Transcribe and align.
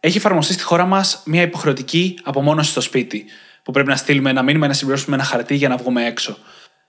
έχει 0.00 0.16
εφαρμοστεί 0.16 0.52
στη 0.52 0.62
χώρα 0.62 0.84
μας 0.84 1.22
μια 1.24 1.42
υποχρεωτική 1.42 2.18
απομόνωση 2.22 2.70
στο 2.70 2.80
σπίτι, 2.80 3.24
που 3.62 3.72
πρέπει 3.72 3.88
να 3.88 3.96
στείλουμε 3.96 4.30
ένα 4.30 4.42
μήνυμα 4.42 4.64
ή 4.64 4.68
να 4.68 4.74
συμπληρώσουμε 4.74 5.16
ένα 5.16 5.24
χαρτί 5.24 5.54
για 5.54 5.68
να 5.68 5.76
βγούμε 5.76 6.06
έξω. 6.06 6.38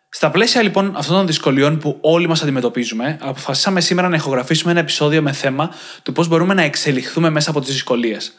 Στα 0.09 0.31
πλαίσια 0.31 0.61
λοιπόν 0.61 0.93
αυτών 0.95 1.15
των 1.15 1.27
δυσκολιών 1.27 1.77
που 1.77 1.97
όλοι 2.01 2.27
μας 2.27 2.41
αντιμετωπίζουμε, 2.41 3.17
αποφασίσαμε 3.21 3.81
σήμερα 3.81 4.09
να 4.09 4.15
ηχογραφήσουμε 4.15 4.71
ένα 4.71 4.79
επεισόδιο 4.79 5.21
με 5.21 5.31
θέμα 5.31 5.73
του 6.03 6.11
πώς 6.11 6.27
μπορούμε 6.27 6.53
να 6.53 6.61
εξελιχθούμε 6.61 7.29
μέσα 7.29 7.49
από 7.49 7.59
τις 7.59 7.71
δυσκολίες. 7.71 8.33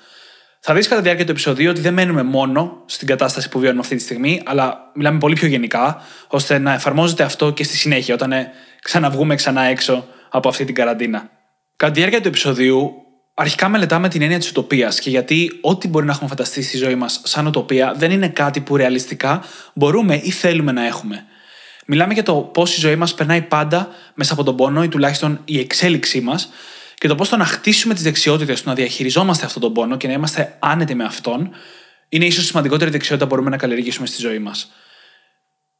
Θα 0.60 0.74
δεις 0.74 0.88
κατά 0.88 0.96
τη 0.96 1.02
διάρκεια 1.02 1.24
του 1.24 1.30
επεισοδίου 1.30 1.70
ότι 1.70 1.80
δεν 1.80 1.92
μένουμε 1.92 2.22
μόνο 2.22 2.82
στην 2.86 3.06
κατάσταση 3.06 3.48
που 3.48 3.58
βιώνουμε 3.58 3.80
αυτή 3.80 3.96
τη 3.96 4.02
στιγμή, 4.02 4.42
αλλά 4.44 4.90
μιλάμε 4.94 5.18
πολύ 5.18 5.34
πιο 5.34 5.48
γενικά, 5.48 6.02
ώστε 6.28 6.58
να 6.58 6.72
εφαρμόζεται 6.72 7.22
αυτό 7.22 7.50
και 7.50 7.64
στη 7.64 7.76
συνέχεια, 7.76 8.14
όταν 8.14 8.32
ε, 8.32 8.52
ξαναβγούμε 8.82 9.34
ξανά 9.34 9.62
έξω 9.62 10.06
από 10.30 10.48
αυτή 10.48 10.64
την 10.64 10.74
καραντίνα. 10.74 11.30
Κατά 11.76 11.92
τη 11.92 11.98
διάρκεια 11.98 12.20
του 12.20 12.28
επεισοδίου, 12.28 12.92
αρχικά 13.34 13.68
μελετάμε 13.68 14.08
την 14.08 14.22
έννοια 14.22 14.38
της 14.38 14.48
ουτοπίας 14.48 15.00
και 15.00 15.10
γιατί 15.10 15.58
ό,τι 15.60 15.88
μπορεί 15.88 16.06
να 16.06 16.12
έχουμε 16.12 16.28
φανταστεί 16.28 16.62
στη 16.62 16.76
ζωή 16.76 16.94
μας 16.94 17.20
σαν 17.24 17.46
ουτοπία 17.46 17.94
δεν 17.96 18.10
είναι 18.10 18.28
κάτι 18.28 18.60
που 18.60 18.76
ρεαλιστικά 18.76 19.44
μπορούμε 19.74 20.20
ή 20.22 20.30
θέλουμε 20.30 20.72
να 20.72 20.86
έχουμε. 20.86 21.24
Μιλάμε 21.86 22.14
για 22.14 22.22
το 22.22 22.34
πώς 22.34 22.76
η 22.76 22.80
ζωή 22.80 22.96
μας 22.96 23.14
περνάει 23.14 23.42
πάντα 23.42 23.88
μέσα 24.14 24.32
από 24.32 24.42
τον 24.42 24.56
πόνο 24.56 24.82
ή 24.82 24.88
τουλάχιστον 24.88 25.40
η 25.44 25.58
εξέλιξή 25.58 26.20
μας 26.20 26.48
και 26.94 27.08
το 27.08 27.14
πώς 27.14 27.28
το 27.28 27.36
να 27.36 27.44
χτίσουμε 27.44 27.94
τις 27.94 28.02
δεξιότητες 28.02 28.62
του 28.62 28.68
να 28.68 28.74
διαχειριζόμαστε 28.74 29.46
αυτόν 29.46 29.62
τον 29.62 29.72
πόνο 29.72 29.96
και 29.96 30.06
να 30.06 30.12
είμαστε 30.12 30.56
άνετοι 30.58 30.94
με 30.94 31.04
αυτόν 31.04 31.50
είναι 32.08 32.24
ίσως 32.24 32.44
η 32.44 32.46
σημαντικότερη 32.46 32.90
δεξιότητα 32.90 33.26
που 33.26 33.34
μπορούμε 33.34 33.50
να 33.50 33.56
καλλιεργήσουμε 33.56 34.06
στη 34.06 34.20
ζωή 34.20 34.38
μας. 34.38 34.72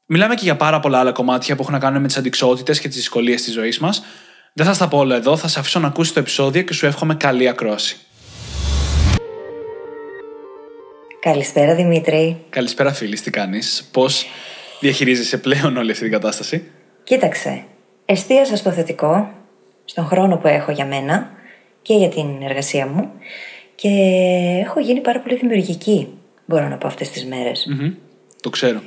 Μιλάμε 0.07 0.35
και 0.35 0.45
για 0.45 0.57
πάρα 0.57 0.81
πολλά 0.81 0.99
άλλα 0.99 1.13
κομμάτια 1.13 1.57
που 1.57 1.63
έχουν 1.63 1.75
να 1.75 1.81
κάνουν 1.81 2.01
με 2.01 2.07
τις 2.07 2.17
αντικσότητες 2.17 2.81
και 2.81 2.89
τις 2.89 2.97
δυσκολίες 2.97 3.43
της 3.43 3.53
ζωής 3.53 3.79
μας, 3.79 4.03
δεν 4.55 4.67
θα 4.67 4.73
στα 4.73 4.89
πω 4.89 4.99
όλα 4.99 5.17
εδώ, 5.17 5.37
θα 5.37 5.49
σε 5.49 5.59
αφήσω 5.59 5.81
να 5.81 5.87
ακούσεις 5.87 6.13
το 6.13 6.21
επεισόδιο 6.21 6.63
και 6.63 6.73
σου 6.73 6.87
εύχομαι 6.87 7.15
καλή 7.15 7.49
ακρόαση. 7.49 7.97
Καλησπέρα 11.21 11.75
Δημήτρη. 11.75 12.45
Καλησπέρα 12.49 12.93
φίλη, 12.93 13.19
τι 13.19 13.31
κάνεις, 13.31 13.89
πώς 13.93 14.27
διαχειρίζεσαι 14.81 15.39
πλέον 15.39 15.77
όλη 15.77 15.91
αυτή 15.91 16.03
την 16.03 16.13
κατάσταση; 16.13 16.71
Κοίταξε, 17.05 17.65
εστίασα 18.05 18.57
στο 18.57 18.71
θετικό, 18.71 19.31
στον 19.85 20.05
χρόνο 20.05 20.37
που 20.37 20.47
έχω 20.47 20.73
για 20.73 20.87
μένα 20.87 21.31
και 21.83 21.95
για 21.95 22.09
την 22.09 22.43
εργασία 22.43 22.87
μου 22.87 23.11
και 23.75 23.89
έχω 24.65 24.81
γίνει 24.81 25.01
πάρα 25.01 25.21
πολύ 25.21 25.37
δημιουργική, 25.37 26.09
μπορώ 26.47 26.69
να 26.69 26.77
πω 26.77 26.87
αυτές 26.87 27.11
τις 27.11 27.25
μερες 27.25 27.67
Το 28.41 28.51
ξέρω. 28.51 28.83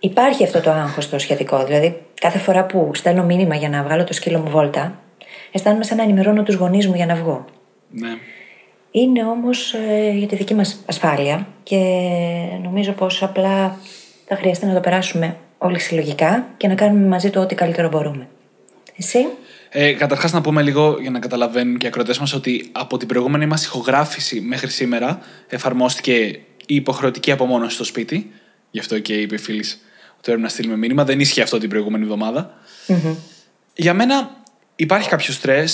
Υπάρχει 0.00 0.44
αυτό 0.44 0.60
το 0.60 0.70
άγχος 0.70 1.08
το 1.08 1.18
σχετικό. 1.18 1.64
Δηλαδή, 1.64 2.02
κάθε 2.22 2.38
φορά 2.38 2.64
που 2.64 2.90
στέλνω 2.94 3.24
μήνυμα 3.24 3.54
για 3.54 3.68
να 3.68 3.82
βγάλω 3.82 4.04
το 4.04 4.12
σκύλο 4.12 4.38
μου 4.38 4.50
βόλτα, 4.50 5.00
αισθάνομαι 5.52 5.84
σαν 5.84 5.96
να 5.96 6.02
ενημερώνω 6.02 6.42
τους 6.42 6.54
γονείς 6.54 6.86
μου 6.86 6.94
για 6.94 7.06
να 7.06 7.14
βγω. 7.14 7.44
Ναι. 7.90 8.08
Είναι 8.90 9.24
όμως 9.24 9.74
ε, 9.74 10.10
για 10.10 10.26
τη 10.26 10.36
δική 10.36 10.54
μας 10.54 10.82
ασφάλεια 10.86 11.46
και 11.62 11.78
νομίζω 12.62 12.92
πως 12.92 13.22
απλά 13.22 13.76
θα 14.26 14.36
χρειαστεί 14.36 14.66
να 14.66 14.74
το 14.74 14.80
περάσουμε 14.80 15.36
όλοι 15.58 15.78
συλλογικά 15.78 16.46
και 16.56 16.68
να 16.68 16.74
κάνουμε 16.74 17.06
μαζί 17.06 17.30
το 17.30 17.40
ό,τι 17.40 17.54
καλύτερο 17.54 17.88
μπορούμε. 17.88 18.28
Εσύ; 18.96 19.26
Ε, 19.68 19.92
Καταρχάς, 19.92 20.32
να 20.32 20.40
πούμε 20.40 20.62
λίγο 20.62 20.96
για 21.00 21.10
να 21.10 21.18
καταλαβαίνουν 21.18 21.78
και 21.78 21.86
οι 21.86 21.88
ακροτέ 21.88 22.14
μας 22.20 22.32
ότι 22.32 22.68
από 22.72 22.96
την 22.96 23.08
προηγούμενη 23.08 23.46
μας 23.46 23.64
ηχογράφηση 23.64 24.40
μέχρι 24.40 24.70
σήμερα 24.70 25.18
εφαρμόστηκε 25.48 26.14
η 26.66 26.74
υποχρεωτική 26.74 27.30
απομόνωση 27.30 27.74
στο 27.74 27.84
σπίτι. 27.84 28.30
Γι' 28.70 28.78
αυτό 28.78 28.98
και 28.98 29.14
είπε 29.14 29.34
η 29.34 29.38
φίλης 29.38 29.80
ότι 30.22 30.30
πρέπει 30.30 30.40
να 30.40 30.48
στείλουμε 30.48 30.76
μήνυμα. 30.76 31.04
Δεν 31.04 31.20
ίσχυε 31.20 31.42
αυτό 31.42 31.58
την 31.58 31.68
προηγούμενη 31.68 32.06
Για 33.74 33.94
μένα 33.94 34.30
υπάρχει 34.76 35.08
κάποιο 35.08 35.32
στρε. 35.32 35.60
Ε, 35.60 35.66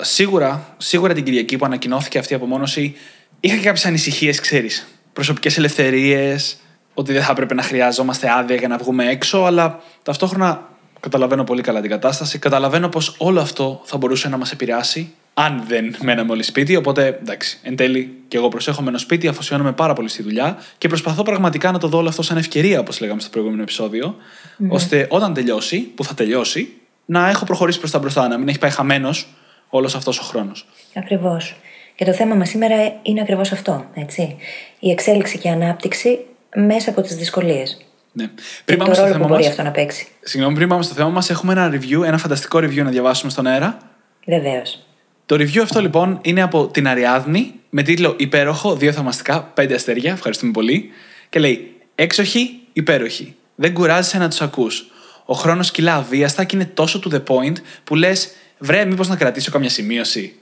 σίγουρα, 0.00 0.74
σίγουρα 0.76 1.14
την 1.14 1.24
Κυριακή 1.24 1.56
που 1.56 1.64
ανακοινώθηκε 1.64 2.18
αυτή 2.18 2.32
η 2.32 2.36
απομόνωση, 2.36 2.94
είχα 3.40 3.56
και 3.56 3.62
κάποιες 3.62 3.86
ανησυχίες, 3.86 4.40
ξέρεις. 4.40 4.86
Προσωπικές 5.12 5.58
ελευθερίες, 5.58 6.56
ότι 6.94 7.12
δεν 7.12 7.22
θα 7.22 7.32
έπρεπε 7.32 7.54
να 7.54 7.62
χρειαζόμαστε 7.62 8.30
άδεια 8.30 8.56
για 8.56 8.68
να 8.68 8.76
βγούμε 8.76 9.08
έξω, 9.08 9.38
αλλά 9.38 9.82
ταυτόχρονα 10.02 10.68
καταλαβαίνω 11.00 11.44
πολύ 11.44 11.62
καλά 11.62 11.80
την 11.80 11.90
κατάσταση. 11.90 12.38
Καταλαβαίνω 12.38 12.88
πως 12.88 13.14
όλο 13.18 13.40
αυτό 13.40 13.82
θα 13.84 13.96
μπορούσε 13.96 14.28
να 14.28 14.36
μας 14.36 14.52
επηρεάσει 14.52 15.12
αν 15.34 15.64
δεν 15.66 15.96
μέναμε 16.02 16.32
όλοι 16.32 16.42
σπίτι. 16.42 16.76
Οπότε 16.76 17.06
εντάξει, 17.06 17.58
εν 17.62 17.76
τέλει 17.76 18.14
και 18.28 18.36
εγώ 18.36 18.48
προσέχω 18.48 18.82
μένω 18.82 18.98
σπίτι, 18.98 19.28
αφοσιώνομαι 19.28 19.72
πάρα 19.72 19.92
πολύ 19.92 20.08
στη 20.08 20.22
δουλειά 20.22 20.58
και 20.78 20.88
προσπαθώ 20.88 21.22
πραγματικά 21.22 21.72
να 21.72 21.78
το 21.78 21.88
δω 21.88 21.98
όλο 21.98 22.08
αυτό 22.08 22.22
σαν 22.22 22.36
ευκαιρία, 22.36 22.80
όπως 22.80 23.00
λέγαμε 23.00 23.20
στο 23.20 23.30
προηγούμενο 23.30 23.62
επεισόδιο, 23.62 24.16
ναι. 24.56 24.68
ώστε 24.74 25.06
όταν 25.10 25.34
τελειώσει, 25.34 25.80
που 25.80 26.04
θα 26.04 26.14
τελειώσει, 26.14 26.72
να 27.04 27.28
έχω 27.28 27.44
προχωρήσει 27.44 27.78
προς 27.78 27.90
τα 27.90 27.98
μπροστά, 27.98 28.28
να 28.28 28.38
μην 28.38 28.48
έχει 28.48 28.58
πάει 28.58 28.70
χαμένος 28.70 29.28
όλος 29.68 29.94
αυτός 29.94 30.18
ο 30.18 30.22
χρόνος. 30.22 30.66
Ακριβώς. 30.94 31.56
Και 31.94 32.04
το 32.04 32.12
θέμα 32.12 32.34
μας 32.34 32.48
σήμερα 32.48 32.76
είναι 33.02 33.20
ακριβώς 33.20 33.52
αυτό. 33.52 33.84
Έτσι. 33.94 34.36
Η 34.78 34.90
εξέλιξη 34.90 35.38
και 35.38 35.48
η 35.48 35.50
ανάπτυξη 35.50 36.18
μέσα 36.54 36.90
από 36.90 37.00
τις 37.00 37.16
δυσκολίες. 37.16 37.78
Ναι. 38.12 38.30
Πριν 38.64 38.78
πάμε 38.78 38.94
στο 38.94 39.06
θέμα 39.06 39.18
που 39.18 39.28
μπορεί 39.28 39.46
αυτό 39.46 39.62
να 39.62 39.70
παίξει. 39.70 40.06
Συγγνώμη, 40.20 40.54
πριν 40.54 40.68
πάμε 40.68 40.82
στο 40.82 40.94
θέμα 40.94 41.08
μας, 41.08 41.30
έχουμε 41.30 41.52
ένα 41.52 41.72
review, 41.72 42.04
ένα 42.04 42.18
φανταστικό 42.18 42.58
review 42.58 42.82
να 42.82 42.90
διαβάσουμε 42.90 43.30
στον 43.30 43.46
αέρα. 43.46 43.78
Βεβαίως. 44.26 44.83
Το 45.26 45.34
review 45.34 45.58
αυτό 45.58 45.80
λοιπόν 45.80 46.18
είναι 46.22 46.42
από 46.42 46.66
την 46.66 46.88
Αριάδνη 46.88 47.54
με 47.70 47.82
τίτλο 47.82 48.14
Υπέροχο, 48.18 48.76
δύο 48.76 48.92
θαυμαστικά, 48.92 49.42
πέντε 49.42 49.74
αστέρια. 49.74 50.12
Ευχαριστούμε 50.12 50.52
πολύ. 50.52 50.90
Και 51.28 51.38
λέει 51.38 51.74
Έξοχη, 51.94 52.60
υπέροχη. 52.72 53.34
Δεν 53.54 53.72
κουράζεσαι 53.72 54.18
να 54.18 54.28
τους 54.28 54.40
ακούς. 54.40 54.84
Ο 55.24 55.34
χρόνος 55.34 55.70
κυλά 55.70 55.94
αβίαστα 55.94 56.44
και 56.44 56.56
είναι 56.56 56.64
τόσο 56.64 57.00
to 57.04 57.14
the 57.14 57.22
point 57.26 57.54
που 57.84 57.94
λες, 57.94 58.30
βρε, 58.58 58.84
μήπως 58.84 59.08
να 59.08 59.16
κρατήσω 59.16 59.50
καμιά 59.50 59.68
σημείωση. 59.68 60.34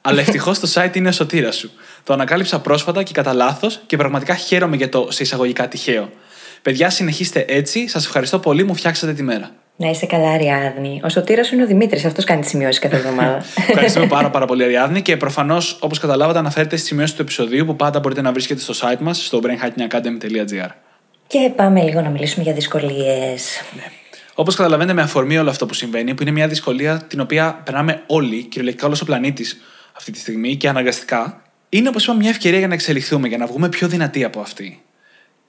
Αλλά 0.00 0.20
ευτυχώς 0.20 0.58
το 0.58 0.72
site 0.74 0.96
είναι 0.96 1.08
ο 1.08 1.12
σωτήρας 1.12 1.56
σου. 1.56 1.70
Το 2.04 2.12
ανακάλυψα 2.12 2.60
πρόσφατα 2.60 3.02
και 3.02 3.12
κατά 3.12 3.32
λάθος 3.32 3.80
και 3.86 3.96
πραγματικά 3.96 4.34
χαίρομαι 4.34 4.76
για 4.76 4.88
το 4.88 5.06
σε 5.10 5.22
εισαγωγικά 5.22 5.68
τυχαίο. 5.68 6.10
Παιδιά, 6.62 6.90
συνεχίστε 6.90 7.44
έτσι. 7.48 7.88
Σας 7.88 8.04
ευχαριστώ 8.04 8.38
πολύ, 8.38 8.64
μου 8.64 8.74
φτιάξατε 8.74 9.12
τη 9.12 9.22
μέρα. 9.22 9.50
Να 9.80 9.88
είσαι 9.88 10.06
καλά, 10.06 10.30
Αριάδνη. 10.30 11.00
Ο 11.04 11.08
σωτήρας 11.08 11.50
είναι 11.50 11.62
ο 11.62 11.66
Δημήτρης, 11.66 12.04
αυτός 12.04 12.24
κάνει 12.24 12.40
τις 12.40 12.50
σημειώσεις 12.50 12.78
κάθε 12.78 12.96
εβδομάδα. 12.96 13.36
Ευχαριστούμε 13.68 14.06
πάρα, 14.06 14.30
πάρα 14.30 14.46
πολύ, 14.46 14.64
Αριάδνη. 14.64 15.02
Και 15.02 15.16
προφανώς, 15.16 15.78
όπως 15.80 15.98
καταλάβατε, 15.98 16.38
αναφέρετε 16.38 16.76
στις 16.76 16.88
σημειώσεις 16.88 17.16
του 17.16 17.22
επεισοδίου 17.22 17.66
που 17.66 17.76
πάντα 17.76 18.00
μπορείτε 18.00 18.20
να 18.20 18.32
βρίσκετε 18.32 18.60
στο 18.60 18.74
site 18.80 18.98
μας, 18.98 19.24
στο 19.24 19.40
brainhackingacademy.gr. 19.42 20.68
Και 21.26 21.52
πάμε 21.56 21.82
λίγο 21.82 22.00
να 22.00 22.08
μιλήσουμε 22.08 22.44
για 22.44 22.52
δυσκολίες. 22.52 23.62
Ναι. 23.76 23.82
Όπως 24.34 24.54
καταλαβαίνετε, 24.54 24.94
με 24.94 25.02
αφορμή 25.02 25.38
όλο 25.38 25.50
αυτό 25.50 25.66
που 25.66 25.74
συμβαίνει, 25.74 26.14
που 26.14 26.22
είναι 26.22 26.30
μια 26.30 26.48
δυσκολία 26.48 27.04
την 27.08 27.20
οποία 27.20 27.60
περνάμε 27.64 28.02
όλοι, 28.06 28.42
κυριολεκτικά 28.42 28.86
όλος 28.86 29.00
ο 29.00 29.04
πλανήτης 29.04 29.60
αυτή 29.96 30.12
τη 30.12 30.18
στιγμή 30.18 30.56
και 30.56 30.68
αναγκαστικά, 30.68 31.42
είναι 31.68 31.88
όπως 31.88 32.02
είπαμε 32.02 32.18
μια 32.18 32.30
ευκαιρία 32.30 32.58
για 32.58 32.68
να 32.68 32.74
εξελιχθούμε, 32.74 33.28
για 33.28 33.38
να 33.38 33.46
βγούμε 33.46 33.68
πιο 33.68 33.88
δυνατοί 33.88 34.24
από 34.24 34.40
αυτή. 34.40 34.82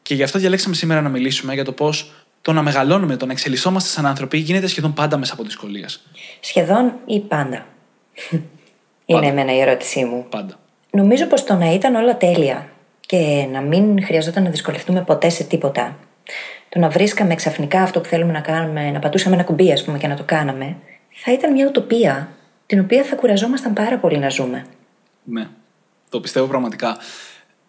Και 0.01 0.16
γι' 0.16 0.23
αυτό 0.23 0.39
διαλέξαμε 0.39 0.75
σήμερα 0.75 1.01
να 1.01 1.09
μιλήσουμε 1.09 1.53
για 1.53 1.63
το 1.63 1.72
πώς 1.72 2.12
το 2.41 2.53
να 2.53 2.61
μεγαλώνουμε, 2.61 3.16
το 3.16 3.25
να 3.25 3.31
εξελισσόμαστε 3.31 3.89
σαν 3.89 4.05
άνθρωποι 4.05 4.38
γίνεται 4.38 4.67
σχεδόν 4.67 4.94
πάντα 4.94 5.17
μέσα 5.17 5.33
από 5.33 5.44
δυσκολίες. 5.44 6.01
Σχεδόν 6.39 6.94
ή 7.05 7.19
πάντα. 7.19 7.66
Είναι 9.05 9.27
εμένα 9.27 9.53
η 9.53 9.59
ερώτησή 9.59 10.03
μου. 10.03 10.25
Πάντα. 10.29 10.59
Νομίζω 10.91 11.25
πως 11.25 11.44
το 11.44 11.53
να 11.53 11.74
ήταν 11.74 11.95
όλα 11.95 12.18
τέλεια 12.18 12.69
και 13.00 13.47
να 13.51 13.62
μην 13.62 14.03
χρειαζόταν 14.03 14.44
να 14.44 14.50
δυσκολευτούμε 14.50 15.03
ποτέ 15.03 15.30
σε 15.30 15.44
τίποτα. 15.44 15.97
Το 16.69 16.80
να 16.80 16.89
βρίσκαμε 16.89 17.36
ξαφνικά 17.36 17.81
αυτό 17.81 18.00
που 18.00 18.07
θέλουμε 18.07 18.31
να 18.31 18.42
κάνουμε, 18.42 18.92
να 18.92 19.00
πατούσαμε 19.00 19.35
ένα 19.35 19.44
κουμπί, 19.44 19.71
ας 19.71 19.83
πούμε, 19.83 19.97
και 19.97 20.07
να 20.07 20.15
το 20.15 20.24
κάναμε, 20.25 20.75
θα 21.09 21.33
ήταν 21.33 21.51
μια 21.51 21.68
ουτοπία 21.68 22.30
την 22.65 22.80
οποία 22.80 23.03
θα 23.03 23.15
κουραζόμασταν 23.15 23.74
πάρα 23.74 23.97
πολύ 23.97 24.18
να 24.18 24.30
ζούμε. 24.30 24.65
Ναι. 25.24 25.47
Το 26.09 26.19
πιστεύω 26.19 26.47
πραγματικά. 26.47 26.97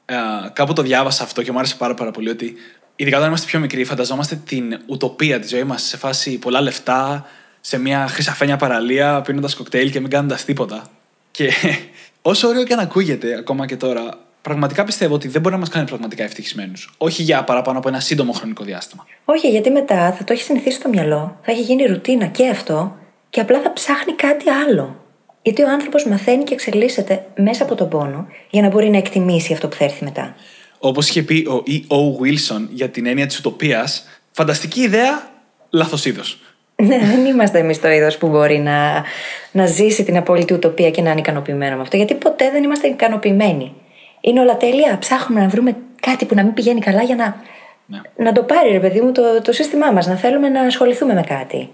Ε, 0.05 0.17
κάπου 0.53 0.73
το 0.73 0.83
διάβασα 0.83 1.23
αυτό 1.23 1.43
και 1.43 1.53
μου 1.53 1.59
άρεσε 1.59 1.77
πάρα, 1.77 1.95
πάρα 1.95 2.11
πολύ 2.11 2.29
ότι 2.29 2.55
ειδικά 3.01 3.17
όταν 3.17 3.29
είμαστε 3.29 3.47
πιο 3.47 3.59
μικροί, 3.59 3.85
φανταζόμαστε 3.85 4.41
την 4.47 4.81
ουτοπία 4.87 5.41
της 5.41 5.51
ζωής 5.51 5.65
μας 5.65 5.83
σε 5.83 5.97
φάση 5.97 6.39
πολλά 6.39 6.61
λεφτά, 6.61 7.27
σε 7.61 7.79
μια 7.79 8.07
χρυσαφένια 8.09 8.57
παραλία, 8.57 9.21
πίνοντας 9.21 9.55
κοκτέιλ 9.55 9.91
και 9.91 10.01
μην 10.01 10.11
κάνοντας 10.11 10.45
τίποτα. 10.45 10.83
Και 11.31 11.51
όσο 12.23 12.49
ωραίο 12.49 12.65
και 12.65 12.73
αν 12.73 12.79
ακούγεται 12.79 13.35
ακόμα 13.39 13.67
και 13.67 13.77
τώρα, 13.77 14.19
πραγματικά 14.43 14.85
πιστεύω 14.85 15.15
ότι 15.15 15.29
δεν 15.29 15.41
μπορεί 15.41 15.55
να 15.55 15.61
μας 15.61 15.69
κάνει 15.69 15.87
πραγματικά 15.87 16.25
ευτυχισμένους. 16.25 16.95
Όχι 16.99 17.23
για 17.23 17.45
παραπάνω 17.45 17.79
από 17.79 17.89
ένα 17.89 18.01
σύντομο 18.01 18.33
χρονικό 18.33 18.65
διάστημα. 18.65 19.07
Όχι, 19.25 19.49
γιατί 19.49 19.71
μετά 19.71 20.13
θα 20.13 20.25
το 20.25 20.33
έχει 20.33 20.43
συνηθίσει 20.43 20.77
στο 20.77 20.89
μυαλό, 20.89 21.39
θα 21.43 21.53
έχει 21.53 21.63
γίνει 21.63 21.85
ρουτίνα 21.87 22.27
και 22.27 22.49
αυτό, 22.49 22.97
και 23.31 23.41
απλά 23.41 23.61
θα 23.61 23.73
ψάχνει 23.73 24.13
κάτι 24.13 24.51
άλλο. 24.51 25.05
Γιατί 25.43 25.63
ο 25.63 25.71
άνθρωπος 25.71 26.05
μαθαίνει 26.07 26.45
και 26.45 26.55
εξελίσσεται 26.55 27.27
μέσα 27.37 27.63
από 27.63 27.75
τον 27.75 27.89
πόνο 27.89 28.27
για 28.51 28.63
να 28.63 28.69
μπορεί 28.69 28.91
να 28.91 28.97
εκτιμήσει 28.97 29.53
αυτό 29.53 29.69
που 29.69 29.77
θα 29.77 29.85
έρθει 29.85 30.05
μετά. 30.05 30.35
Όπως 30.83 31.09
είχε 31.09 31.23
πει 31.23 31.47
ο 31.49 31.63
E.O. 31.67 31.97
Wilson 31.97 32.67
για 32.71 32.89
την 32.89 33.07
έννοια 33.07 33.27
της 33.27 33.39
ουτοπίας, 33.39 34.05
φανταστική 34.31 34.81
ιδέα, 34.81 35.31
λάθος 35.71 36.05
είδος. 36.05 36.39
Ναι, 36.77 36.99
δεν 36.99 37.25
είμαστε 37.25 37.59
εμείς 37.59 37.81
το 37.81 37.89
είδος 37.89 38.17
που 38.19 38.29
μπορεί 38.29 38.59
να, 38.59 39.05
να 39.53 39.67
ζήσει 39.67 40.05
την 40.05 40.17
απόλυτη 40.17 40.55
ουτοπία 40.55 40.91
και 40.91 41.03
να 41.03 41.11
είναι 41.11 41.21
ικανοποιημένο 41.21 41.77
με 41.77 41.83
αυτό. 41.83 41.97
Γιατί 41.97 42.15
ποτέ 42.15 42.51
δεν 42.51 42.63
είμαστε 42.63 42.89
ικανοποιημένοι. 42.89 43.73
Είναι 44.21 44.41
όλα 44.41 44.57
τέλεια. 44.57 44.99
Ψάχνουμε 44.99 45.41
να 45.41 45.49
βρούμε 45.49 45.77
κάτι 46.01 46.25
που 46.25 46.35
να 46.35 46.43
μην 46.43 46.55
πηγαίνει 46.55 46.81
καλά 46.81 47.03
για 47.03 47.17
να, 47.17 47.43
Ναι. 47.87 48.01
να 48.17 48.33
το 48.33 48.43
πάρει, 48.43 48.71
ρε 48.71 48.81
παιδί 48.81 49.01
μου, 49.01 49.13
το, 49.13 49.23
το 49.43 49.53
σύστημά 49.53 49.91
μας. 49.91 50.07
Να 50.07 50.17
θέλουμε 50.17 50.49
να 50.49 50.61
ασχοληθούμε 50.61 51.15
με 51.15 51.23
κάτι. 51.23 51.69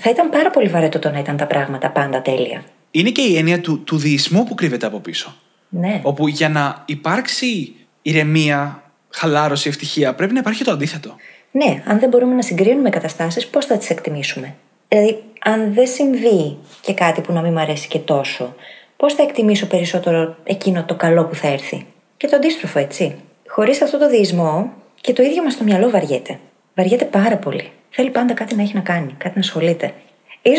Θα 0.00 0.10
ήταν 0.10 0.30
πάρα 0.30 0.50
πολύ 0.50 0.68
βαρετό 0.68 0.98
το 0.98 1.10
να 1.10 1.18
ήταν 1.18 1.36
τα 1.36 1.46
πράγματα 1.46 1.90
πάντα 1.90 2.22
τέλεια. 2.22 2.62
Είναι 2.90 3.10
και 3.10 3.22
η 3.22 3.36
έννοια 3.36 3.60
του, 3.60 3.82
του 3.84 3.96
διεισμού 3.98 4.44
που 4.44 4.54
κρύβεται 4.54 4.86
από 4.86 4.98
πίσω. 5.00 5.34
Ναι. 5.68 6.00
Όπου 6.02 6.28
για 6.28 6.48
να 6.48 6.82
υπάρξει 6.86 7.74
ηρεμία, 8.08 8.82
χαλάρωση, 9.10 9.68
ευτυχία, 9.68 10.14
πρέπει 10.14 10.32
να 10.32 10.38
υπάρχει 10.38 10.64
το 10.64 10.70
αντίθετο. 10.70 11.16
Ναι, 11.50 11.82
αν 11.86 11.98
δεν 11.98 12.08
μπορούμε 12.08 12.34
να 12.34 12.42
συγκρίνουμε 12.42 12.90
καταστάσεις, 12.90 13.46
πώς 13.46 13.66
θα 13.66 13.76
τις 13.76 13.90
εκτιμήσουμε; 13.90 14.54
Δηλαδή, 14.88 15.22
αν 15.44 15.74
δεν 15.74 15.86
συμβεί 15.86 16.56
και 16.80 16.94
κάτι 16.94 17.20
που 17.20 17.32
να 17.32 17.40
μην 17.40 17.52
μ' 17.52 17.58
αρέσει 17.58 17.88
και 17.88 17.98
τόσο, 17.98 18.54
πώς 18.96 19.14
θα 19.14 19.22
εκτιμήσω 19.22 19.66
περισσότερο 19.66 20.36
εκείνο 20.44 20.84
το 20.84 20.94
καλό 20.94 21.24
που 21.24 21.34
θα 21.34 21.48
έρθει; 21.48 21.86
Και 22.16 22.26
το 22.26 22.36
αντίστροφο, 22.36 22.78
έτσι. 22.78 23.14
Χωρίς 23.46 23.82
αυτό 23.82 23.98
το 23.98 24.08
διεισμό, 24.08 24.72
και 25.00 25.12
το 25.12 25.22
ίδιο 25.22 25.42
μας 25.42 25.56
το 25.56 25.64
μυαλό 25.64 25.90
βαριέται. 25.90 26.38
Βαριέται 26.74 27.04
πάρα 27.04 27.36
πολύ. 27.36 27.70
Θέλει 27.90 28.10
πάντα 28.10 28.34
κάτι 28.34 28.54
να 28.54 28.62
έχει 28.62 28.74
να 28.74 28.80
κάνει, 28.80 29.14
κάτι 29.18 29.34
να 29.34 29.40
ασχολείται. 29.40 29.92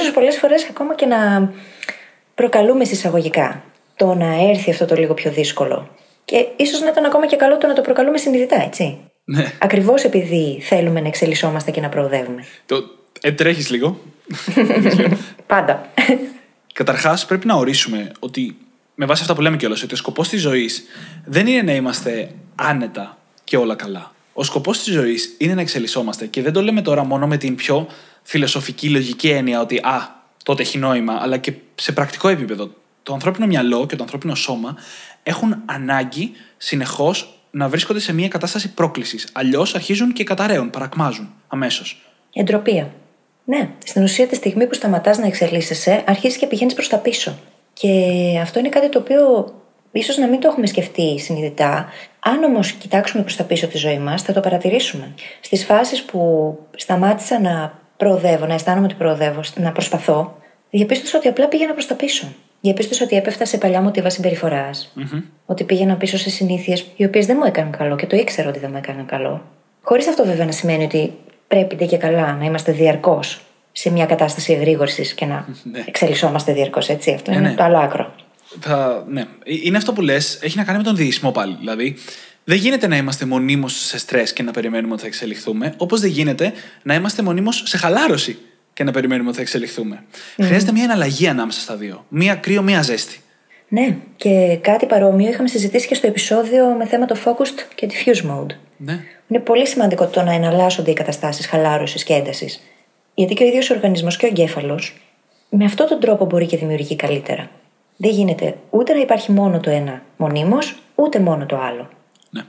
σω 0.06 0.14
πολλές 0.14 0.38
φορές 0.38 0.68
ακόμα 0.70 0.96
και 0.96 1.06
να 1.06 1.52
προκαλούμε 2.36 2.84
συσσαγωγικά 2.86 3.64
το 3.96 4.14
να 4.14 4.50
έρθει 4.50 4.72
αυτό 4.72 4.86
το 4.86 4.96
λίγο 4.96 5.14
πιο 5.14 5.32
δύσκολο. 5.32 5.88
Και 6.30 6.48
ίσως 6.56 6.82
να 6.82 6.90
ήταν 6.90 7.06
ακόμα 7.06 7.28
και 7.28 7.36
καλό 7.36 7.58
το 7.58 7.68
να 7.68 7.74
το 7.74 7.82
προκαλούμε 7.82 8.18
συνειδητά, 8.18 8.64
έτσι. 8.64 8.98
Ναι. 9.24 9.54
Ακριβώς 9.60 10.04
επειδή 10.04 10.60
θέλουμε 10.62 11.02
να 11.02 11.08
εξελισσόμαστε 11.08 11.72
και 11.72 11.82
να 11.82 11.90
προοδεύουμε. 11.90 12.46
Το, 12.66 12.84
ε, 13.22 13.32
τρέχεις 13.32 13.70
λίγο. 13.70 14.00
Πάντα. 15.48 15.90
Καταρχάς, 16.74 17.26
πρέπει 17.26 17.48
να 17.48 17.56
ορίσουμε 17.56 18.12
ότι 18.20 18.58
με 18.96 19.06
βάση 19.06 19.22
αυτά 19.22 19.36
που 19.36 19.42
λέμε 19.42 19.58
κιόλας, 19.58 19.84
ότι 19.84 19.94
ο 19.94 19.98
σκοπός 19.98 20.30
της 20.30 20.42
ζωής 20.42 20.84
δεν 21.26 21.48
είναι 21.48 21.62
να 21.62 21.74
είμαστε 21.74 22.32
άνετα 22.56 23.18
και 23.44 23.58
όλα 23.58 23.76
καλά. 23.76 24.14
Ο 24.34 24.44
σκοπός 24.44 24.84
της 24.84 24.94
ζωής 24.94 25.36
είναι 25.38 25.54
να 25.54 25.62
εξελισσόμαστε 25.62 26.26
και 26.26 26.42
δεν 26.42 26.54
το 26.54 26.62
λέμε 26.62 26.82
τώρα 26.82 27.04
μόνο 27.04 27.28
με 27.28 27.38
την 27.38 27.56
πιο 27.56 27.88
φιλοσοφική, 28.22 28.90
λογική 28.90 29.30
έννοια 29.30 29.62
ότι 29.62 29.78
Α, 29.78 30.24
τότε 30.44 30.62
έχει 30.62 30.78
νόημα, 30.78 31.18
αλλά 31.22 31.38
και 31.38 31.54
σε 31.76 31.92
πρακτικό 31.92 32.28
επίπεδο. 32.28 32.74
Το 33.04 33.14
ανθρώπινο 33.14 33.48
μυαλό 33.48 33.86
και 33.86 33.96
το 33.96 34.04
ανθρώπινο 34.04 34.36
σώμα 34.36 34.76
έχουν 35.24 35.62
ανάγκη 35.66 36.32
συνεχώς 36.58 37.40
να 37.52 37.68
βρίσκονται 37.68 38.00
σε 38.00 38.14
μια 38.14 38.28
κατάσταση 38.28 38.74
πρόκλησης. 38.74 39.30
Αλλιώς 39.34 39.76
αρχίζουν 39.76 40.14
και 40.14 40.24
καταραίουν, 40.24 40.70
παρακμάζουν 40.70 41.34
αμέσως. 41.48 42.12
Εντροπία. 42.34 42.92
Ναι, 43.46 43.70
στην 43.86 44.04
ουσία 44.04 44.28
τη 44.28 44.36
στιγμή 44.36 44.68
που 44.68 44.74
σταματάς 44.74 45.18
να 45.18 45.26
εξελίσσεσαι, 45.26 46.04
αρχίζεις 46.08 46.38
και 46.38 46.48
πηγαίνεις 46.48 46.74
προς 46.74 46.88
τα 46.88 46.98
πίσω. 46.98 47.40
Και 47.74 47.90
αυτό 48.42 48.60
είναι 48.60 48.70
κάτι 48.70 48.90
το 48.90 49.00
οποίο 49.00 49.54
ίσως 49.92 50.18
να 50.18 50.28
μην 50.28 50.40
το 50.40 50.48
έχουμε 50.48 50.66
σκεφτεί 50.66 51.20
συνειδητά. 51.20 51.90
Αν 52.20 52.44
όμως 52.44 52.72
κοιτάξουμε 52.72 53.24
προς 53.24 53.36
τα 53.36 53.44
πίσω 53.44 53.68
τη 53.68 53.78
ζωή 53.78 54.00
μας, 54.00 54.22
θα 54.22 54.34
το 54.34 54.40
παρατηρήσουμε. 54.40 55.14
Στις 55.42 55.66
φάσεις 55.66 56.04
που 56.04 56.58
σταμάτησα 56.76 57.40
να 57.40 57.80
προοδεύω, 57.98 58.46
να 58.46 58.54
αισθάνομαι 58.54 58.86
ότι 58.86 58.96
προοδεύω, 58.96 59.42
να 59.56 59.72
προσπαθώ, 59.72 60.38
διαπίστωσα 60.70 61.18
ότι 61.18 61.28
απλά 61.28 61.48
πήγαινα 61.48 61.74
προς 61.74 61.88
τα 61.88 61.96
πίσω. 61.96 62.28
Διαπίστωσα 62.62 63.04
ότι 63.04 63.16
έπεφτα 63.16 63.46
σε 63.46 63.58
παλιά 63.58 63.82
μοτίβα 63.82 64.10
συμπεριφοράς. 64.10 64.94
Ότι 65.46 65.64
πήγαινα 65.64 65.96
πίσω 65.96 66.18
σε 66.18 66.30
συνήθειες 66.30 66.86
οι 66.96 67.04
οποίες 67.06 67.26
δεν 67.26 67.36
μου 67.40 67.46
έκαναν 67.46 67.72
καλό 67.72 67.96
και 67.96 68.06
το 68.06 68.16
ήξερα 68.16 68.50
ότι 68.50 68.60
δεν 68.60 68.70
μου 68.72 68.78
έκαναν 68.78 69.06
καλό. 69.06 69.46
Χωρίς 69.82 70.08
αυτό 70.08 70.26
βέβαια 70.26 70.46
να 70.46 70.52
σημαίνει 70.52 70.84
ότι 70.84 71.14
πρέπει 71.48 71.76
ντε 71.76 71.86
και 71.86 71.98
καλά 71.98 72.36
να 72.36 72.46
είμαστε 72.46 72.72
διαρκώς 72.72 73.42
σε 73.72 73.90
μια 73.92 74.06
κατάσταση 74.06 74.54
εγρήγορσης 74.54 75.14
και 75.14 75.26
να 75.26 75.46
Ναι. 75.64 75.84
εξελισσόμαστε 75.88 76.54
διαρκώς, 76.54 76.90
έτσι. 76.90 77.12
Αυτό 77.14 77.32
Ναι, 77.32 77.38
είναι 77.38 77.48
ναι. 77.50 77.56
το 77.56 77.64
άλλο 77.64 77.78
άκρο. 77.78 78.14
Θα, 78.60 79.06
ναι. 79.10 79.22
Ε, 79.22 79.26
Είναι 79.64 79.78
αυτό 79.78 79.94
που 79.94 80.02
λες, 80.02 80.40
έχει 80.42 80.58
να 80.58 80.64
κάνει 80.64 80.78
με 80.78 80.84
τον 80.84 80.96
διεισμό 80.96 81.32
πάλι. 81.32 81.56
Δηλαδή, 81.60 81.96
δεν 82.44 82.58
γίνεται 82.58 82.88
να 82.88 82.98
είμαστε 82.98 83.26
μονίμως 83.26 83.74
σε 83.86 83.98
στρες 83.98 84.34
και 84.34 84.44
να 84.44 84.52
περιμένουμε 84.52 84.94
ότι 84.94 85.02
θα 85.02 85.08
εξελιχθούμε, 85.08 85.74
όπως 85.78 86.00
δεν 86.02 86.10
γίνεται 86.10 86.54
να 86.84 86.94
είμαστε 86.94 87.22
μονίμως 87.24 87.64
σε 87.66 87.78
χαλάρωση 87.78 88.38
και 88.80 88.86
να 88.86 88.92
περιμένουμε 88.92 89.28
ότι 89.28 89.38
θα 89.38 89.42
εξελιχθούμε. 89.42 90.04
Χρειάζεται 90.42 90.72
μια 90.72 90.84
εναλλαγή 90.84 91.28
ανάμεσα 91.28 91.60
στα 91.60 91.76
δύο. 91.76 92.06
Μία 92.10 92.36
κρύο, 92.36 92.62
μία 92.62 92.82
ζέστη. 92.82 93.20
Ναι, 93.68 93.98
και 94.16 94.58
κάτι 94.62 94.86
παρόμοιο 94.86 95.30
είχαμε 95.30 95.48
συζητήσει 95.48 95.88
και 95.88 95.96
στο 95.96 96.08
επεισόδιο 96.08 96.66
με 96.78 96.86
θέμα 96.86 97.06
το 97.06 97.16
focused 97.26 97.60
και 97.76 97.90
diffuse 97.90 98.32
mode. 98.32 98.56
Ναι. 98.78 99.00
Είναι 99.28 99.40
πολύ 99.40 99.68
σημαντικό 99.68 100.08
το 100.08 100.22
να 100.22 100.34
εναλλάσσονται 100.34 100.92
οι 100.92 100.94
καταστάσεις 100.94 101.46
χαλάρωσης 101.48 102.04
και 102.04 102.14
έντασης. 102.14 102.62
Γιατί 103.14 103.34
και 103.34 103.44
ο 103.44 103.48
ίδιος 103.48 103.70
ο 103.70 103.74
οργανισμός 103.74 104.18
και 104.18 104.26
ο 104.26 104.30
εγκέφαλος 104.30 105.02
με 105.50 105.66
αυτόν 105.66 105.88
τον 105.88 106.00
τρόπο 106.00 106.26
μπορεί 106.26 106.46
και 106.46 106.58
δημιουργεί 106.58 106.96
καλύτερα. 106.96 107.50
Δεν 107.98 108.12
γίνεται 108.12 108.56
ούτε 108.70 108.94
να 108.94 109.00
υπάρχει 109.00 109.32
μόνο 109.32 109.60
το 109.60 109.70
ένα 109.70 110.02
μονίμως, 110.18 110.80
ούτε 110.96 111.20
μόνο 111.20 111.46
το 111.46 111.58
άλλο. 111.58 111.90
ναι. 112.30 112.42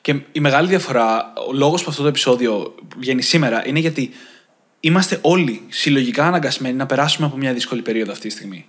Και 0.00 0.20
η 0.32 0.40
μεγάλη 0.40 0.68
διαφορά, 0.68 1.32
ο 1.48 1.52
λόγος 1.52 1.82
που 1.82 1.90
αυτό 1.90 2.02
το 2.02 2.08
επεισόδιο 2.08 2.74
βγαίνει 2.96 3.22
σήμερα 3.22 3.66
είναι 3.66 3.78
γιατί 3.78 4.10
είμαστε 4.84 5.18
όλοι 5.20 5.62
συλλογικά 5.68 6.26
αναγκασμένοι 6.26 6.74
να 6.74 6.86
περάσουμε 6.86 7.26
από 7.26 7.36
μια 7.36 7.52
δύσκολη 7.52 7.82
περίοδο 7.82 8.12
αυτή 8.12 8.28
τη 8.28 8.34
στιγμή. 8.34 8.66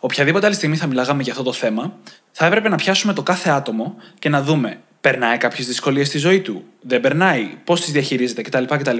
Οποιαδήποτε 0.00 0.46
άλλη 0.46 0.54
στιγμή 0.54 0.76
θα 0.76 0.86
μιλάγαμε 0.86 1.22
για 1.22 1.32
αυτό 1.32 1.44
το 1.44 1.52
θέμα, 1.52 1.98
θα 2.32 2.46
έπρεπε 2.46 2.68
να 2.68 2.76
πιάσουμε 2.76 3.12
το 3.12 3.22
κάθε 3.22 3.50
άτομο 3.50 3.96
και 4.18 4.28
να 4.28 4.42
δούμε 4.42 4.80
περνάει 5.00 5.36
κάποιες 5.36 5.66
δυσκολίες 5.66 6.06
στη 6.06 6.18
ζωή 6.18 6.40
του, 6.40 6.64
δεν 6.80 7.00
περνάει, 7.00 7.50
πώς 7.64 7.80
τις 7.80 7.92
διαχειρίζεται 7.92 8.42
κτλ, 8.42 8.64
κτλ. 8.64 8.96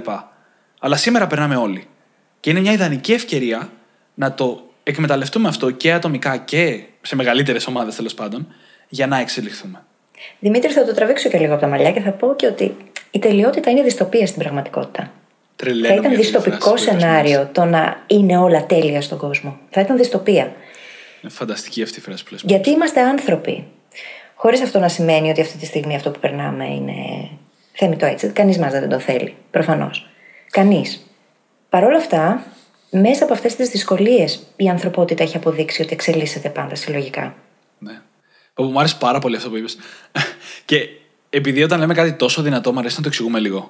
Αλλά 0.80 0.96
σήμερα 0.96 1.26
περνάμε 1.26 1.56
όλοι. 1.56 1.86
Και 2.40 2.50
είναι 2.50 2.60
μια 2.60 2.72
ιδανική 2.72 3.12
ευκαιρία 3.12 3.72
να 4.14 4.34
το 4.34 4.70
εκμεταλλευτούμε 4.82 5.48
αυτό 5.48 5.70
και 5.70 5.92
ατομικά 5.92 6.36
και 6.36 6.82
σε 7.02 7.16
μεγαλύτερες 7.16 7.66
ομάδες 7.66 7.94
τέλος 7.94 8.14
πάντων, 8.14 8.46
για 8.88 9.06
να 9.06 9.18
εξελιχθούμε. 9.18 9.84
Δημήτρη, 10.38 10.72
θα 10.72 10.84
το 10.84 10.94
τραβήξω 10.94 11.28
και 11.28 11.38
λίγο 11.38 11.52
από 11.52 11.62
τα 11.62 11.68
μαλλιά 11.68 11.92
και 11.92 12.00
θα 12.00 12.10
πω 12.10 12.34
και 12.36 12.46
ότι 12.46 12.76
η 13.10 13.18
τελειότητα 13.18 13.70
είναι 13.70 13.82
δυστοπία 13.82 14.26
στην 14.26 14.38
πραγματικότητα. 14.42 15.12
Τρελαίνομαι 15.58 15.88
θα 15.88 15.94
ήταν 15.94 16.10
για 16.10 16.20
αυτή 16.20 16.30
τη 16.30 16.38
δυστοπικό 16.38 16.68
φράση 16.70 16.84
που 16.84 16.90
είπες 16.90 17.02
σενάριο 17.02 17.48
το 17.52 17.64
να 17.64 18.04
είναι 18.06 18.38
όλα 18.38 18.66
τέλεια 18.66 19.00
στον 19.00 19.18
κόσμο. 19.18 19.58
Θα 19.70 19.80
ήταν 19.80 19.96
δυστοπία. 19.96 20.42
μόλις. 20.42 20.56
Είναι 21.22 21.32
φανταστική 21.32 21.82
αυτή 21.82 21.98
η 21.98 22.02
φράση 22.02 22.24
που 22.24 22.32
λες. 22.32 22.42
Γιατί 22.44 22.70
είμαστε 22.70 23.00
άνθρωποι. 23.00 23.66
Χωρίς 24.34 24.62
αυτό 24.62 24.78
να 24.78 24.88
σημαίνει 24.88 25.30
ότι 25.30 25.40
αυτή 25.40 25.58
τη 25.58 25.66
στιγμή 25.66 25.94
αυτό 25.94 26.10
που 26.10 26.18
περνάμε 26.18 26.66
είναι 26.74 27.28
θέμητο 27.72 28.06
έτσι. 28.06 28.28
Κανείς 28.28 28.58
μας 28.58 28.72
δεν 28.72 28.88
το 28.88 28.98
θέλει. 28.98 29.34
Προφανώς. 29.50 30.08
Κανείς. 30.50 31.06
Παρ' 31.68 31.84
όλα 31.84 31.96
αυτά, 31.96 32.46
μέσα 32.90 33.24
από 33.24 33.32
αυτές 33.32 33.56
τις 33.56 33.68
δυσκολίες 33.68 34.46
η 34.56 34.68
ανθρωπότητα 34.68 35.22
έχει 35.22 35.36
αποδείξει 35.36 35.82
ότι 35.82 35.92
εξελίσσεται 35.92 36.48
πάντα 36.48 36.74
συλλογικά. 36.74 37.34
Ναι. 37.78 38.00
Που 38.54 38.62
μου 38.64 38.78
άρεσε 38.78 38.96
πάρα 38.98 39.18
πολύ 39.18 39.36
αυτό 39.36 39.48
που 39.50 39.56
είπες. 39.56 39.78
και 40.64 40.88
επειδή 41.30 41.62
όταν 41.62 41.78
λέμε 41.78 41.94
κάτι 41.94 42.12
τόσο 42.12 42.42
δυνατό, 42.42 42.72
μου 42.72 42.78
αρέσει 42.78 42.96
να 42.96 43.02
το 43.02 43.08
εξηγούμε 43.08 43.38
λίγο. 43.38 43.68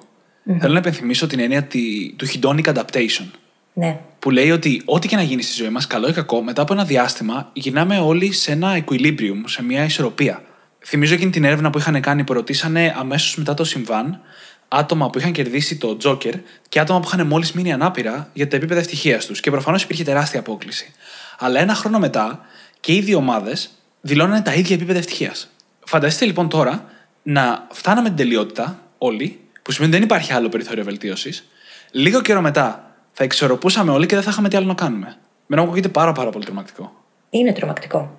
Θέλω 0.59 0.73
να 0.73 0.79
επενθυμίσω 0.79 1.27
την 1.27 1.39
έννοια 1.39 1.63
τη- 1.63 2.13
του 2.15 2.27
hedonic 2.27 2.73
adaptation. 2.73 3.25
Ναι. 3.73 3.99
Που 4.19 4.29
λέει 4.31 4.51
ότι 4.51 4.81
ό,τι 4.85 5.07
και 5.07 5.15
να 5.15 5.21
γίνει 5.21 5.41
στη 5.41 5.53
ζωή 5.53 5.69
μας, 5.69 5.87
καλό 5.87 6.07
ή 6.07 6.13
κακό, 6.13 6.41
μετά 6.41 6.61
από 6.61 6.73
ένα 6.73 6.85
διάστημα 6.85 7.49
γυρνάμε 7.53 7.99
όλοι 7.99 8.31
σε 8.31 8.51
ένα 8.51 8.83
equilibrium, 8.85 9.41
σε 9.45 9.63
μια 9.63 9.83
ισορροπία. 9.83 10.43
Θυμίζω 10.85 11.13
εκείνη 11.13 11.31
την 11.31 11.43
έρευνα 11.43 11.69
που 11.69 11.77
είχαν 11.77 12.01
κάνει 12.01 12.23
που 12.23 12.33
ρωτήσανε 12.33 12.95
αμέσως 12.97 13.35
μετά 13.37 13.53
το 13.53 13.63
συμβάν 13.63 14.19
άτομα 14.67 15.09
που 15.09 15.19
είχαν 15.19 15.31
κερδίσει 15.31 15.77
το 15.77 15.97
Joker 16.03 16.33
και 16.69 16.79
άτομα 16.79 16.99
που 16.99 17.09
είχαν 17.13 17.27
μόλις 17.27 17.51
μείνει 17.51 17.71
ανάπηρα 17.73 18.29
για 18.33 18.47
τα 18.47 18.55
επίπεδα 18.55 18.79
ευτυχίας 18.79 19.25
τους. 19.25 19.39
Και 19.39 19.51
προφανώς 19.51 19.83
υπήρχε 19.83 20.03
τεράστια 20.03 20.39
απόκληση. 20.39 20.93
Αλλά 21.39 21.59
ένα 21.59 21.73
χρόνο 21.73 21.99
μετά 21.99 22.41
και 22.79 22.93
οι 22.93 23.01
δύο 23.01 23.17
ομάδες 23.17 23.69
δηλώνανε 24.01 24.41
τα 24.41 24.53
ίδια 24.53 24.75
επίπεδα 24.75 24.99
ευτυχίας. 24.99 25.49
Φανταστείτε 25.85 26.25
λοιπόν 26.25 26.49
τώρα 26.49 26.85
να 27.23 27.67
φτάναμε 27.71 28.07
την 28.07 28.17
τελειότητα 28.17 28.79
όλοι, 28.97 29.39
που 29.69 29.75
σημαίνει 29.75 29.93
ότι 29.95 30.03
δεν 30.03 30.15
υπάρχει 30.15 30.33
άλλο 30.33 30.49
περιθώριο 30.49 30.83
βελτίωσης, 30.83 31.47
λίγο 31.91 32.21
καιρό 32.21 32.41
μετά 32.41 32.93
θα 33.11 33.23
εξορροπούσαμε 33.23 33.91
όλοι 33.91 34.05
και 34.05 34.15
δεν 34.15 34.23
θα 34.23 34.29
είχαμε 34.31 34.49
τι 34.49 34.57
άλλο 34.57 34.65
να 34.65 34.73
κάνουμε. 34.73 35.15
Μένα 35.45 35.61
μου 35.61 35.67
ακούγεται 35.67 35.87
πάρα, 35.87 36.11
πάρα 36.11 36.29
πολύ 36.29 36.45
τρομακτικό. 36.45 36.91
Είναι 37.29 37.53
τρομακτικό. 37.53 38.11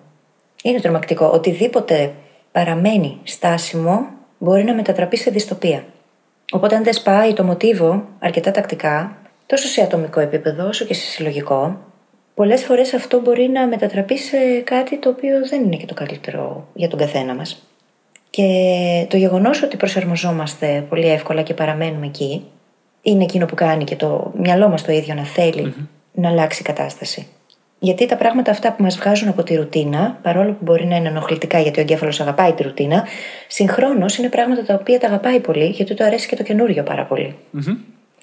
Είναι 0.63 0.81
τρομακτικό. 0.81 1.31
Οτιδήποτε 1.35 2.13
παραμένει 2.53 3.19
στάσιμο 3.23 4.09
μπορεί 4.39 4.65
να 4.65 4.75
μετατραπεί 4.75 5.17
σε 5.17 5.31
δυστοπία. 5.31 5.85
Οπότε, 6.53 6.77
αν 6.77 6.85
δεν 6.85 6.93
σπάει 6.93 7.33
το 7.33 7.45
μοτίβο 7.45 8.09
αρκετά 8.19 8.51
τακτικά, 8.51 9.17
τόσο 9.47 9.67
σε 9.67 9.83
ατομικό 9.83 10.21
επίπεδο 10.21 10.69
όσο 10.69 10.85
και 10.85 10.95
σε 10.95 11.07
συλλογικό, 11.07 11.81
πολλές 12.35 12.65
φορές 12.65 12.95
αυτό 12.95 13.21
μπορεί 13.21 13.49
να 13.49 13.67
μετατραπεί 13.67 14.19
σε 14.19 14.37
κάτι 14.65 14.99
το 14.99 15.09
οποίο 15.09 15.47
δεν 15.49 15.65
είναι 15.65 15.77
και 15.77 15.87
το 15.87 15.95
καλύτερο 15.95 16.69
για 16.75 16.89
τον 16.89 16.99
καθένα 16.99 17.35
μας. 17.35 17.70
Και 18.31 19.07
το 19.09 19.17
γεγονός 19.17 19.63
ότι 19.63 19.77
προσαρμοζόμαστε 19.77 20.87
πολύ 20.89 21.09
εύκολα 21.09 21.43
και 21.43 21.55
παραμένουμε 21.55 22.07
εκεί, 22.07 22.45
είναι 23.03 23.23
εκείνο 23.23 23.47
που 23.47 23.55
κάνει 23.55 23.85
και 23.85 23.97
το 23.97 24.33
μυαλό 24.37 24.69
μας 24.69 24.83
το 24.83 24.93
ίδιο 24.93 25.15
να 25.15 25.25
θελει 25.25 25.75
να 26.13 26.29
αλλάξει 26.29 26.61
η 26.63 26.65
κατάσταση. 26.65 27.27
Γιατί 27.83 28.07
τα 28.07 28.17
πράγματα 28.17 28.51
αυτά 28.51 28.73
που 28.73 28.83
μας 28.83 28.97
βγάζουν 28.97 29.29
από 29.29 29.43
τη 29.43 29.55
ρουτίνα, 29.55 30.19
παρόλο 30.23 30.51
που 30.51 30.59
μπορεί 30.61 30.87
να 30.87 30.97
είναι 30.97 31.09
ενοχλητικά 31.09 31.59
γιατί 31.59 31.79
ο 31.79 31.83
εγκέφαλος 31.83 32.21
αγαπάει 32.21 32.53
τη 32.53 32.63
ρουτίνα, 32.63 33.07
συγχρόνως 33.49 34.17
είναι 34.17 34.29
πράγματα 34.29 34.63
τα 34.63 34.75
οποία 34.75 34.99
τα 34.99 35.07
αγαπάει 35.07 35.41
πολύ 35.41 35.67
γιατί 35.67 35.95
το 35.95 36.05
αρέσει 36.05 36.29
και 36.29 36.37
το 36.37 36.43
καινούριο 36.43 36.83
πάρα 36.83 37.09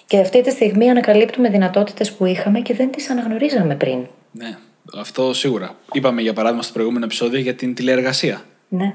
Και 0.05 0.19
αυτή 0.19 0.41
τη 0.41 0.51
στιγμή 0.51 0.89
ανακαλύπτουμε 0.89 1.49
δυνατότητες 1.49 2.11
που 2.11 2.25
είχαμε 2.25 2.59
και 2.59 2.73
δεν 2.73 2.91
τις 2.91 3.09
αναγνωρίζαμε 3.09 3.75
πριν. 3.75 4.07
Ναι, 4.31 4.57
αυτό 4.99 5.33
σίγουρα. 5.33 5.75
Είπαμε 5.91 6.21
για 6.21 6.33
παράδειγμα 6.33 6.63
στο 6.63 6.73
προηγούμενο 6.73 7.05
επεισόδιο 7.05 7.39
για 7.39 7.55
την 7.55 7.75
τηλεεργασία. 7.75 8.41
Ναι. 8.67 8.93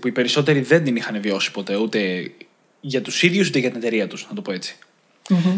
Που 0.00 0.08
οι 0.08 0.12
περισσότεροι 0.12 0.60
δεν 0.60 0.84
την 0.84 0.96
είχαν 0.96 1.20
βιώσει 1.20 1.50
ποτέ, 1.50 1.76
ούτε 1.76 2.30
για 2.80 3.02
τους 3.02 3.22
ίδιους 3.22 3.48
ούτε 3.48 3.58
για 3.58 3.68
την 3.68 3.78
εταιρεία 3.78 4.06
τους, 4.06 4.26
να 4.28 4.34
το 4.34 4.42
πω 4.42 4.52
ετσι 4.52 4.76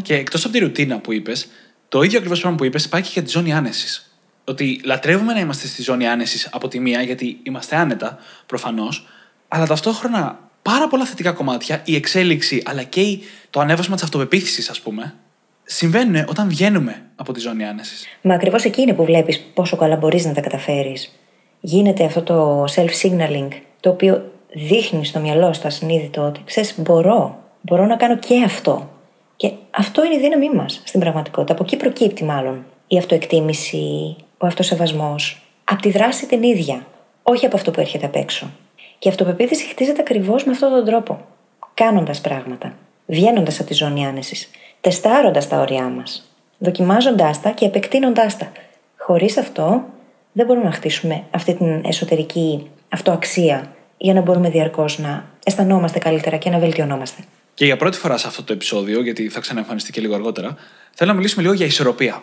Και 0.03 0.15
εκτός 0.15 0.45
από 0.45 0.53
τη 0.53 0.59
ρουτίνα 0.59 0.99
που 0.99 1.13
είπες, 1.13 1.49
το 1.89 2.03
ίδιο 2.03 2.19
ακριβώς 2.19 2.41
πράγμα 2.41 2.59
που 2.59 2.65
είπες 2.65 2.89
πάει 2.89 3.03
και 3.03 3.11
για 3.13 3.23
τη 3.23 3.31
ζώνη 3.31 3.53
άνεσης. 3.53 4.11
Ότι 4.45 4.81
λατρεύουμε 4.85 5.33
να 5.33 5.41
είμαστε 5.41 5.67
στη 5.67 5.83
ζώνη 5.83 6.07
άνεσης 6.07 6.49
από 6.53 6.69
τη 6.69 6.81
μία, 6.81 7.03
γιατί 7.03 7.39
είμαστε 7.43 7.77
άνετα 7.77 8.19
προφανώς, 8.47 9.07
αλλά 9.49 9.67
ταυτόχρονα 9.67 10.39
πάρα 10.63 10.89
πολλά 10.89 11.05
θετικά 11.05 11.33
κομμάτια, 11.33 11.83
η 11.85 11.95
εξέλιξη 11.95 12.63
αλλά 12.65 12.83
και 12.83 13.19
το 13.51 13.61
ανέβασμα 13.61 13.95
της 13.95 14.05
αυτοπεποίθησης, 14.05 14.71
ας 14.71 14.81
πούμε, 14.81 15.15
συμβαίνουν 15.65 16.25
όταν 16.29 16.49
βγαίνουμε 16.49 17.03
από 17.17 17.33
τη 17.33 17.41
ζώνη 17.41 17.65
άνεσης. 17.65 18.07
Μα 18.23 18.35
ακριβώς 18.35 18.65
εκεί 18.65 18.81
είναι 18.83 18.93
που 18.93 19.05
βλέπεις 19.05 19.41
πόσο 19.55 19.77
καλά 19.77 19.97
μπορείς 19.97 20.25
να 20.25 20.33
τα 20.33 20.41
καταφέρεις. 20.41 21.13
Γίνεται 21.61 22.05
αυτό 22.05 22.23
το 22.23 22.65
self-signaling, 22.65 23.49
το 23.87 23.93
οποίο 23.93 24.33
δείχνει 24.53 25.05
στο 25.05 25.21
μυαλό, 25.21 25.53
στο 25.53 25.67
ασυνείδητο, 25.67 26.23
ότι 26.23 26.41
ξέρεις, 26.45 26.81
μπορώ, 26.81 27.39
μπορώ 27.61 27.87
να 27.87 27.97
κάνω 27.97 28.17
και 28.17 28.43
αυτό. 28.45 28.89
Και 29.37 29.51
αυτό 29.71 30.05
είναι 30.05 30.15
η 30.15 30.19
δύναμή 30.19 30.51
μας 30.51 30.83
στην 30.85 31.01
πραγματικότητα. 31.01 31.53
Από 31.53 31.63
εκεί 31.63 31.77
προκύπτει 31.77 32.25
μάλλον 32.25 32.65
η 32.87 32.99
αυτοεκτίμηση, 32.99 34.17
ο 34.39 34.47
αυτοσεβασμός. 34.47 35.43
Από 35.65 35.83
τη 35.83 35.91
δράση 35.91 36.27
την 36.27 36.43
ίδια, 36.43 36.87
όχι 37.23 37.47
από 37.47 37.57
αυτό 37.57 37.71
που 37.71 37.81
έρχεται 37.81 38.07
απ' 38.07 38.17
έξω. 38.17 38.51
Και 38.99 39.09
η 39.09 39.11
αυτοπεποίθηση 39.11 39.67
χτίζεται 39.67 40.01
ακριβώς 40.01 40.45
με 40.45 40.53
αυτόν 40.53 40.71
τον 40.71 40.85
τρόπο. 40.85 41.21
Κάνοντας 41.75 42.21
πράγματα, 42.21 42.73
βγαίνοντας 43.07 43.59
από 43.61 43.69
τη 43.69 43.75
ζώνη 43.75 44.07
άνεσης, 44.07 44.51
τεστάροντας 44.81 45.49
τα 45.49 45.61
όρια 45.61 45.89
μας, 45.89 46.37
δοκιμάζοντάς 46.59 47.41
τα 47.41 47.51
και 47.51 47.65
επεκτείνοντάς 47.65 48.37
τα. 48.37 48.53
Χωρίς 48.97 49.37
αυτό, 49.37 49.83
δεν 50.33 50.47
μπορούμε 50.47 50.65
να 50.65 50.73
χτίσουμε 50.73 51.23
αυτή 51.31 51.55
την 51.55 51.85
εσωτερική 51.85 52.71
αυτοαξία 52.89 53.71
για 53.97 54.15
να 54.15 54.21
μπορούμε 54.21 54.51
διαρκώς 54.51 54.99
να 54.99 55.25
αισθανόμαστε 55.45 55.99
καλύτερα 55.99 56.37
και 56.37 56.51
να 56.51 56.59
βελτιωνόμαστε. 56.59 57.23
Και 57.55 57.65
για 57.65 57.77
πρώτη 57.77 57.99
φορά 57.99 58.17
σε 58.17 58.27
αυτό 58.27 58.43
το 58.43 58.53
επεισόδιο, 58.53 59.03
γιατί 59.03 59.29
θα 59.29 59.41
ξαναεμφανιστεί 59.41 59.93
και 59.93 60.01
λίγο 60.01 60.15
αργότερα, 60.15 60.57
θέλω 60.95 61.11
να 61.11 61.17
μιλήσουμε 61.17 61.43
λίγο 61.43 61.55
για 61.55 61.67
ισορροπία. 61.67 62.23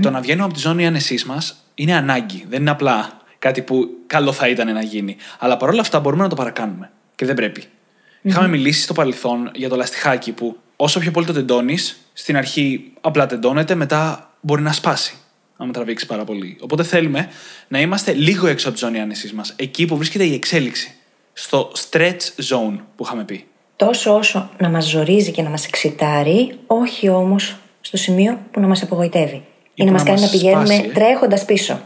το 0.00 0.10
να 0.10 0.20
βγαίνουμε 0.20 0.44
από 0.44 0.54
τη 0.54 0.60
ζώνη 0.60 0.86
άνεσής 0.86 1.24
μας 1.24 1.64
είναι 1.74 1.94
ανάγκη. 1.94 2.44
Δεν 2.48 2.60
είναι 2.60 2.70
απλά 2.70 3.20
κάτι 3.38 3.62
που 3.62 3.88
καλό 4.06 4.32
θα 4.32 4.48
ήταν 4.48 4.72
να 4.72 4.82
γίνει. 4.82 5.16
Αλλά 5.38 5.56
παρόλα 5.56 5.80
αυτά 5.80 6.00
μπορούμε 6.00 6.22
να 6.22 6.28
το 6.28 6.34
παρακάνουμε. 6.34 6.90
Και 7.14 7.24
δεν 7.24 7.34
πρεπει 7.34 7.64
Είχαμε 8.22 8.48
μιλήσει 8.48 8.82
στο 8.82 8.92
παρελθόν 8.92 9.50
για 9.54 9.68
το 9.68 9.76
λαστιχάκι 9.76 10.32
που 10.32 10.58
όσο 10.76 11.00
πιο 11.00 11.10
πολύ 11.10 11.26
το 11.26 11.32
τεντώνεις, 11.32 12.10
στην 12.12 12.36
αρχή 12.36 12.92
απλά 13.00 13.26
τεντώνεται, 13.26 13.74
μετά 13.74 14.30
μπορεί 14.40 14.62
να 14.62 14.72
σπάσει. 14.72 15.14
Αν 15.56 15.72
τραβήξει 15.72 16.06
πάρα 16.06 16.24
πολύ. 16.24 16.56
Οπότε 16.60 16.82
θέλουμε 16.82 17.28
να 17.68 17.80
είμαστε 17.80 18.12
λίγο 18.12 18.46
έξω 18.46 18.68
από 18.68 18.78
τη 18.78 18.84
ζώνη 18.84 19.00
άνεσής 19.00 19.32
μας. 19.32 19.52
Εκεί 19.56 19.84
που 19.84 19.96
βρίσκεται 19.96 20.24
η 20.24 20.34
εξέλιξη. 20.34 20.94
Στο 21.40 21.72
stretch 21.74 22.42
zone 22.50 22.78
που 22.96 23.04
είχαμε 23.04 23.24
πει. 23.24 23.46
Τόσο 23.76 24.14
όσο 24.14 24.50
να 24.58 24.68
μας 24.68 24.88
ζορίζει 24.88 25.30
και 25.30 25.42
να 25.42 25.50
μας 25.50 25.66
εξητάρει, 25.66 26.58
όχι 26.66 27.08
όμως 27.08 27.56
στο 27.80 27.96
σημείο 27.96 28.40
που 28.50 28.60
να 28.60 28.66
μας 28.66 28.82
απογοητεύει. 28.82 29.44
Ή, 29.74 29.84
να 29.84 29.92
μας 29.92 30.02
κάνει 30.02 30.20
να 30.20 30.28
πηγαίνουμε 30.28 30.90
τρέχοντας 30.94 31.44
πίσω. 31.44 31.80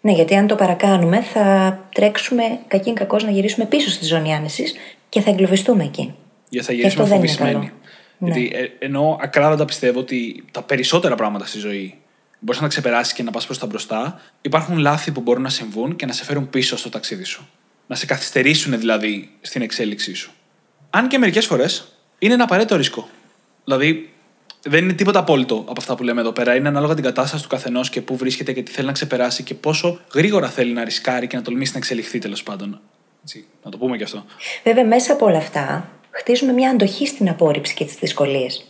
Ναι, 0.00 0.12
γιατί 0.12 0.34
αν 0.34 0.46
το 0.46 0.54
παρακάνουμε, 0.54 1.20
θα 1.20 1.78
τρέξουμε 1.94 2.58
κακήν 2.68 2.94
κακός 2.94 3.24
να 3.24 3.30
γυρίσουμε 3.30 3.66
πίσω 3.66 3.90
στη 3.90 4.04
ζώνη 4.04 4.34
άνεσης 4.34 4.74
και 5.08 5.20
θα 5.20 5.30
εγκλωβιστούμε 5.30 5.84
εκεί. 5.84 6.14
Γιατί 6.48 6.66
θα 6.66 6.72
γυρίσουμε 6.72 7.06
φοβισμένοι. 7.06 7.72
Γιατί 8.18 8.50
ναι. 8.52 8.58
ε, 8.58 8.72
ενώ 8.78 9.18
ακράδαντα 9.20 9.64
πιστεύω 9.64 9.98
ότι 9.98 10.44
τα 10.50 10.62
περισσότερα 10.62 11.14
πράγματα 11.14 11.46
στη 11.46 11.58
ζωή 11.58 11.98
μπορείς 12.38 12.60
να 12.60 12.66
τα 12.66 12.72
ξεπεράσεις 12.72 13.12
και 13.12 13.22
να 13.22 13.30
πας 13.30 13.46
προς 13.46 13.58
τα 13.58 13.66
μπροστά, 13.66 14.20
υπάρχουν 14.40 14.78
λάθη 14.78 15.12
που 15.12 15.20
μπορούν 15.20 15.42
να 15.42 15.48
συμβούν 15.48 15.96
και 15.96 16.06
να 16.06 16.12
σε 16.12 16.24
φέρουν 16.24 16.50
πίσω 16.50 16.76
στο 16.76 16.88
ταξίδι 16.88 17.24
σου. 17.24 17.48
Να 17.86 17.96
σε 17.96 18.06
καθυστερήσουν 18.06 18.78
δηλαδή 18.78 19.30
στην 19.40 19.62
εξέλιξή 19.62 20.14
σου. 20.14 20.32
Αν 20.90 21.08
και 21.08 21.18
μερικές 21.18 21.46
φορές 21.46 21.92
είναι 22.18 22.34
ένα 22.34 22.44
απαραίτητο 22.44 22.76
ρίσκο. 22.76 23.08
Δηλαδή, 23.64 24.12
δεν 24.62 24.84
είναι 24.84 24.92
τίποτα 24.92 25.18
απόλυτο 25.18 25.54
από 25.54 25.74
αυτά 25.78 25.94
που 25.94 26.02
λέμε 26.02 26.20
εδώ 26.20 26.32
πέρα. 26.32 26.54
Είναι 26.54 26.68
ανάλογα 26.68 26.94
την 26.94 27.04
κατάσταση 27.04 27.42
του 27.42 27.48
καθενός 27.48 27.90
και 27.90 28.00
πού 28.00 28.16
βρίσκεται 28.16 28.52
και 28.52 28.62
τι 28.62 28.70
θέλει 28.70 28.86
να 28.86 28.92
ξεπεράσει 28.92 29.42
και 29.42 29.54
πόσο 29.54 30.00
γρήγορα 30.14 30.48
θέλει 30.48 30.72
να 30.72 30.84
ρισκάρει 30.84 31.26
και 31.26 31.36
να 31.36 31.42
τολμήσει 31.42 31.72
να 31.72 31.78
εξελιχθεί 31.78 32.18
τέλος 32.18 32.42
πάντων. 32.42 32.80
Έτσι, 33.22 33.44
να 33.64 33.70
το 33.70 33.78
πούμε 33.78 33.96
και 33.96 34.02
αυτό. 34.02 34.24
Βέβαια, 34.64 34.84
μέσα 34.84 35.12
από 35.12 35.26
όλα 35.26 35.38
αυτά, 35.38 35.90
χτίζουμε 36.10 36.52
μια 36.52 36.70
αντοχή 36.70 37.06
στην 37.06 37.28
απόρριψη 37.28 37.74
και 37.74 37.84
τις 37.84 37.94
δυσκολίες. 37.94 38.64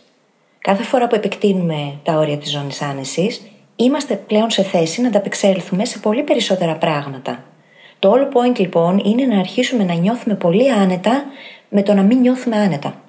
Κάθε 0.59 0.83
φορά 0.83 1.07
που 1.07 1.15
επεκτείνουμε 1.15 1.99
τα 2.03 2.13
όρια 2.13 2.37
της 2.37 2.51
ζώνης 2.51 2.81
άνεσης, 2.81 3.41
είμαστε 3.75 4.15
πλέον 4.15 4.49
σε 4.49 4.63
θέση 4.63 5.01
να 5.01 5.07
ανταπεξέλθουμε 5.07 5.85
σε 5.85 5.99
πολύ 5.99 6.23
περισσότερα 6.23 6.75
πράγματα. 6.75 7.43
Το 8.05 8.11
όλο 8.11 8.29
point 8.33 8.59
λοιπόν 8.59 8.97
είναι 8.97 9.25
να 9.25 9.39
αρχίσουμε 9.39 9.83
να 9.83 9.93
νιώθουμε 9.93 10.35
πολύ 10.35 10.71
άνετα 10.71 11.23
με 11.69 11.83
το 11.83 11.93
να 11.93 12.01
μην 12.01 12.19
νιώθουμε 12.19 12.57
άνετα. 12.57 13.01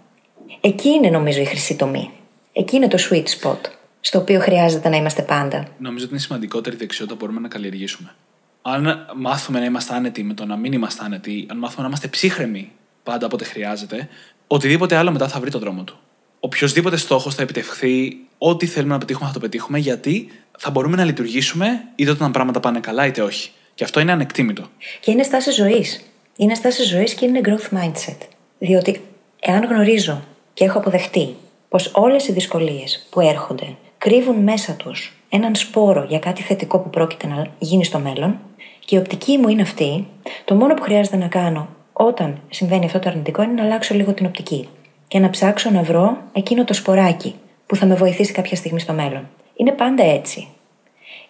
Εκεί 0.61 0.89
είναι 0.89 1.11
νομίζω 1.11 1.41
η 1.41 1.45
χρυσή 1.45 1.77
τομή. 1.77 2.11
Εκεί 2.53 2.77
είναι 2.77 2.89
το 2.89 2.99
sweet 3.11 3.25
spot, 3.25 3.59
στο 4.01 4.19
οποίο 4.19 4.41
χρειάζεται 4.41 4.89
να 4.89 4.97
είμαστε 4.97 5.23
πάντα. 5.23 5.67
Νομίζω 5.79 6.05
ότι 6.05 6.13
είναι 6.13 6.23
η 6.23 6.25
σημαντικότερη 6.25 6.77
δεξιότητα 6.77 7.17
που 7.17 7.25
μπορούμε 7.25 7.41
να 7.41 7.49
καλλιεργήσουμε. 7.49 8.15
Αν 8.63 9.07
μάθουμε 9.17 9.59
να 9.59 9.65
είμαστε 9.65 9.95
άνετοι 9.95 10.23
με 10.23 10.35
το 10.35 10.45
να 10.45 10.57
μην 10.57 10.73
είμαστε 10.73 11.05
άνετοι, 11.05 11.47
αν 11.51 11.59
μάθουμε 11.59 11.83
να 11.83 11.89
είμαστε 11.89 12.09
ψύχρεμοι 12.09 12.73
πάντα 13.03 13.27
όποτε 13.27 13.45
χρειάζεται, 13.45 14.09
οτιδήποτε 14.47 14.97
άλλο 14.97 15.11
μετά 15.13 15.29
θα 15.29 15.41
βρει 15.41 15.51
το 15.51 15.59
δρόμο 15.59 15.83
του. 15.83 15.99
Οποιοδήποτε 16.41 16.97
στόχος 16.97 17.35
θα 17.35 17.43
επιτευχθεί, 17.43 18.17
ό,τι 18.39 18.67
θέλουμε 18.67 18.93
να 18.93 18.99
πετύχουμε 18.99 19.27
θα 19.27 19.33
το 19.33 19.41
πετύχουμε, 19.41 19.79
γιατί 19.79 20.29
θα 20.59 20.71
μπορούμε 20.71 20.97
να 20.97 21.05
λειτουργήσουμε 21.05 21.83
είτε 21.95 22.11
όταν 22.11 22.31
πράγματα 22.31 22.61
πάνε 22.61 22.81
καλά 22.81 23.07
είτε 23.07 23.23
όχι. 23.23 23.51
Και 23.77 23.85
αυτό 23.85 24.01
είναι 24.01 24.13
ανεκτήμητο. 24.13 24.63
Και 25.01 25.11
είναι 25.11 25.23
στάση 25.23 25.51
ζωής. 25.51 26.11
Είναι 26.37 26.55
στάση 26.55 26.83
ζωής 26.83 27.15
και 27.15 27.25
είναι 27.25 27.41
growth 27.45 27.79
mindset. 27.79 28.19
Διότι 28.59 29.01
εάν 29.41 29.65
γνωρίζω 29.65 30.23
και 30.55 30.65
έχω 30.65 30.79
αποδεχτεί 30.79 31.35
πως 31.69 31.91
όλες 31.95 32.29
οι 32.29 32.33
δυσκολίες 32.33 33.07
που 33.11 33.21
έρχονται 33.21 33.77
κρύβουν 33.99 34.37
μέσα 34.37 34.73
τους 34.73 35.17
έναν 35.29 35.55
σπόρο 35.55 36.05
για 36.09 36.19
κάτι 36.19 36.43
θετικό 36.43 36.79
που 36.79 36.91
πρόκειται 36.91 37.27
να 37.27 37.47
γίνει 37.59 37.85
στο 37.85 37.99
μέλλον, 37.99 38.39
και 38.85 38.97
η 38.97 38.99
οπτική 38.99 39.39
μου 39.39 39.49
είναι 39.49 39.63
αυτή, 39.63 40.07
το 40.45 40.55
μόνο 40.55 40.75
που 40.75 40.83
χρειάζεται 40.83 41.17
να 41.17 41.27
κάνω 41.27 41.69
όταν 41.93 42.41
συμβαίνει 42.51 42.85
αυτό 42.85 42.99
το 42.99 43.09
αρνητικό 43.09 43.43
είναι 43.43 43.53
να 43.53 43.63
αλλάξω 43.63 43.95
λίγο 43.95 44.13
την 44.13 44.27
οπτική 44.27 44.69
και 45.09 45.19
να 45.19 45.31
ψάξω 45.31 45.71
να 45.71 45.83
βρω 45.83 46.19
εκείνο 46.33 46.65
το 46.65 46.75
σποράκι 46.75 47.35
που 47.67 47.77
θα 47.77 47.87
με 47.87 47.95
βοηθήσει 47.95 48.33
κάποια 48.33 48.57
στιγμή 48.57 48.81
στο 48.81 48.93
μέλλον. 48.93 49.29
Είναι 49.57 49.73
πάντα 49.73 50.05
έτσι. 50.05 50.49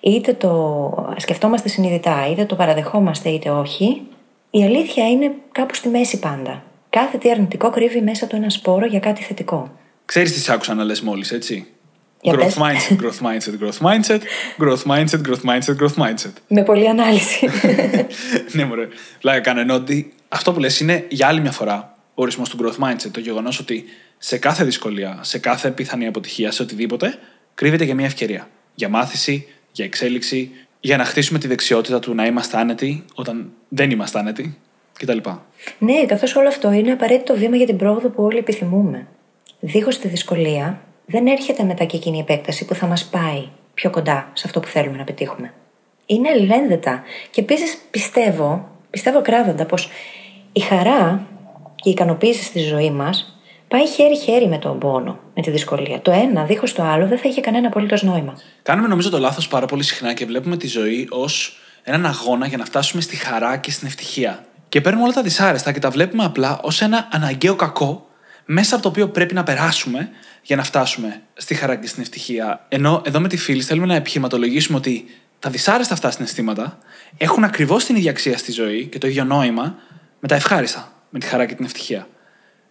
Είτε 0.07 0.33
το 0.33 1.15
σκεφτόμαστε 1.17 1.69
συνειδητά, 1.69 2.29
είτε 2.31 2.45
το 2.45 2.55
παραδεχόμαστε, 2.55 3.29
είτε 3.29 3.51
όχι, 3.51 4.03
η 4.51 4.65
αλήθεια 4.65 5.09
είναι 5.09 5.33
κάπου 5.53 5.75
στη 5.75 5.89
μέση 5.89 6.19
πάντα. 6.19 6.63
Κάθε 6.91 7.19
τι 7.19 7.31
αρνητικό 7.31 7.71
κρύβει 7.71 8.01
μέσα 8.01 8.27
του 8.27 8.37
ένα 8.37 8.51
σπόρο 8.51 8.87
για 8.87 9.01
κάτι 9.01 9.23
θετικό. 9.23 9.79
Ξέρεις 10.05 10.43
τι 10.45 10.53
άκουσα 10.53 10.75
να 10.75 10.85
λες 10.85 11.01
μόλις, 11.01 11.33
έτσι; 11.33 11.67
growth 12.23 12.35
mindset, 12.35 12.97
growth 13.03 13.27
mindset, 13.27 13.53
growth 13.61 13.81
mindset, 13.81 14.21
growth 14.59 14.83
mindset, 14.87 15.21
growth 15.27 15.45
mindset, 15.45 15.77
growth 15.81 15.97
mindset. 15.97 16.33
Με 16.49 16.63
πολλή 16.63 16.89
ανάλυση. 16.89 17.49
ναι, 18.53 18.65
μωρέ. 18.65 18.89
Πλάκα 19.21 19.41
κάνω 19.41 19.61
ενώ 19.61 19.75
ότι 19.75 20.13
αυτό 20.29 20.53
που 20.53 20.61
λες 20.61 20.81
είναι 20.81 21.05
για 21.09 21.27
άλλη 21.27 21.41
μια 21.41 21.53
φορά 21.53 21.97
ο 22.15 22.23
ορισμός 22.23 22.49
του 22.49 22.59
growth 22.63 22.85
mindset. 22.85 23.11
Το 23.11 23.21
γεγονός 23.21 23.59
ότι 23.59 23.85
σε 24.19 24.39
κάθε 24.39 24.65
δυσκολία, 24.65 25.19
σε 25.21 25.39
κάθε 25.39 25.71
πιθανή 25.71 26.07
αποτυχία, 26.07 26.51
σε 26.51 26.63
οτιδήποτε, 26.63 27.19
κρύβεται 27.55 27.85
και 27.85 27.95
μια 27.95 28.07
ευκαιρία. 28.07 28.49
Για 28.75 28.89
μάθηση, 28.89 29.47
για 29.77 29.85
εξέλιξη, 29.85 30.51
για 30.81 30.97
να 30.97 31.05
χτίσουμε 31.05 31.39
τη 31.39 31.47
δεξιότητα 31.47 31.99
του 31.99 32.15
να 32.15 32.27
είμαστε 32.27 32.59
άνετοι 32.59 33.05
όταν 33.15 33.53
δεν 33.69 33.91
είμαστε 33.91 34.19
άνετοι 34.19 34.59
κτλ. 34.99 35.19
Ναι, 35.79 36.05
καθώς 36.07 36.37
όλο 36.37 36.49
αυτό 36.49 36.73
είναι 36.73 36.93
απαραίτητο 36.93 37.37
βήμα 37.37 37.57
για 37.57 37.67
την 37.67 37.77
πρόοδο 37.77 38.09
που 38.09 38.23
όλοι 38.23 38.39
επιθυμούμε. 38.39 39.07
Δίχως 39.61 39.99
τη 39.99 40.09
δυσκολία, 40.09 40.81
δεν 41.07 41.27
έρχεται 41.27 41.63
μετά 41.63 41.85
και 41.85 41.97
εκείνη 41.97 42.17
η 42.17 42.21
επέκταση 42.21 42.65
που 42.65 42.75
θα 42.75 42.87
μας 42.87 43.05
πάει 43.05 43.49
πιο 43.75 43.91
κοντά 43.91 44.31
σε 44.33 44.43
αυτό 44.47 44.61
που 44.61 44.69
θέλουμε 44.69 44.97
να 44.97 45.05
πετύχουμε. 45.05 45.53
Είναι 46.07 46.29
αλληλένδετα. 46.29 47.03
Και 47.31 47.41
επίσης 47.41 47.79
πιστεύω, 47.91 48.69
πιστεύω 48.91 49.23
κράδαντα, 49.23 49.67
πως 49.67 49.89
η 50.53 50.61
χαρά 50.61 51.27
και 51.75 51.89
η 51.89 51.93
ικανοποίηση 51.93 52.45
στη 52.45 52.59
ζωή 52.59 52.91
μας 52.91 53.36
πάει 53.69 53.87
χέρι-χέρι 53.87 54.49
με 54.49 54.59
τον 54.59 54.79
πόνο, 54.79 55.19
με 55.35 55.43
τη 55.43 55.51
δυσκολία. 55.51 56.01
Το 56.01 56.11
ένα 56.11 56.45
δίχως 56.45 56.73
το 56.73 56.83
άλλο 56.83 57.07
δεν 57.07 57.19
θα 57.19 57.29
είχε 57.29 57.41
κανένα 57.41 57.67
απολύτως 57.67 58.03
νόημα. 58.03 58.39
Κάνουμε 58.63 58.89
νομίζω 58.89 59.11
το 59.11 59.19
λάθος 59.19 59.49
πάρα 59.49 59.67
πολύ 59.67 59.83
συχνά 59.83 60.15
και 60.15 60.27
βλέπουμε 60.27 60.57
τη 60.57 60.67
ζωή 60.67 61.07
ως 61.11 61.59
έναν 61.83 62.07
αγώνα 62.07 62.47
για 62.47 62.57
να 62.57 62.65
φτάσουμε 62.65 63.03
στη 63.03 63.17
χαρά 63.17 63.57
και 63.57 63.71
στην 63.71 63.87
ευτυχία. 63.87 64.45
Και 64.69 64.81
παίρνουμε 64.81 65.05
όλα 65.05 65.13
τα 65.13 65.23
δυσάρεστα 65.23 65.73
και 65.73 65.79
τα 65.79 65.91
βλέπουμε 65.91 66.25
απλά 66.25 66.59
ως 66.63 66.81
ένα 66.83 67.09
αναγκαίο 67.13 67.55
κακό 67.55 68.07
μέσα 68.45 68.75
από 68.75 68.83
το 68.83 68.89
οποίο 68.89 69.09
πρέπει 69.09 69.35
να 69.35 69.43
περάσουμε 69.43 70.11
για 70.43 70.57
να 70.57 70.63
φτάσουμε 70.63 71.23
στη 71.35 71.55
χαρά 71.55 71.77
και 71.77 71.87
στην 71.87 72.03
ευτυχία. 72.03 72.67
Ενώ 72.69 73.03
εδώ 73.05 73.21
με 73.21 73.29
τη 73.29 73.37
φίλη 73.37 73.63
θέλουμε 73.63 73.87
να 73.87 73.95
επιχειρηματολογήσουμε 73.95 74.79
ότι 74.79 75.05
τα 75.39 75.51
δυσάρεστα 75.51 75.95
αυτά 75.95 76.11
συναισθήματα 76.11 76.79
έχουν 77.17 77.45
ακριβώς 77.45 77.85
την 77.85 77.97
ίδια 77.97 78.11
αξία 78.11 78.39
στη 78.39 78.53
ζωή 78.53 78.87
και 78.87 78.99
το 78.99 79.07
ίδιο 79.07 79.25
νόημα 79.25 79.75
με 80.21 80.29
τα 80.29 80.35
ευχάριστα, 80.35 80.93
με 81.11 81.19
τη 81.19 81.27
χαρά 81.27 81.47
και 81.47 81.55
την 81.55 81.65
ευτυχία. 81.65 82.07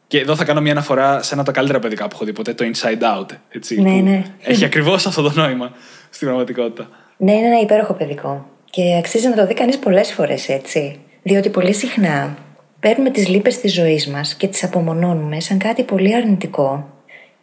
Και 0.08 0.20
εδώ 0.20 0.36
θα 0.36 0.44
κάνω 0.44 0.62
μια 0.62 0.72
αναφορά 0.72 1.22
σε 1.22 1.34
ένα 1.34 1.42
από 1.42 1.52
τα 1.52 1.58
καλύτερα 1.58 1.80
παιδικά 1.80 2.04
που 2.08 2.12
έχω 2.14 2.26
δει 2.26 2.34
ποτέ, 2.34 2.54
το 2.54 2.66
Inside 2.66 3.20
Out. 3.20 3.26
Έτσι, 3.50 3.82
Ναι, 3.82 3.90
που 3.90 4.04
ναι. 4.04 4.24
Έχει 4.42 4.66
ακριβώς 4.66 5.06
αυτό 5.06 5.22
το 5.22 5.32
νόημα 5.36 5.72
στην 6.10 6.28
πραγματικότητα. 6.28 6.90
Ναι, 7.18 7.32
είναι 7.32 7.48
ένα 7.48 7.60
υπέροχο 7.60 7.94
παιδικό. 7.94 8.46
Και 8.70 8.96
αξίζει 8.98 9.28
να 9.28 9.36
το 9.36 9.46
δει 9.48 9.54
κανείς 9.54 9.80
πολλές 9.80 10.12
φορές 10.12 10.50
έτσι. 10.50 11.00
Διότι 11.24 11.50
πολύ 11.50 11.74
συχνά 11.74 12.38
παίρνουμε 12.80 13.10
τις 13.10 13.28
λύπες 13.28 13.60
της 13.60 13.74
ζωής 13.74 14.08
μας 14.08 14.36
και 14.36 14.48
τις 14.48 14.64
απομονώνουμε 14.64 15.40
σαν 15.40 15.58
κάτι 15.58 15.84
πολύ 15.84 16.16
αρνητικό. 16.16 16.90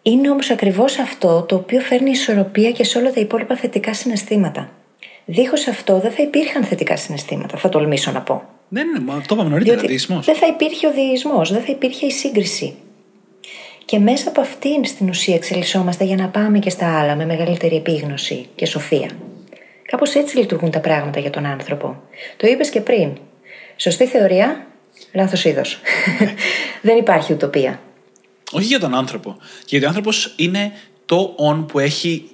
Είναι 0.03 0.31
όμως 0.31 0.51
ακριβώς 0.51 0.99
αυτό 0.99 1.43
το 1.43 1.55
οποίο 1.55 1.81
φέρνει 1.81 2.11
ισορροπία 2.11 2.71
και 2.71 2.85
σε 2.85 2.99
όλα 2.99 3.13
τα 3.13 3.21
υπόλοιπα 3.21 3.57
θετικά 3.57 3.95
συναισθήματα. 3.95 4.71
Δίχως 5.25 5.67
αυτό 5.67 5.99
δεν 5.99 6.11
θα 6.11 6.23
υπήρχαν 6.23 6.65
θετικά 6.65 6.97
συναισθήματα, 6.97 7.57
θα 7.57 7.69
τολμήσω 7.69 8.11
να 8.11 8.21
πω. 8.21 8.43
Ναι, 8.73 8.83
ναι, 8.85 9.01
μα 9.01 9.15
το 9.15 9.35
είπαμε 9.35 9.49
νωρίτερα. 9.49 9.77
Διότι 9.77 9.93
Δεϊσμός. 9.93 10.27
δεν 10.27 10.35
θα 10.35 10.47
υπήρχε 10.47 10.87
ο 10.87 10.93
διεισμός, 10.93 11.53
δεν 11.53 11.61
θα 11.61 11.73
υπήρχε 11.73 12.07
η 12.07 12.11
σύγκριση. 12.11 12.75
Και 13.85 13.99
μέσα 13.99 14.29
από 14.29 14.41
αυτήν 14.41 14.85
στην 14.85 15.09
ουσία 15.09 15.35
εξελισσόμαστε 15.35 16.05
για 16.05 16.17
να 16.17 16.29
πάμε 16.29 16.59
και 16.59 16.71
στα 16.71 16.99
άλλα 16.99 17.17
με 17.17 17.25
μεγαλύτερη 17.25 17.77
επίγνωση 17.77 18.47
και 18.55 18.67
σοφία. 18.67 19.11
Κάπως 19.87 20.15
έτσι 20.15 20.39
λειτουργούν 20.39 20.71
τα 20.71 20.81
πράγματα 20.81 21.21
για 21.21 21.31
τον 21.31 21.47
άνθρωπο. 21.47 22.03
Το 22.37 22.47
είπες 22.47 22.71
και 22.71 22.81
πριν. 22.81 23.13
Σωστή 23.77 24.07
θεωρία, 24.07 24.67
λάθος 25.13 25.45
είδος. 25.45 25.79
δεν 26.83 26.97
υπάρχει 26.97 27.33
ουτοπία. 27.33 27.81
Όχι 28.53 28.67
για 28.67 28.81
τον 28.81 28.95
άνθρωπο. 28.95 29.37
Γιατί 29.67 29.85
ο 29.85 29.89
άνθρωπος 29.89 30.35
είναι 30.37 30.73
το 31.05 31.35
on 31.51 31.65
που 31.69 31.79
έχει 31.79 32.31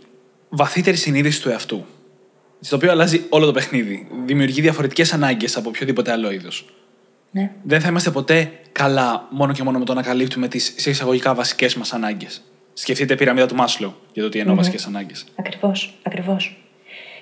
βαθύτερη 0.49 0.97
συνείδηση 0.97 1.43
του 1.43 1.49
εαυτού. 1.49 1.85
Στο 2.61 2.77
οποίο 2.77 2.91
αλλάζει 2.91 3.27
όλο 3.29 3.47
το 3.47 3.53
παιχνίδι. 3.53 4.09
Δημιουργεί 4.25 4.61
διαφορετικές 4.61 5.13
ανάγκες 5.13 5.57
από 5.57 5.69
οποιοδήποτε 5.69 6.13
άλλο 6.13 6.31
είδος. 6.31 6.65
Ναι. 7.31 7.51
Δεν 7.63 7.81
θα 7.81 7.89
είμαστε 7.89 8.11
ποτέ 8.11 8.51
καλά 8.73 9.27
μόνο 9.31 9.53
και 9.53 9.63
μόνο 9.63 9.79
με 9.79 9.85
το 9.85 9.95
να 9.95 10.03
καλύπτουμε 10.03 10.49
τις 10.49 10.75
σε 10.77 10.91
εισαγωγικά 10.91 11.35
βασικές 11.35 11.75
μας 11.75 11.93
ανάγκες. 11.93 12.43
Σκεφτείτε 12.73 13.15
πυραμίδα 13.15 13.47
του 13.47 13.55
Μάσλο 13.55 13.97
για 14.13 14.23
το 14.23 14.29
τι 14.29 14.39
εννοώ 14.39 14.55
βασικές 14.55 14.87
ανάγκες. 14.87 15.25
Ακριβώς, 15.35 15.95
ακριβώς. 16.03 16.57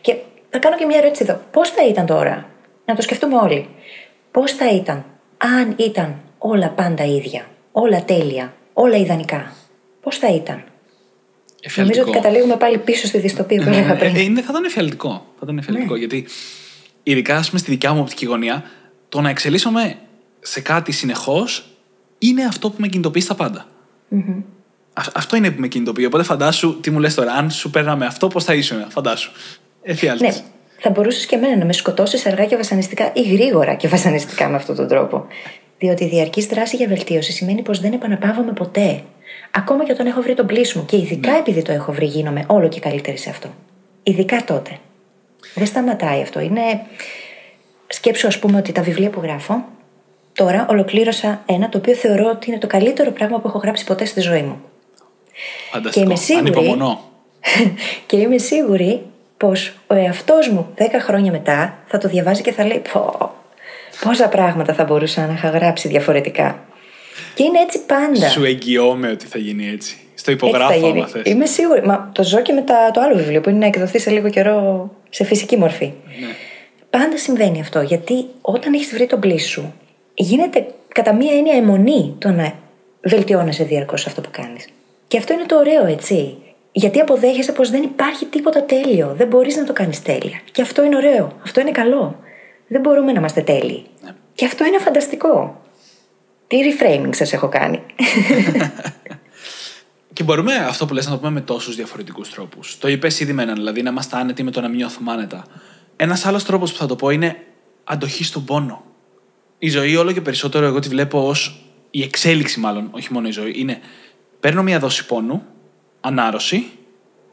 Και 0.00 0.16
θα 0.50 0.58
κάνω 0.58 0.76
και 0.76 0.84
μια 0.84 0.98
ερώτηση 0.98 1.24
εδώ. 1.28 1.40
Πώς 1.50 1.70
θα 1.70 1.86
ήταν 1.86 2.06
τώρα, 2.06 2.50
να 2.84 2.94
το 2.94 3.02
σκεφτούμε 3.02 3.36
όλοι, 3.36 3.68
πώς 4.30 4.52
θα 4.52 4.70
ήταν 4.70 5.04
αν 5.36 5.74
ήταν 5.76 6.20
όλα 6.38 6.70
πάντα 6.70 7.04
ίδια, 7.04 7.48
όλα 7.72 8.04
τέλεια, 8.04 8.54
όλα 8.72 8.96
ιδανικά. 8.96 9.52
Πώς 10.00 10.18
θα 10.18 10.34
ήταν; 10.34 10.64
Νομίζω 11.76 12.02
ότι 12.02 12.10
καταλήγουμε 12.10 12.56
πάλι 12.56 12.78
πίσω 12.78 13.06
στη 13.06 13.18
δυστοπία 13.18 13.62
που 13.62 13.68
έλεγα 13.68 13.96
πριν. 13.96 14.16
Ε, 14.16 14.20
είναι, 14.20 14.40
θα 14.40 14.46
ήταν 14.50 14.64
εφιαλτικό. 14.64 15.25
Θα 15.38 15.40
ήταν 15.42 15.58
εφιαλτικό 15.58 15.96
γιατί, 15.96 16.26
ειδικά 17.02 17.36
ας 17.36 17.48
πούμε, 17.48 17.60
στη 17.60 17.70
δικιά 17.70 17.92
μου 17.92 18.00
οπτική 18.00 18.26
γωνία, 18.26 18.62
το 19.08 19.20
να 19.20 19.28
εξελίσσομαι 19.28 19.96
σε 20.40 20.60
κάτι 20.60 20.92
συνεχώς 20.92 21.66
είναι 22.18 22.44
αυτό 22.44 22.70
που 22.70 22.76
με 22.78 22.88
κινητοποιείς 22.88 23.24
στα 23.24 23.34
πάντα. 23.34 23.66
Α- 24.92 25.12
αυτό 25.14 25.36
είναι 25.36 25.50
που 25.50 25.60
με 25.60 25.68
κινητοποιεί. 25.68 26.04
Οπότε 26.06 26.22
φαντάσου, 26.22 26.80
τι 26.80 26.90
μου 26.90 26.98
λες 26.98 27.14
τώρα, 27.14 27.32
αν 27.32 27.50
σου 27.50 27.70
παίρναμε 27.70 28.06
αυτό, 28.06 28.28
πώς 28.28 28.44
θα 28.44 28.54
ήσουν, 28.54 28.84
φαντάσου. 28.88 29.30
Εφιάλτης. 29.82 30.36
Ναι, 30.36 30.42
θα 30.78 30.90
μπορούσες 30.90 31.26
και 31.26 31.36
εμένα 31.36 31.56
να 31.56 31.64
με 31.64 31.72
σκοτώσεις 31.72 32.26
αργά 32.26 32.44
και 32.44 32.56
βασανιστικά 32.56 33.12
ή 33.14 33.22
γρήγορα 33.22 33.74
και 33.74 33.88
βασανιστικά 33.88 34.48
με 34.48 34.56
αυτόν 34.56 34.76
τον 34.76 34.88
τρόπο. 34.88 35.26
Διότι 35.78 36.04
η 36.04 36.08
διαρκή 36.08 36.46
δράση 36.46 36.76
για 36.76 36.88
βελτίωση 36.88 37.32
σημαίνει 37.32 37.62
πως 37.62 37.80
δεν 37.80 37.92
επαναπαύομαι 37.92 38.52
ποτέ. 38.52 39.02
Ακόμα 39.50 39.84
και 39.84 39.92
όταν 39.92 40.06
έχω 40.06 40.22
βρει 40.22 40.34
τον 40.34 40.46
πλήσι 40.46 40.78
μου. 40.78 40.84
Και 40.84 40.96
ειδικά 40.96 41.32
επειδή 41.36 41.62
το 41.62 41.72
έχω 41.72 41.92
βρει, 41.92 42.06
γίνομαι 42.06 42.44
όλο 42.46 42.68
και 42.68 42.80
καλύτερη 42.80 43.16
σε 43.16 43.30
αυτό. 43.30 43.54
Ειδικά 44.02 44.44
τότε. 44.44 44.78
Δεν 45.54 45.66
σταματάει 45.66 46.22
αυτό. 46.22 46.40
Είναι. 46.40 46.80
Σκέψου, 47.86 48.26
ας 48.26 48.38
πούμε, 48.38 48.58
ότι 48.58 48.72
τα 48.72 48.82
βιβλία 48.82 49.10
που 49.10 49.20
γράφω. 49.22 49.64
Τώρα 50.32 50.66
ολοκλήρωσα 50.70 51.42
ένα 51.46 51.68
το 51.68 51.78
οποίο 51.78 51.94
θεωρώ 51.94 52.30
ότι 52.30 52.50
είναι 52.50 52.58
το 52.58 52.66
καλύτερο 52.66 53.10
πράγμα 53.10 53.40
που 53.40 53.48
έχω 53.48 53.58
γράψει 53.58 53.84
ποτέ 53.84 54.04
στη 54.04 54.20
ζωή 54.20 54.42
μου. 54.42 54.60
Φανταστικό. 55.72 56.04
και 56.06 56.10
είμαι 56.12 56.20
σίγουρη- 56.20 56.56
Ανυπομονώ. 56.56 57.00
και 58.06 58.16
είμαι 58.16 58.38
σίγουρη 58.38 59.02
πως 59.36 59.72
ο 59.86 59.94
εαυτός 59.94 60.48
μου 60.48 60.74
10 60.78 60.82
χρόνια 61.00 61.30
μετά 61.32 61.78
θα 61.86 61.98
το 61.98 62.08
διαβάζει 62.08 62.42
και 62.42 62.52
θα 62.52 62.64
λέει 62.66 62.82
πω, 62.92 63.30
πόσα 64.04 64.28
πράγματα 64.28 64.74
θα 64.74 64.84
μπορούσα 64.84 65.26
να 65.26 65.32
είχα 65.32 65.48
γράψει 65.48 65.88
διαφορετικά. 65.88 66.64
Και 67.34 67.42
είναι 67.42 67.58
έτσι 67.60 67.80
πάντα. 67.80 68.28
Σου 68.28 68.44
εγγυώμαι 68.44 69.10
ότι 69.10 69.26
θα 69.26 69.38
γίνει 69.38 69.68
έτσι. 69.68 69.96
Στο 70.14 70.30
Έτσι 70.30 70.44
θα 70.44 70.48
υπογράφω, 70.48 70.86
γίνει. 70.86 70.98
άμα 70.98 71.06
θες. 71.08 71.22
Είμαι 71.24 71.46
σίγουρη. 71.46 71.82
Μα 71.86 72.10
το 72.14 72.22
ζω 72.22 72.40
και 72.40 72.52
με 72.52 72.60
τα- 72.62 72.90
το 72.92 73.00
άλλο 73.00 73.14
βιβλίο 73.16 73.40
που 73.40 73.48
είναι 73.48 73.58
να 73.58 73.66
εκδοθεί 73.66 73.98
σε 73.98 74.10
λίγο 74.10 74.28
καιρό 74.30 74.90
σε 75.16 75.24
φυσική 75.24 75.56
μορφή. 75.56 75.92
Ναι. 76.20 76.26
Πάντα 76.90 77.18
συμβαίνει 77.18 77.60
αυτό. 77.60 77.80
Γιατί 77.80 78.26
όταν 78.40 78.72
έχεις 78.74 78.92
βρει 78.92 79.06
τον 79.06 79.20
πλήσι 79.20 79.48
σου, 79.48 79.74
γίνεται 80.14 80.66
κατά 80.88 81.14
μία 81.14 81.32
έννοια 81.32 81.54
αιμονή 81.56 82.14
το 82.18 82.30
να 82.30 82.54
βελτιώνεσαι 83.02 83.64
διαρκώς 83.64 84.06
αυτό 84.06 84.20
που 84.20 84.28
κάνεις. 84.30 84.68
Και 85.08 85.18
αυτό 85.18 85.32
είναι 85.32 85.44
το 85.46 85.56
ωραίο, 85.56 85.86
έτσι. 85.86 86.36
Γιατί 86.72 87.00
αποδέχεσαι 87.00 87.52
πως 87.52 87.70
δεν 87.70 87.82
υπάρχει 87.82 88.26
τίποτα 88.26 88.62
τέλειο. 88.62 89.14
Δεν 89.16 89.26
μπορείς 89.26 89.56
να 89.56 89.64
το 89.64 89.72
κάνεις 89.72 90.02
τέλεια. 90.02 90.40
Και 90.52 90.62
αυτό 90.62 90.84
είναι 90.84 90.96
ωραίο. 90.96 91.32
Αυτό 91.42 91.60
είναι 91.60 91.70
καλό. 91.70 92.18
Δεν 92.68 92.80
μπορούμε 92.80 93.12
να 93.12 93.18
είμαστε 93.18 93.40
τέλειοι. 93.40 93.84
Και 94.34 94.44
αυτό 94.44 94.64
είναι 94.64 94.78
φανταστικό. 94.78 95.60
Τι 96.46 96.56
reframing 96.68 97.14
σας 97.14 97.32
έχω 97.32 97.48
κάνει. 97.48 97.82
Και 100.16 100.22
μπορούμε 100.22 100.54
αυτό 100.54 100.86
που 100.86 100.94
λες 100.94 101.04
να 101.04 101.10
το 101.10 101.18
πούμε 101.18 101.30
με 101.30 101.40
τόσους 101.40 101.76
διαφορετικούς 101.76 102.30
τρόπους. 102.30 102.78
Το 102.78 102.88
είπες 102.88 103.20
ήδη 103.20 103.32
με 103.32 103.42
έναν, 103.42 103.54
δηλαδή 103.54 103.82
να 103.82 103.90
είμαστε 103.90 104.16
άνετοι 104.16 104.42
με 104.42 104.50
το 104.50 104.60
να 104.60 104.68
μην 104.68 104.76
νιώθουμε 104.76 105.12
άνετα. 105.12 105.44
Ένας 105.96 106.26
άλλος 106.26 106.44
τρόπος 106.44 106.72
που 106.72 106.78
θα 106.78 106.86
το 106.86 106.96
πω 106.96 107.10
είναι 107.10 107.36
αντοχή 107.84 108.24
στον 108.24 108.44
πόνο. 108.44 108.84
Η 109.58 109.68
ζωή 109.68 109.96
όλο 109.96 110.12
και 110.12 110.20
περισσότερο 110.20 110.66
εγώ 110.66 110.78
τη 110.78 110.88
βλέπω 110.88 111.28
ως 111.28 111.64
η 111.90 112.02
εξέλιξη, 112.02 112.60
μάλλον, 112.60 112.88
όχι 112.90 113.12
μόνο 113.12 113.28
η 113.28 113.30
ζωή. 113.30 113.52
Είναι 113.56 113.80
παίρνω 114.40 114.62
μία 114.62 114.78
δόση 114.78 115.06
πόνου, 115.06 115.42
ανάρρωση, 116.00 116.70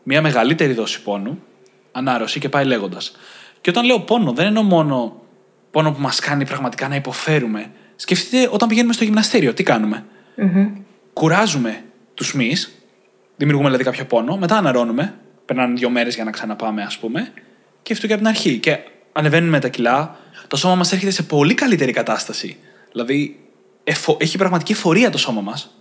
μία 0.04 0.22
μεγαλύτερη 0.22 0.74
δόση 0.74 1.02
πόνου, 1.02 1.44
ανάρρωση 1.92 2.40
και 2.40 2.50
πάει 2.50 2.66
λέγοντας. 2.66 3.16
Και 3.62 3.70
όταν 3.70 3.86
λέω 3.86 4.00
πόνο, 4.00 4.32
δεν 4.32 4.46
εννοώ 4.46 4.64
μόνο 4.64 5.22
πόνο 5.72 5.92
που 5.92 6.02
μας 6.02 6.20
κάνει 6.20 6.46
πραγματικά 6.46 6.88
να 6.88 6.96
υποφέρουμε. 6.96 7.72
Σκεφτείτε 7.96 8.50
όταν 8.52 8.68
πηγαίνουμε 8.68 8.94
στο 8.94 9.04
γυμναστήριο, 9.04 9.54
τι 9.54 9.64
κάνουμε; 9.64 10.06
Κουράζουμε 11.14 11.84
τους 12.24 12.34
μυς, 12.34 12.72
δημιουργούμε 13.38 13.70
δηλαδή 13.70 13.84
κάποιο 13.90 14.06
πόνο, 14.06 14.38
μετά 14.38 14.58
αναρώνουμε, 14.58 15.14
περνάνε 15.46 15.74
δύο 15.74 15.90
μέρες 15.90 16.16
για 16.16 16.24
να 16.24 16.32
ξαναπάμε, 16.32 16.84
ας 16.84 16.98
πούμε, 16.98 17.32
και 17.82 17.94
αυτό 17.94 18.08
και 18.08 18.14
από 18.14 18.22
την 18.22 18.32
αρχή. 18.32 18.58
Και 18.58 18.78
ανεβαίνουμε 19.12 19.60
τα 19.60 19.68
κιλά, 19.68 20.18
το 20.48 20.56
σώμα 20.56 20.76
μας 20.76 20.92
έρχεται 20.92 21.12
σε 21.12 21.24
πολύ 21.24 21.54
καλύτερη 21.54 21.92
κατάσταση. 21.92 22.58
Δηλαδή, 22.92 23.40
εφο- 23.84 24.22
έχει 24.22 24.38
πραγματική 24.38 24.72
εφορία 24.72 25.10
το 25.10 25.18
σώμα 25.18 25.42
μας. 25.42 25.76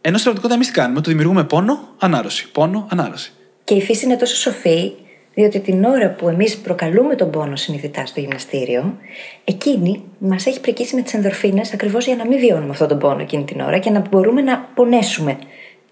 Ενώ 0.00 0.18
στην 0.18 0.32
πραγματικότητα 0.32 0.54
εμείς 0.54 0.66
τι 0.66 0.72
κάνουμε, 0.72 1.00
το 1.00 1.10
δημιουργούμε 1.10 1.44
πόνο, 1.44 1.88
ανάρρωση. 1.98 2.50
Πόνο, 2.50 2.86
ανάρρωση. 2.90 3.32
Και 3.64 3.74
η 3.74 3.82
φύση 3.82 4.04
είναι 4.04 4.16
τόσο 4.16 4.36
σοφή, 4.36 4.92
διότι 5.38 5.60
την 5.60 5.84
ώρα 5.84 6.10
που 6.10 6.28
εμείς 6.28 6.56
προκαλούμε 6.56 7.14
τον 7.14 7.30
πόνο 7.30 7.56
συνειδητά 7.56 8.06
στο 8.06 8.20
γυμναστήριο, 8.20 8.98
εκείνη 9.44 10.02
μας 10.18 10.46
έχει 10.46 10.60
πρικίσει 10.60 10.94
με 10.94 11.02
τις 11.02 11.14
ενδορφίνες 11.14 11.72
ακριβώς 11.72 12.06
για 12.06 12.16
να 12.16 12.26
μην 12.26 12.38
βιώνουμε 12.38 12.70
αυτόν 12.70 12.88
τον 12.88 12.98
πόνο 12.98 13.20
εκείνη 13.20 13.44
την 13.44 13.60
ώρα 13.60 13.78
και 13.78 13.90
να 13.90 14.02
μπορούμε 14.10 14.42
να 14.42 14.58
πονέσουμε. 14.74 15.38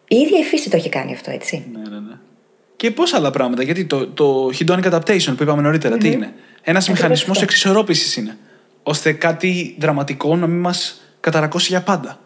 Η 0.09 0.17
ίδια 0.17 0.39
η 0.39 0.43
φύση 0.43 0.71
το 0.71 0.77
έχει 0.77 0.89
κάνει 0.89 1.13
αυτό, 1.13 1.31
έτσι. 1.31 1.65
Ναι, 1.73 1.79
ναι, 1.79 2.01
ναι. 2.01 2.15
Και 2.77 2.91
πόσα 2.91 3.17
άλλα 3.17 3.31
πράγματα. 3.31 3.63
Γιατί 3.63 3.85
το, 3.85 4.07
το 4.07 4.51
hedonic 4.59 4.93
adaptation 4.93 5.35
που 5.37 5.43
είπαμε 5.43 5.63
νωρίτερα, 5.63 5.97
τι 5.97 6.11
είναι; 6.11 6.33
Ένας 6.63 6.89
μηχανισμός 6.89 7.37
αυτό. 7.37 7.45
εξισορρόπησης 7.45 8.17
είναι. 8.17 8.37
Ώστε 8.83 9.13
κάτι 9.13 9.77
δραματικό 9.79 10.37
να 10.37 10.47
μην 10.47 10.61
μας 10.61 11.03
καταρακώσει 11.21 11.69
για 11.69 11.83
πάντα. 11.83 12.19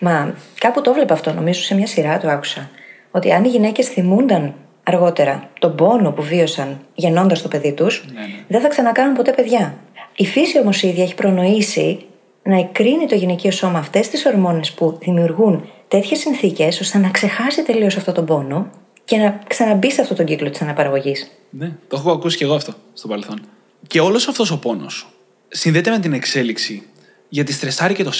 Μα 0.00 0.34
κάπου 0.58 0.80
το 0.80 0.92
βλέπα 0.92 1.14
αυτό, 1.14 1.32
νομίζω 1.32 1.62
σε 1.62 1.74
μια 1.74 1.86
σειρά 1.86 2.18
το 2.18 2.28
άκουσα. 2.28 2.70
Ότι 3.10 3.32
αν 3.32 3.44
οι 3.44 3.48
γυναίκες 3.48 3.88
θυμούνταν 3.88 4.54
αργότερα 4.88 5.50
τον 5.58 5.74
πόνο 5.74 6.10
που 6.12 6.22
βίωσαν 6.22 6.80
γεννώντας 6.94 7.42
το 7.42 7.48
παιδί 7.48 7.72
τους, 7.72 8.04
Ναι, 8.14 8.20
ναι. 8.20 8.26
δεν 8.48 8.60
θα 8.60 8.68
ξανακάνουν 8.68 9.14
ποτέ 9.14 9.32
παιδιά. 9.32 9.74
Η 10.16 10.26
φύση 10.26 10.58
όμως 10.58 10.82
ίδια 10.82 11.02
έχει 11.02 11.14
προνοήσει 11.14 11.98
να 12.42 12.58
εκρίνει 12.58 13.06
το 13.06 13.14
γυναικείο 13.14 13.50
σώμα 13.50 13.78
αυτές 13.78 14.08
τις 14.08 14.26
ορμόνες 14.26 14.72
που 14.72 14.98
δημιουργούν 15.00 15.68
τέτοιες 15.88 16.18
συνθήκες 16.18 16.80
ώστε 16.80 16.98
να 16.98 17.08
ξεχάσει 17.08 17.62
τελείως 17.62 17.96
αυτόν 17.96 18.14
τον 18.14 18.24
πόνο 18.24 18.70
και 19.04 19.16
να 19.16 19.38
ξαναμπεί 19.46 19.90
σε 19.92 20.00
αυτόν 20.00 20.16
τον 20.16 20.26
κύκλο 20.26 20.50
της 20.50 20.62
αναπαραγωγής. 20.62 21.30
Ναι, 21.50 21.72
το 21.88 21.96
έχω 21.96 22.10
ακούσει 22.10 22.36
και 22.36 22.44
εγώ 22.44 22.54
αυτό 22.54 22.72
στο 22.92 23.08
παρελθόν. 23.08 23.40
Και 23.86 24.00
όλος 24.00 24.28
αυτός 24.28 24.50
ο 24.50 24.58
πόνος 24.58 25.08
συνδέεται 25.48 25.90
με 25.90 25.98
την 25.98 26.12
εξέλιξη 26.12 26.82
γιατί 27.28 27.52
στρεσάρει 27.52 27.94
και 27.94 28.04
το 28.04 28.12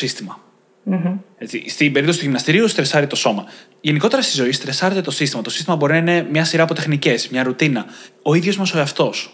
συστημα 0.90 1.24
Έτσι, 1.38 1.68
στην 1.68 1.92
περίπτωση 1.92 2.18
του 2.18 2.24
γυμναστηρίου, 2.24 2.68
στρεσάρει 2.68 3.07
το 3.07 3.16
σώμα. 3.16 3.44
Γενικότερα 3.81 4.22
στη 4.22 4.37
ζωή, 4.37 4.53
στρεσάρεται 4.53 5.01
το 5.01 5.11
σύστημα. 5.11 5.42
Το 5.42 5.51
σύστημα 5.51 5.77
μπορεί 5.77 5.92
να 5.92 5.98
είναι 5.98 6.27
μια 6.31 6.44
σειρά 6.44 6.62
από 6.62 6.74
τεχνικές, 6.74 7.29
μια 7.29 7.42
ρουτίνα. 7.42 7.87
Ο 8.22 8.35
ίδιος 8.35 8.57
μας 8.57 8.74
ο 8.74 8.79
εαυτός. 8.79 9.33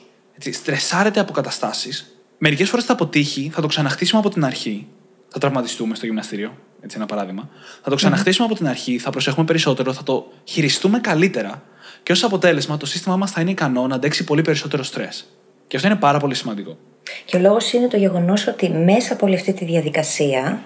Στρεσάρεται 0.53 1.21
από 1.21 1.33
καταστάσεις. 1.33 2.19
Μερικές 2.39 2.69
φορές 2.69 2.85
θα 2.85 2.93
αποτύχει, 2.93 3.51
θα 3.55 3.61
το 3.61 3.67
ξαναχτίσουμε 3.67 4.21
από 4.21 4.31
την 4.31 4.45
αρχή. 4.45 4.87
Θα 5.29 5.39
τραυματιστούμε 5.39 5.95
στο 5.95 6.07
γυμναστήριο. 6.07 6.59
Έτσι, 6.81 6.97
ένα 6.97 7.07
παράδειγμα. 7.07 7.49
Θα 7.83 7.91
το 7.91 7.97
ξαναχτίσουμε 7.97 8.47
από 8.47 8.55
την 8.57 8.69
αρχή, 8.69 8.99
θα 8.99 9.11
προσέχουμε 9.11 9.47
περισσότερο, 9.47 9.93
θα 9.93 10.03
το 10.03 10.33
χειριστούμε 10.45 10.99
καλύτερα. 11.01 11.63
Και 12.03 12.13
ως 12.13 12.25
αποτέλεσμα, 12.25 12.77
το 12.77 12.87
σύστημά 12.87 13.17
μας 13.17 13.31
θα 13.31 13.41
είναι 13.41 13.51
ικανό 13.51 13.87
να 13.87 13.95
αντέξει 13.95 14.25
πολύ 14.25 14.43
περισσότερο 14.43 14.83
στρες. 14.83 15.25
Και 15.67 15.77
αυτό 15.77 15.89
είναι 15.89 15.99
πάρα 15.99 16.19
πολύ 16.19 16.35
σημαντικό. 16.35 16.79
Και 17.25 17.37
ο 17.37 17.41
λόγος 17.41 17.73
είναι 17.73 17.89
το 17.89 17.97
γεγονός 17.97 18.47
ότι 18.47 18.71
μέσα 18.71 19.13
από 19.13 19.27
όλη 19.27 19.35
αυτή 19.35 19.53
τη 19.53 19.65
διαδικασία, 19.65 20.63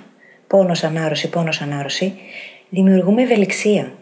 πόνος 0.49 0.85
ανάρρωση, 0.85 1.29
πόνος 1.29 1.61
ανάρρωση, 1.61 2.15
δημιουργούμε 2.69 3.23
ευελιξία. 3.23 3.93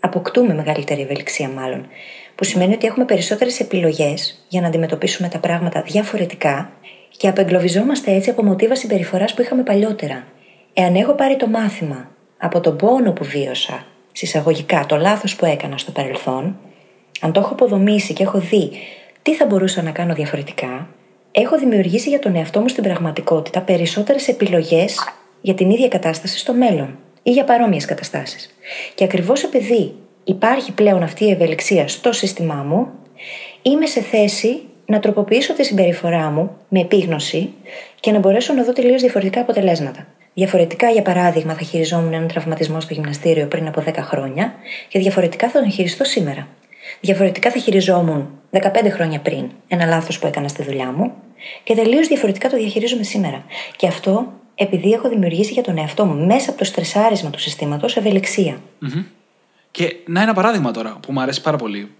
Αποκτούμε 0.00 0.54
μεγαλύτερη 0.54 1.00
ευελιξία, 1.00 1.48
μάλλον. 1.48 1.86
Που 2.34 2.44
σημαίνει 2.44 2.74
ότι 2.74 2.86
έχουμε 2.86 3.04
περισσότερες 3.04 3.60
επιλογές 3.60 4.44
για 4.48 4.60
να 4.60 4.66
αντιμετωπίσουμε 4.66 5.28
τα 5.28 5.38
πράγματα 5.38 5.82
διαφορετικά 5.82 6.72
και 7.16 7.28
απεγκλωβιζόμαστε 7.28 8.12
έτσι 8.12 8.30
από 8.30 8.42
μοτίβα 8.42 8.74
συμπεριφοράς 8.74 9.34
που 9.34 9.42
είχαμε 9.42 9.62
παλιότερα. 9.62 10.24
Εάν 10.72 10.94
έχω 10.94 11.12
πάρει 11.12 11.36
το 11.36 11.46
μάθημα 11.46 12.10
από 12.38 12.60
τον 12.60 12.76
πόνο 12.76 13.12
που 13.12 13.24
βίωσα, 13.24 13.86
συσσαγωγικά 14.12 14.84
το 14.88 14.96
λάθος 14.96 15.36
που 15.36 15.44
έκανα 15.44 15.78
στο 15.78 15.90
παρελθόν, 15.90 16.56
αν 17.20 17.32
το 17.32 17.40
έχω 17.40 17.52
αποδομήσει 17.52 18.12
και 18.12 18.22
έχω 18.22 18.38
δει 18.38 18.70
τι 19.22 19.34
θα 19.34 19.46
μπορούσα 19.46 19.82
να 19.82 19.90
κάνω 19.90 20.14
διαφορετικά, 20.14 20.88
έχω 21.32 21.58
δημιουργήσει 21.58 22.08
για 22.08 22.18
τον 22.18 22.36
εαυτό 22.36 22.60
μου 22.60 22.68
στην 22.68 22.82
πραγματικότητα 22.82 23.60
περισσότερες 23.60 24.28
επιλογές 24.28 24.98
για 25.42 25.54
την 25.54 25.70
ίδια 25.70 25.88
κατάσταση 25.88 26.38
στο 26.38 26.52
μέλλον 26.52 26.98
ή 27.22 27.30
για 27.30 27.44
παρόμοιες 27.44 27.84
καταστάσεις. 27.84 28.54
Και 28.94 29.04
ακριβώς 29.04 29.42
επειδή 29.42 29.94
υπάρχει 30.24 30.72
πλέον 30.72 31.02
αυτή 31.02 31.24
η 31.24 31.30
ευελιξία 31.30 31.88
στο 31.88 32.12
σύστημά 32.12 32.54
μου, 32.54 32.88
είμαι 33.62 33.86
σε 33.86 34.00
θέση 34.00 34.62
να 34.86 34.98
τροποποιήσω 34.98 35.52
τη 35.52 35.64
συμπεριφορά 35.64 36.30
μου 36.30 36.56
με 36.68 36.80
επίγνωση 36.80 37.52
και 38.00 38.10
να 38.12 38.18
μπορέσω 38.18 38.52
να 38.52 38.64
δω 38.64 38.72
τελείως 38.72 39.00
διαφορετικά 39.00 39.40
αποτελέσματα. 39.40 40.06
Διαφορετικά, 40.34 40.90
για 40.90 41.02
παράδειγμα, 41.02 41.54
θα 41.54 41.64
χειριζόμουν 41.64 42.12
έναν 42.12 42.28
τραυματισμό 42.28 42.80
στο 42.80 42.94
γυμναστήριο 42.94 43.46
πριν 43.46 43.66
από 43.66 43.82
10 43.86 43.92
χρόνια 43.96 44.54
και 44.88 44.98
διαφορετικά 44.98 45.48
θα 45.48 45.60
τον 45.60 45.70
χειριστώ 45.70 46.04
σήμερα. 46.04 46.48
Διαφορετικά 47.00 47.50
θα 47.50 47.58
χειριζόμουν 47.58 48.30
15 48.50 48.60
χρόνια 48.90 49.20
πριν 49.20 49.50
ένα 49.68 49.86
λάθος 49.86 50.18
που 50.18 50.26
έκανα 50.26 50.48
στη 50.48 50.62
δουλειά 50.62 50.92
μου 50.92 51.12
και 51.62 51.74
τελείως 51.74 52.08
διαφορετικά 52.08 52.48
το 52.48 52.56
διαχειρίζομαι 52.56 53.02
σήμερα. 53.02 53.44
Και 53.76 53.86
αυτό 53.86 54.32
επειδή 54.62 54.90
έχω 54.90 55.08
δημιουργήσει 55.08 55.52
για 55.52 55.62
τον 55.62 55.78
εαυτό 55.78 56.04
μου 56.04 56.26
μέσα 56.26 56.50
από 56.50 56.58
το 56.58 56.64
στρεσάρισμα 56.64 57.30
του 57.30 57.38
συστήματος 57.38 57.96
ευελιξία. 57.96 58.60
Mm-hmm. 58.82 59.04
Και 59.70 59.96
να 60.06 60.22
ένα 60.22 60.34
παράδειγμα 60.34 60.70
τώρα 60.70 60.98
που 61.02 61.12
μου 61.12 61.20
αρέσει 61.20 61.40
πάρα 61.40 61.56
πολύ. 61.56 61.90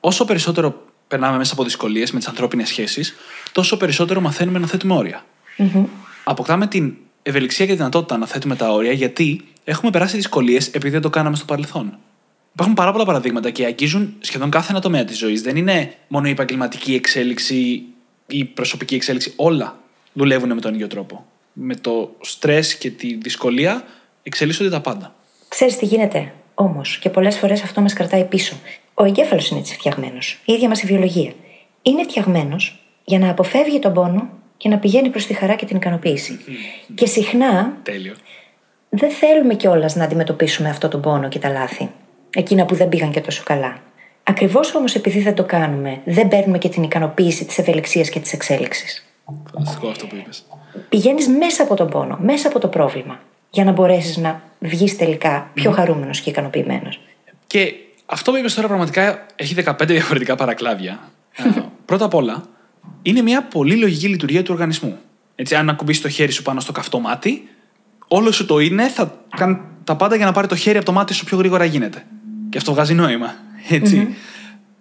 Όσο 0.00 0.24
περισσότερο 0.24 0.82
περνάμε 1.08 1.36
μέσα 1.36 1.52
από 1.52 1.64
δυσκολίες 1.64 2.12
με 2.12 2.18
τις 2.18 2.28
ανθρώπινες 2.28 2.68
σχέσεις, 2.68 3.14
τόσο 3.52 3.76
περισσότερο 3.76 4.20
μαθαίνουμε 4.20 4.58
να 4.58 4.66
θέτουμε 4.66 4.94
όρια. 4.94 5.24
Mm-hmm. 5.58 5.84
Αποκτάμε 6.24 6.66
την 6.66 6.96
ευελιξία 7.22 7.64
και 7.64 7.70
τη 7.70 7.76
δυνατότητα 7.76 8.16
να 8.16 8.26
θέτουμε 8.26 8.56
τα 8.56 8.72
όρια 8.72 8.92
γιατί 8.92 9.44
έχουμε 9.64 9.90
περάσει 9.90 10.16
δυσκολίες 10.16 10.68
επειδή 10.68 10.90
δεν 10.90 11.00
το 11.00 11.10
κάναμε 11.10 11.36
στο 11.36 11.44
παρελθόν. 11.44 11.98
Υπάρχουν 12.52 12.74
πάρα 12.74 12.92
πολλά 12.92 13.04
παραδείγματα 13.04 13.50
και 13.50 13.64
αγγίζουν 13.64 14.14
σχεδόν 14.20 14.50
κάθε 14.50 14.70
ένα 14.70 14.80
τομέα 14.80 15.04
της 15.04 15.18
ζωής. 15.18 15.42
Δεν 15.42 15.56
είναι 15.56 15.94
μόνο 16.08 16.28
η 16.28 16.30
επαγγελματική 16.30 16.94
εξέλιξη 16.94 17.54
ή 17.56 18.38
η 18.38 18.44
προσωπική 18.44 18.94
εξέλιξη. 18.94 19.32
Όλα 19.36 19.78
δουλεύουν 20.12 20.52
με 20.52 20.60
τον 20.60 20.74
ίδιο 20.74 20.86
τρόπο. 20.86 21.26
Με 21.60 21.74
το 21.74 22.10
στρες 22.20 22.76
και 22.76 22.90
τη 22.90 23.14
δυσκολία 23.14 23.84
εξελίσσονται 24.22 24.70
τα 24.70 24.80
πάντα. 24.80 25.14
Ξέρεις 25.48 25.76
τι 25.76 25.84
γίνεται; 25.84 26.32
Όμως, 26.60 26.98
και 26.98 27.10
πολλές 27.10 27.38
φορές 27.38 27.62
αυτό 27.62 27.80
μας 27.80 27.92
κρατάει 27.92 28.24
πίσω. 28.24 28.56
Ο 28.94 29.04
εγκέφαλος 29.04 29.48
είναι 29.48 29.60
έτσι 29.60 29.74
φτιαγμένο. 29.74 30.18
Η 30.44 30.52
ίδια 30.52 30.68
μας 30.68 30.82
η 30.82 30.86
βιολογία. 30.86 31.32
Είναι 31.82 32.02
φτιαγμένος 32.02 32.84
για 33.04 33.18
να 33.18 33.30
αποφεύγει 33.30 33.78
τον 33.78 33.92
πόνο 33.92 34.28
και 34.56 34.68
να 34.68 34.78
πηγαίνει 34.78 35.08
προς 35.08 35.26
τη 35.26 35.34
χαρά 35.34 35.54
και 35.54 35.66
την 35.66 35.76
ικανοποίηση. 35.76 36.38
Και 36.94 37.06
συχνά 37.06 37.76
Τέλειο. 37.82 38.14
δεν 38.88 39.10
θέλουμε 39.10 39.54
κιόλας 39.54 39.94
να 39.94 40.04
αντιμετωπίσουμε 40.04 40.68
αυτό 40.68 40.88
τον 40.88 41.00
πόνο 41.00 41.28
και 41.28 41.38
τα 41.38 41.48
λάθη. 41.48 41.90
Εκείνα 42.30 42.64
που 42.64 42.74
δεν 42.74 42.88
πήγαν 42.88 43.10
και 43.10 43.20
τόσο 43.20 43.42
καλά. 43.44 43.82
Ακριβώς 44.22 44.74
όμως 44.74 44.94
επειδή 44.94 45.20
δεν 45.20 45.34
το 45.34 45.44
κάνουμε, 45.44 46.00
δεν 46.04 46.28
παίρνουμε 46.28 46.58
και 46.58 46.68
την 46.68 46.82
ικανοποίηση 46.82 47.44
της 47.44 47.58
ευελιξίας 47.58 48.08
και 48.08 48.20
της 48.20 48.32
εξέλιξης. 48.32 49.06
Φανταστικό 49.50 49.88
αυτό 49.88 50.06
που 50.06 50.16
είπες. 50.16 50.44
Πηγαίνεις 50.88 51.28
μέσα 51.28 51.62
από 51.62 51.74
τον 51.74 51.88
πόνο, 51.88 52.18
μέσα 52.22 52.48
από 52.48 52.58
το 52.58 52.68
πρόβλημα, 52.68 53.20
για 53.50 53.64
να 53.64 53.72
μπορέσεις 53.72 54.16
να 54.16 54.42
βγεις 54.58 54.96
τελικά 54.96 55.50
πιο 55.54 55.70
χαρούμενος 55.70 56.20
και 56.20 56.30
ικανοποιημένος. 56.30 57.00
Και 57.46 57.74
αυτό 58.06 58.30
που 58.30 58.36
είπες 58.36 58.54
τώρα 58.54 58.66
πραγματικά 58.66 59.26
έχει 59.36 59.54
15 59.54 59.86
διαφορετικά 59.86 60.34
παρακλάδια. 60.34 61.00
Ε, 61.36 61.42
Πρώτα 61.84 62.04
απ' 62.04 62.14
όλα, 62.14 62.44
είναι 63.02 63.22
μια 63.22 63.42
πολύ 63.42 63.76
λογική 63.76 64.08
λειτουργία 64.08 64.42
του 64.42 64.50
οργανισμού. 64.52 64.98
Έτσι, 65.34 65.54
αν 65.54 65.68
ακουμπήσεις 65.68 66.02
το 66.02 66.08
χέρι 66.08 66.32
σου 66.32 66.42
πάνω 66.42 66.60
στο 66.60 66.72
καυτό 66.72 67.00
μάτι, 67.00 67.48
όλο 68.08 68.32
σου 68.32 68.46
το 68.46 68.58
είναι, 68.58 68.88
θα 68.88 69.14
κάνει 69.36 69.58
τα 69.84 69.96
πάντα 69.96 70.16
για 70.16 70.26
να 70.26 70.32
πάρει 70.32 70.46
το 70.46 70.56
χέρι 70.56 70.76
από 70.76 70.86
το 70.86 70.92
μάτι 70.92 71.14
σου 71.14 71.24
πιο 71.24 71.36
γρήγορα 71.36 71.64
γίνεται. 71.64 72.06
Και 72.48 72.58
αυτό 72.58 72.72
βγάζει 72.72 72.94
νόημα. 72.94 73.34
Έτσι. 73.68 74.16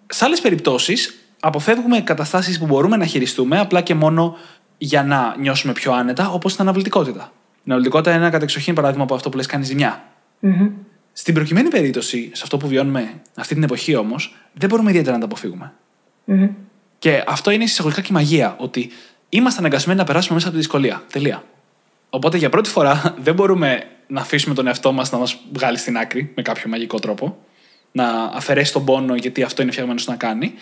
Σε 0.07 0.25
άλλες 0.25 0.41
περιπτώσεις, 0.41 1.27
αποφεύγουμε 1.39 2.01
καταστάσεις 2.01 2.59
που 2.59 2.65
μπορούμε 2.65 2.97
να 2.97 3.05
χειριστούμε 3.05 3.59
απλά 3.59 3.81
και 3.81 3.93
μόνο 3.93 4.37
για 4.77 5.03
να 5.03 5.35
νιώσουμε 5.39 5.73
πιο 5.73 5.93
άνετα, 5.93 6.29
όπως 6.29 6.53
την 6.53 6.61
αναβλητικότητα. 6.61 7.31
Η 7.57 7.61
αναβλητικότητα 7.65 8.11
είναι 8.11 8.19
ένα 8.19 8.29
κατεξοχήν 8.29 8.75
παράδειγμα 8.75 9.03
από 9.03 9.15
αυτό 9.15 9.29
που 9.29 9.37
λες 9.37 9.45
κάνεις 9.45 9.67
ζημιά. 9.67 10.03
Στην 11.13 11.33
προκειμένη 11.33 11.69
περίπτωση, 11.69 12.29
σε 12.33 12.43
αυτό 12.43 12.57
που 12.57 12.67
βιώνουμε 12.67 13.21
αυτή 13.35 13.53
την 13.53 13.63
εποχή 13.63 13.95
όμως, 13.95 14.35
δεν 14.53 14.69
μπορούμε 14.69 14.89
ιδιαίτερα 14.89 15.13
να 15.13 15.19
τα 15.19 15.25
αποφύγουμε. 15.25 15.73
Και 16.99 17.23
αυτό 17.27 17.51
είναι 17.51 17.63
εισαγωγικά 17.63 18.01
και 18.01 18.07
η 18.09 18.13
μαγεία, 18.13 18.55
ότι 18.59 18.89
είμαστε 19.29 19.59
αναγκασμένοι 19.59 19.99
να 19.99 20.05
περάσουμε 20.05 20.33
μέσα 20.33 20.47
από 20.47 20.55
τη 20.55 20.61
δυσκολία. 20.61 21.03
Τελεία. 21.11 21.43
Οπότε 22.09 22.37
για 22.37 22.49
πρώτη 22.49 22.69
φορά 22.69 23.01
δεν 23.25 23.33
μπορούμε 23.33 23.83
να 24.07 24.21
αφήσουμε 24.21 24.55
τον 24.55 24.67
εαυτό 24.67 24.91
μας 24.91 25.11
να 25.11 25.17
μας 25.17 25.37
βγάλει 25.51 25.77
στην 25.77 25.97
άκρη 25.97 26.31
με 26.35 26.41
κάποιο 26.41 26.69
μαγικό 26.69 26.99
τρόπο, 26.99 27.37
να 27.91 28.23
αφαιρέσει 28.23 28.73
τον 28.73 28.85
πόνο 28.85 29.15
γιατί 29.15 29.43
αυτό 29.43 29.61
είναι 29.61 29.71
φτιαγμένο 29.71 30.01
να 30.05 30.15
κάνει, 30.15 30.53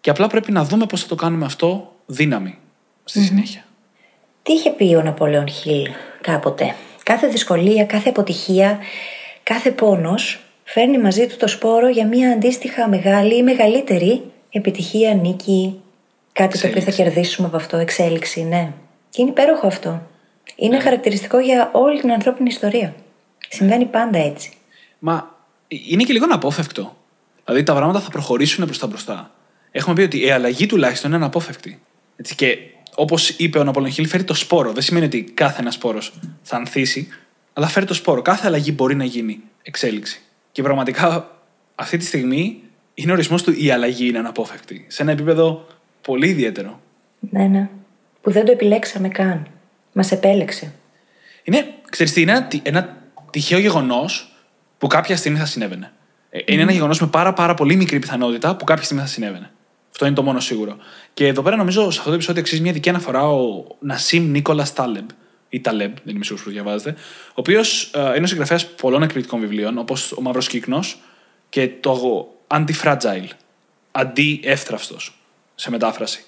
και 0.00 0.10
απλά 0.10 0.26
πρέπει 0.26 0.52
να 0.52 0.64
δούμε 0.64 0.86
πώς 0.86 1.02
θα 1.02 1.08
το 1.08 1.14
κάνουμε 1.14 1.44
αυτό 1.44 1.96
δύναμη 2.06 2.58
στη 3.04 3.20
συνέχεια. 3.20 3.64
Τι 4.42 4.52
είχε 4.52 4.70
πει 4.70 4.94
ο 4.94 5.02
Ναπολέον 5.02 5.48
Χιλ 5.48 5.88
κάποτε; 6.20 6.74
Κάθε 7.02 7.26
δυσκολία, 7.26 7.84
κάθε 7.84 8.08
αποτυχία, 8.08 8.78
κάθε 9.42 9.70
πόνος 9.70 10.40
φέρνει 10.64 10.98
μαζί 10.98 11.26
του 11.26 11.36
το 11.36 11.48
σπόρο 11.48 11.88
για 11.88 12.06
μια 12.06 12.30
αντίστοιχα 12.30 12.88
μεγάλη 12.88 13.36
ή 13.36 13.42
μεγαλύτερη 13.42 14.22
επιτυχία, 14.50 15.14
νίκη, 15.14 15.80
κάτι 16.32 16.58
το 16.58 16.66
οποίο 16.66 16.80
θα 16.80 16.88
Εξέλιξη. 16.88 17.02
κερδίσουμε 17.02 17.46
από 17.46 17.56
αυτό, 17.56 17.76
εξέλιξη, 17.76 18.42
ναι. 18.42 18.72
Και 19.10 19.22
είναι 19.22 19.30
υπέροχο 19.30 19.66
αυτό. 19.66 20.02
Είναι 20.56 20.80
χαρακτηριστικό 20.80 21.38
για 21.38 21.70
όλη 21.72 22.00
την 22.00 22.12
ανθρώπινη 22.12 22.48
ιστορία. 22.48 22.94
Συμβαίνει 23.48 23.84
πάντα 23.84 24.18
έτσι. 24.18 24.52
Μα 24.98 25.36
είναι 25.68 26.02
και 26.02 26.12
λίγο 26.12 26.24
αναπόφευκτο. 26.24 26.96
Δηλαδή 27.44 27.62
τα 27.62 27.74
πράγματα 27.74 28.00
θα 28.00 28.10
προχωρήσουν 28.10 28.64
προς 28.64 28.78
τα 28.78 28.86
μπροστά. 28.86 29.30
Έχουμε 29.70 29.94
πει 29.94 30.02
ότι 30.02 30.24
η 30.24 30.30
αλλαγή 30.30 30.66
τουλάχιστον 30.66 31.10
είναι 31.10 31.18
αναπόφευκτη. 31.18 31.82
Έτσι, 32.16 32.34
και 32.34 32.58
όπως 32.94 33.28
είπε 33.28 33.58
ο 33.58 33.64
Ναπολέον 33.64 33.92
Χιλ, 33.92 34.06
φέρει 34.08 34.24
το 34.24 34.34
σπόρο. 34.34 34.72
Δεν 34.72 34.82
σημαίνει 34.82 35.04
ότι 35.06 35.22
κάθε 35.22 35.60
ένας 35.60 35.74
σπόρος 35.74 36.12
θα 36.42 36.56
ανθίσει, 36.56 37.08
αλλά 37.52 37.66
φέρει 37.66 37.86
το 37.86 37.94
σπόρο. 37.94 38.22
Κάθε 38.22 38.46
αλλαγή 38.46 38.72
μπορεί 38.76 38.94
να 38.94 39.04
γίνει 39.04 39.40
εξέλιξη. 39.62 40.20
Και 40.52 40.62
πραγματικά 40.62 41.30
αυτή 41.74 41.96
τη 41.96 42.04
στιγμή 42.04 42.60
είναι 42.94 43.10
ο 43.10 43.14
ορισμός 43.14 43.42
του 43.42 43.52
η 43.56 43.70
αλλαγή 43.70 44.06
είναι 44.08 44.18
αναπόφευκτη. 44.18 44.84
Σε 44.88 45.02
ένα 45.02 45.12
επίπεδο 45.12 45.66
πολύ 46.02 46.28
ιδιαίτερο. 46.28 46.80
Ναι, 47.30 47.44
ναι. 47.44 47.68
Που 48.20 48.30
δεν 48.30 48.44
το 48.44 48.52
επιλέξαμε 48.52 49.08
καν. 49.08 49.46
Μας 49.92 50.12
επέλεξε. 50.12 50.72
Είναι, 51.42 51.66
ξέρεις 51.90 52.12
τι, 52.12 52.20
είναι 52.20 52.30
ένα, 52.32 52.42
τι- 52.44 52.60
ένα 52.62 52.96
τυχαίο 53.30 53.58
γεγονός 53.58 54.32
που 54.78 54.86
κάποια 54.86 55.16
στιγμή 55.16 55.38
θα 55.38 55.46
συνέβαινε. 55.46 55.92
Ε, 56.30 56.38
Είναι 56.46 56.62
ένα 56.62 56.72
γεγονός 56.72 57.00
με 57.00 57.06
πάρα, 57.06 57.32
πάρα 57.32 57.54
πολύ 57.54 57.76
μικρή 57.76 57.98
πιθανότητα 57.98 58.56
που 58.56 58.64
κάποια 58.64 58.84
στιγμή 58.84 59.02
θα 59.02 59.08
συνέβαινε. 59.08 59.50
Αυτό 59.92 60.06
είναι 60.06 60.14
το 60.14 60.22
μόνο 60.22 60.40
σίγουρο. 60.40 60.76
Και 61.14 61.26
εδώ 61.26 61.42
πέρα 61.42 61.56
νομίζω 61.56 61.90
σε 61.90 61.98
αυτό 61.98 62.08
το 62.08 62.14
επεισόδιο 62.14 62.40
αξίζει 62.40 62.60
μια 62.60 62.72
δική 62.72 62.88
αναφορά 62.88 63.28
ο 63.28 63.64
Νασίμ 63.80 64.30
Νίκολας 64.30 64.72
Τάλεμπ, 64.72 65.08
ή 65.48 65.60
Ταλέμπ, 65.60 65.96
δεν 66.04 66.14
είμαι 66.14 66.24
σίγουρος 66.24 66.46
που 66.46 66.52
διαβάζετε, 66.52 66.94
ο 67.28 67.34
οποίος 67.34 67.90
είναι 67.94 68.24
ο 68.24 68.26
συγγραφέας 68.26 68.66
πολλών 68.66 69.02
εκπληκτικών 69.02 69.40
βιβλίων, 69.40 69.78
όπως 69.78 70.12
Ο 70.12 70.20
Μαύρος 70.20 70.46
Κύκνος 70.46 71.00
και 71.48 71.70
το 71.80 72.28
Anti-Fragile, 72.46 73.28
αντί-εύθραυστο, 73.92 74.96
σε 75.54 75.70
μετάφραση. 75.70 76.24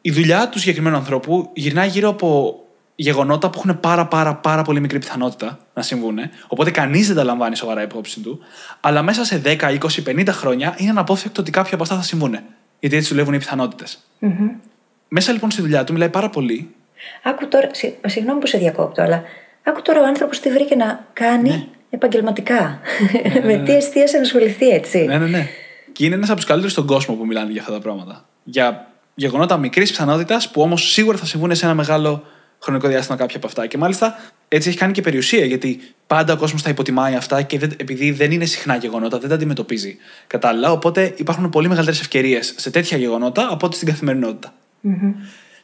Η 0.00 0.10
δουλειά 0.10 0.48
του 0.48 0.58
συγκεκριμένου 0.58 0.96
ανθρώπου 0.96 1.50
γυρνάει 1.54 1.88
γύρω 1.88 2.08
από 2.08 2.60
γεγονότα 2.94 3.50
που 3.50 3.60
έχουν 3.64 3.80
πάρα, 3.80 4.06
πάρα, 4.06 4.34
πάρα 4.34 4.62
πολύ 4.62 4.80
μικρή 4.80 4.98
πιθανότητα 4.98 5.58
να 5.74 5.82
συμβούν. 5.82 6.18
Οπότε 6.46 6.70
κανείς 6.70 7.06
δεν 7.06 7.16
τα 7.16 7.24
λαμβάνει 7.24 7.56
σοβαρά 7.56 7.82
υπόψη 7.82 8.20
του. 8.20 8.38
Αλλά 8.80 9.02
μέσα 9.02 9.24
σε 9.24 9.42
10, 9.44 9.56
20, 9.60 9.78
50 10.04 10.28
χρόνια 10.28 10.74
είναι 10.78 10.90
αναπόφευκτο 10.90 11.40
ότι 11.40 11.50
κάποια 11.50 11.74
από 11.74 11.82
αυτά 11.82 11.96
θα 11.96 12.02
συμβούν. 12.02 12.38
Γιατί 12.80 12.96
έτσι 12.96 13.08
δουλεύουν 13.08 13.34
οι 13.34 13.38
πιθανότητες. 13.38 13.98
Μέσα 15.08 15.32
λοιπόν 15.32 15.50
στη 15.50 15.60
δουλειά 15.60 15.84
του 15.84 15.92
μιλάει 15.92 16.08
πάρα 16.08 16.30
πολύ. 16.30 16.74
Άκου 17.22 17.48
τώρα, 17.48 17.68
συ- 17.72 17.94
συγγνώμη 18.06 18.40
που 18.40 18.46
σε 18.46 18.58
διακόπτω, 18.58 19.02
αλλά 19.02 19.22
άκου 19.62 19.82
τώρα 19.82 20.00
ο 20.00 20.06
άνθρωπος 20.06 20.40
τι 20.40 20.50
βρήκε 20.50 20.74
να 20.74 21.06
κάνει 21.12 21.68
επαγγελματικά. 21.90 22.80
Με 23.46 23.62
τι 23.64 23.72
εστίασε 23.72 24.16
να 24.16 24.22
ασχοληθεί, 24.22 24.68
έτσι. 24.68 25.04
Ναι, 25.04 25.18
ναι, 25.18 25.26
ναι. 25.26 25.48
Και 25.92 26.04
είναι 26.04 26.14
ένας 26.14 26.28
από 26.28 26.36
τους 26.36 26.46
καλύτερους 26.46 26.72
στον 26.72 26.86
κόσμο 26.86 27.14
που 27.14 27.26
μιλάνε 27.26 27.50
για 27.52 27.60
αυτά 27.60 27.72
τα 27.72 27.80
πράγματα. 27.80 28.24
Για 28.44 28.88
γεγονότα 29.14 29.56
μικρής 29.56 29.90
πιθανότητας 29.90 30.50
που 30.50 30.62
όμως 30.62 30.90
σίγουρα 30.92 31.16
θα 31.18 31.26
συμβούν 31.26 31.54
σε 31.54 31.64
ένα 31.64 31.74
μεγάλο 31.74 32.24
χρονικό 32.66 32.88
διάστημα 32.88 33.16
κάποια 33.16 33.36
από 33.36 33.46
αυτά. 33.46 33.66
Και 33.66 33.78
μάλιστα 33.78 34.18
έτσι 34.48 34.68
έχει 34.68 34.78
κάνει 34.78 34.92
και 34.92 35.00
περιουσία, 35.00 35.44
γιατί 35.44 35.80
πάντα 36.06 36.32
ο 36.32 36.36
κόσμος 36.36 36.62
τα 36.62 36.70
υποτιμάει 36.70 37.14
αυτά 37.14 37.42
και 37.42 37.58
δεν, 37.58 37.72
επειδή 37.76 38.10
δεν 38.10 38.30
είναι 38.30 38.44
συχνά 38.44 38.76
γεγονότα, 38.76 39.18
δεν 39.18 39.28
τα 39.28 39.34
αντιμετωπίζει 39.34 39.96
κατάλληλα. 40.26 40.72
Οπότε 40.72 41.14
υπάρχουν 41.16 41.50
πολύ 41.50 41.68
μεγαλύτερες 41.68 42.00
ευκαιρίες 42.00 42.54
σε 42.56 42.70
τέτοια 42.70 42.98
γεγονότα 42.98 43.48
από 43.50 43.66
ό,τι 43.66 43.76
στην 43.76 43.88
καθημερινότητα. 43.88 44.54
Mm-hmm. 44.84 45.12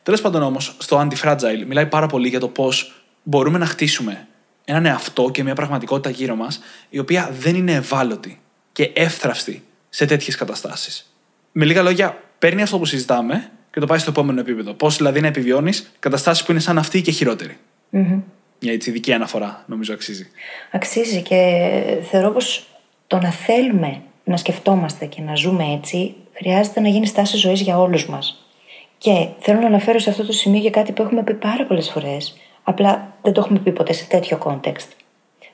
Τέλος 0.03 0.21
πάντων 0.21 0.43
όμως, 0.43 0.77
στο 0.79 1.09
Anti-Fragile 1.09 1.65
μιλάει 1.67 1.87
πάρα 1.87 2.07
πολύ 2.07 2.29
για 2.29 2.41
το 2.41 2.49
πώς 2.49 3.05
μπορούμε 3.23 3.59
να 3.59 3.67
χτίσουμε 3.67 4.27
έναν 4.65 4.87
εαυτό 4.87 5.31
και 5.33 5.43
μια 5.43 5.55
πραγματικότητα 5.55 6.11
γύρω 6.11 6.35
μας, 6.35 6.61
η 6.89 6.99
οποία 6.99 7.35
δεν 7.41 7.55
είναι 7.55 7.73
ευάλωτη 7.73 8.41
και 8.73 8.91
εύθραυστη 8.95 9.63
σε 9.89 10.07
τέτοιες 10.07 10.37
καταστάσεις. 10.37 11.15
Με 11.53 11.65
λίγα 11.65 11.83
λόγια, 11.83 12.23
παίρνει 12.39 12.63
αυτό 12.63 12.79
που 12.79 12.85
συζητάμε 12.85 13.51
και 13.73 13.81
το 13.81 13.87
πάει 13.87 13.99
στο 13.99 14.11
επόμενο 14.11 14.41
επίπεδο. 14.41 14.73
Πώς 14.73 14.97
δηλαδή 14.97 15.21
να 15.21 15.27
επιβιώνεις 15.27 15.93
καταστάσεις 15.99 16.45
που 16.45 16.51
είναι 16.51 16.61
σαν 16.61 16.79
αυτή 16.79 17.03
και 17.03 17.11
χειρότερη. 17.11 17.57
Mm-hmm. 17.93 18.21
Μια 18.61 18.73
έτσι 18.73 18.91
ειδική 18.91 19.13
αναφορά, 19.13 19.65
νομίζω 19.67 19.93
αξίζει. 19.95 20.27
Αξίζει 20.71 21.23
και 21.23 21.71
θεωρώ 22.03 22.31
πως 22.31 22.67
το 23.07 23.19
να 23.19 23.31
θέλουμε 23.31 24.03
να 24.25 24.37
σκεφτόμαστε 24.37 25.07
και 25.07 25.21
να 25.21 25.35
ζούμε 25.35 25.65
έτσι 25.73 26.15
χρειάζεται 26.33 26.81
να 26.81 26.89
γίνει 26.89 27.07
στάση 27.07 27.37
ζωής 27.37 27.61
για 27.61 27.79
όλους 27.79 28.09
μας. 28.09 28.47
Και 28.99 29.29
θέλω 29.39 29.61
να 29.61 29.67
αναφέρω 29.67 29.99
σε 29.99 30.11
αυτό 30.11 30.27
το 30.27 30.33
σημείο 30.33 30.61
για 30.61 30.71
κάτι 30.71 30.93
που 30.93 31.03
έχουμε 31.03 31.23
πει 31.23 31.35
πάρα 31.35 31.67
πολλές 31.67 31.91
φορές, 31.91 32.37
απλά 32.63 33.17
δεν 33.23 33.33
το 33.33 33.41
έχουμε 33.41 33.59
πει 33.59 33.73
ποτέ 33.73 33.93
σε 33.93 34.05
τέτοιο 34.05 34.39
context. 34.45 34.89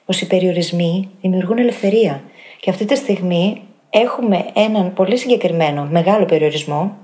Πως 0.04 0.20
οι 0.20 0.26
περιορισμοί 0.26 1.08
δημιουργούν 1.20 1.58
ελευθερία. 1.58 2.22
Και 2.60 2.70
αυτή 2.70 2.84
τη 2.84 2.96
στιγμή 2.96 3.62
έχουμε 3.90 4.44
έναν 4.54 4.92
πολύ 4.92 5.16
συγκεκριμένο 5.16 5.88
μεγάλο 5.90 6.24
περιορισμό, 6.24 6.96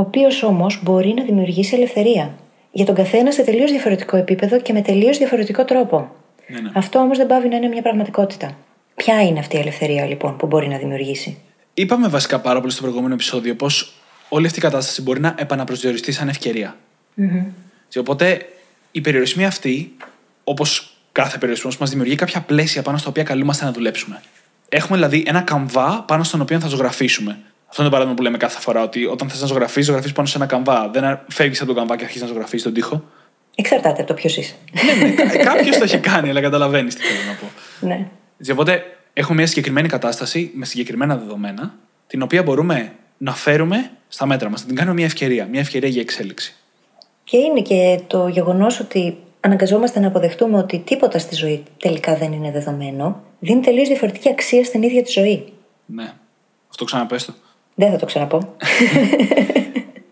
ο 0.00 0.02
οποίος 0.02 0.42
όμως 0.42 0.80
μπορεί 0.82 1.14
να 1.16 1.24
δημιουργήσει 1.24 1.74
ελευθερία. 1.74 2.34
Για 2.72 2.84
τον 2.84 2.94
καθένα 2.94 3.32
σε 3.32 3.42
τελείως 3.42 3.70
διαφορετικό 3.70 4.16
επίπεδο 4.16 4.60
και 4.60 4.72
με 4.72 4.82
τελείως 4.82 5.18
διαφορετικό 5.18 5.64
τρόπο. 5.64 6.14
Ναι, 6.46 6.60
ναι. 6.60 6.70
Αυτό 6.74 6.98
όμως 6.98 7.18
δεν 7.18 7.26
πάβει 7.26 7.48
να 7.48 7.56
είναι 7.56 7.68
μια 7.68 7.82
πραγματικότητα. 7.82 8.56
Ποια 8.94 9.22
είναι 9.22 9.38
αυτή 9.38 9.56
η 9.56 9.58
ελευθερία 9.58 10.06
λοιπόν 10.06 10.36
που 10.36 10.46
μπορεί 10.46 10.68
να 10.68 10.78
δημιουργήσει; 10.78 11.38
Είπαμε 11.74 12.08
βασικά 12.08 12.40
πάρα 12.40 12.60
πολύ 12.60 12.72
στο 12.72 12.82
προηγούμενο 12.82 13.14
επεισόδιο 13.14 13.54
πως 13.54 13.92
όλη 14.28 14.46
αυτή 14.46 14.58
η 14.58 14.62
κατάσταση 14.62 15.02
μπορεί 15.02 15.20
να 15.20 15.34
επαναπροσδιοριστεί 15.38 16.12
σαν 16.12 16.28
ευκαιρία. 16.28 16.76
Mm-hmm. 17.18 17.44
Και 17.88 17.98
οπότε 17.98 18.46
οι 18.90 19.00
περιορισμοί 19.00 19.46
αυτοί, 19.46 19.96
όπως 20.44 20.96
κάθε 21.12 21.38
περιορισμός, 21.38 21.78
μας 21.78 21.90
δημιουργεί 21.90 22.14
κάποια 22.14 22.40
πλαίσια 22.40 22.82
πάνω 22.82 22.98
στα 22.98 23.08
οποία 23.08 23.22
καλούμαστε 23.22 23.64
να 23.64 23.72
δουλέψουμε. 23.72 24.22
Έχουμε 24.68 24.96
δηλαδή 24.96 25.24
ένα 25.26 25.40
καμβά 25.40 26.04
πάνω 26.06 26.22
στον 26.22 26.40
οποίο 26.40 26.60
θα 26.60 26.68
ζωγραφίσουμε. 26.68 27.38
Αυτό 27.70 27.82
είναι 27.82 27.90
το 27.90 27.96
παράδειγμα 27.96 28.14
που 28.14 28.22
λέμε 28.22 28.36
κάθε 28.36 28.60
φορά, 28.60 28.82
ότι 28.82 29.06
όταν 29.06 29.28
θες 29.28 29.40
να 29.40 29.46
ζωγραφεί, 29.46 29.80
ζωγραφεί 29.80 30.12
πάνω 30.12 30.28
σε 30.28 30.36
ένα 30.36 30.46
καμβά. 30.46 30.90
Δεν 30.92 31.20
φεύγεις 31.28 31.58
από 31.58 31.66
τον 31.66 31.76
καμβά 31.76 31.96
και 31.96 32.04
αρχίζεις 32.04 32.22
να 32.22 32.28
ζωγραφεί 32.28 32.62
τον 32.62 32.72
τοίχο. 32.72 33.04
Εξαρτάται 33.54 33.98
από 33.98 34.06
το 34.06 34.14
ποιος 34.14 34.36
είσαι. 34.36 34.54
ναι, 34.72 35.24
ναι, 35.24 35.36
κάποιος 35.50 35.76
το 35.78 35.84
έχει 35.84 35.98
κάνει, 35.98 36.28
αλλά 36.28 36.40
καταλαβαίνεις 36.40 36.94
τι 36.94 37.02
θέλω 37.02 37.18
να 37.26 37.38
πω. 37.38 37.46
Ναι. 37.86 38.08
Έτσι, 38.38 38.52
οπότε 38.52 38.82
έχουμε 39.12 39.36
μια 39.36 39.46
συγκεκριμένη 39.46 39.88
κατάσταση 39.88 40.50
με 40.54 40.64
συγκεκριμένα 40.64 41.16
δεδομένα, 41.16 41.74
την 42.06 42.22
οποία 42.22 42.42
μπορούμε 42.42 42.92
να 43.18 43.34
φέρουμε 43.34 43.90
στα 44.08 44.26
μέτρα 44.26 44.50
μας, 44.50 44.60
να 44.60 44.66
την 44.66 44.76
κάνουμε 44.76 44.94
μια 44.94 45.04
ευκαιρία, 45.04 45.46
μια 45.46 45.60
ευκαιρία 45.60 45.88
για 45.88 46.00
εξέλιξη. 46.00 46.54
Και 47.24 47.36
είναι 47.36 47.60
και 47.60 48.00
το 48.06 48.28
γεγονός 48.28 48.80
ότι 48.80 49.16
αναγκαζόμαστε 49.40 50.00
να 50.00 50.06
αποδεχτούμε 50.06 50.58
ότι 50.58 50.78
τίποτα 50.78 51.18
στη 51.18 51.34
ζωή 51.34 51.62
τελικά 51.78 52.16
δεν 52.16 52.32
είναι 52.32 52.50
δεδομένο, 52.50 53.22
δίνει 53.38 53.60
τελείως 53.60 53.88
διαφορετική 53.88 54.28
αξία 54.28 54.64
στην 54.64 54.82
ίδια 54.82 55.02
τη 55.02 55.10
ζωή. 55.10 55.52
Ναι. 55.86 56.12
Αυτό 56.70 56.84
ξαναπες 56.84 57.24
το. 57.24 57.34
Δεν 57.80 57.90
θα 57.90 57.96
το 57.96 58.06
ξαναπώ. 58.06 58.56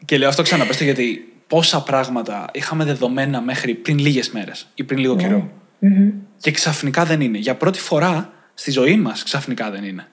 και 0.04 0.18
λέω 0.18 0.28
αυτό 0.28 0.42
ξαναπες 0.42 0.76
το 0.76 0.84
γιατί 0.84 1.32
πόσα 1.46 1.82
πράγματα 1.82 2.48
είχαμε 2.52 2.84
δεδομένα 2.84 3.40
μέχρι 3.40 3.74
πριν 3.74 3.98
λίγες 3.98 4.30
μέρες 4.30 4.66
ή 4.74 4.84
πριν 4.84 4.98
λίγο 4.98 5.14
ναι. 5.14 6.12
Και 6.36 6.50
ξαφνικά 6.50 7.04
δεν 7.04 7.20
είναι. 7.20 7.38
Για 7.38 7.54
πρώτη 7.54 7.78
φορά 7.78 8.32
στη 8.54 8.70
ζωή 8.70 8.96
μας 8.96 9.22
ξαφνικά 9.22 9.70
δεν 9.70 9.84
είναι 9.84 10.06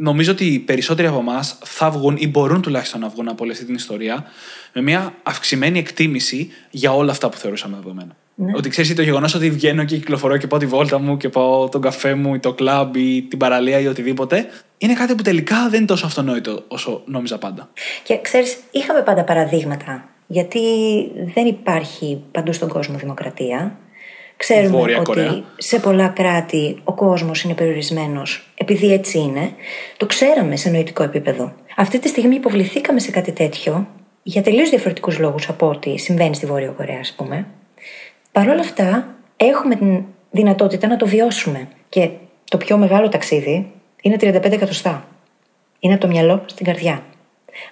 νομίζω 0.00 0.32
ότι 0.32 0.44
οι 0.44 0.58
περισσότεροι 0.58 1.08
από 1.08 1.18
εμάς 1.18 1.58
θα 1.64 1.90
βγουν 1.90 2.16
ή 2.18 2.28
μπορούν 2.28 2.62
τουλάχιστον 2.62 3.00
να 3.00 3.08
βγουν 3.08 3.28
από 3.28 3.42
όλη 3.42 3.52
αυτή 3.52 3.64
την 3.64 3.74
ιστορία 3.74 4.24
με 4.72 4.82
μια 4.82 5.14
αυξημένη 5.22 5.78
εκτίμηση 5.78 6.50
για 6.70 6.94
όλα 6.94 7.10
αυτά 7.10 7.28
που 7.28 7.36
θεωρούσαμε 7.36 7.76
δεδομένα. 7.76 8.16
Ναι. 8.34 8.52
Ότι 8.54 8.68
ξέρεις 8.68 8.94
το 8.94 9.02
γεγονός 9.02 9.34
ότι 9.34 9.50
βγαίνω 9.50 9.84
και 9.84 9.96
κυκλοφορώ 9.96 10.36
και 10.36 10.46
πάω 10.46 10.58
τη 10.58 10.66
βόλτα 10.66 10.98
μου 10.98 11.16
και 11.16 11.28
πάω 11.28 11.68
τον 11.68 11.80
καφέ 11.80 12.14
μου 12.14 12.34
ή 12.34 12.38
το 12.38 12.52
κλαμπ 12.52 12.96
ή 12.96 13.22
την 13.22 13.38
παραλία 13.38 13.78
ή 13.78 13.86
οτιδήποτε, 13.86 14.46
είναι 14.78 14.92
κάτι 14.92 15.14
που 15.14 15.22
τελικά 15.22 15.68
δεν 15.68 15.78
είναι 15.78 15.86
τόσο 15.86 16.06
αυτονόητο 16.06 16.64
όσο 16.68 17.02
νόμιζα 17.04 17.38
πάντα. 17.38 17.68
Και 18.02 18.20
ξέρεις, 18.20 18.58
είχαμε 18.70 19.02
πάντα 19.02 19.24
παραδείγματα. 19.24 20.08
Γιατί 20.26 20.60
δεν 21.34 21.46
υπάρχει 21.46 22.22
παντού 22.30 22.52
στον 22.52 22.68
κόσμο 22.68 22.96
δημοκρατία. 22.96 23.78
Ξέρουμε 24.36 24.96
ότι 24.98 25.44
σε 25.56 25.78
πολλά 25.78 26.08
κράτη 26.08 26.80
ο 26.84 26.94
κόσμος 26.94 27.42
είναι 27.42 27.54
περιορισμένος 27.54 28.52
επειδή 28.54 28.92
έτσι 28.92 29.18
είναι. 29.18 29.52
Το 29.96 30.06
ξέραμε 30.06 30.56
σε 30.56 30.70
νοητικό 30.70 31.02
επίπεδο. 31.02 31.52
Αυτή 31.76 31.98
τη 31.98 32.08
στιγμή 32.08 32.34
υποβληθήκαμε 32.34 33.00
σε 33.00 33.10
κάτι 33.10 33.32
τέτοιο 33.32 33.88
για 34.22 34.42
τελείως 34.42 34.68
διαφορετικούς 34.68 35.18
λόγους 35.18 35.48
από 35.48 35.68
ό,τι 35.68 35.98
συμβαίνει 35.98 36.34
στη 36.34 36.46
Βόρεια 36.46 36.68
Κορέα, 36.68 36.98
ας 37.00 37.12
πούμε. 37.16 37.46
Παρ' 38.32 38.48
όλα 38.48 38.60
αυτά, 38.60 39.14
έχουμε 39.36 39.74
την 39.74 40.04
δυνατότητα 40.30 40.86
να 40.86 40.96
το 40.96 41.06
βιώσουμε. 41.06 41.68
Και 41.88 42.10
το 42.44 42.56
πιο 42.56 42.76
μεγάλο 42.76 43.08
ταξίδι 43.08 43.70
είναι 44.02 44.16
35 44.20 44.52
εκατοστά. 44.52 45.04
Είναι 45.78 45.92
από 45.92 46.02
το 46.02 46.08
μυαλό 46.08 46.42
στην 46.46 46.66
καρδιά. 46.66 47.02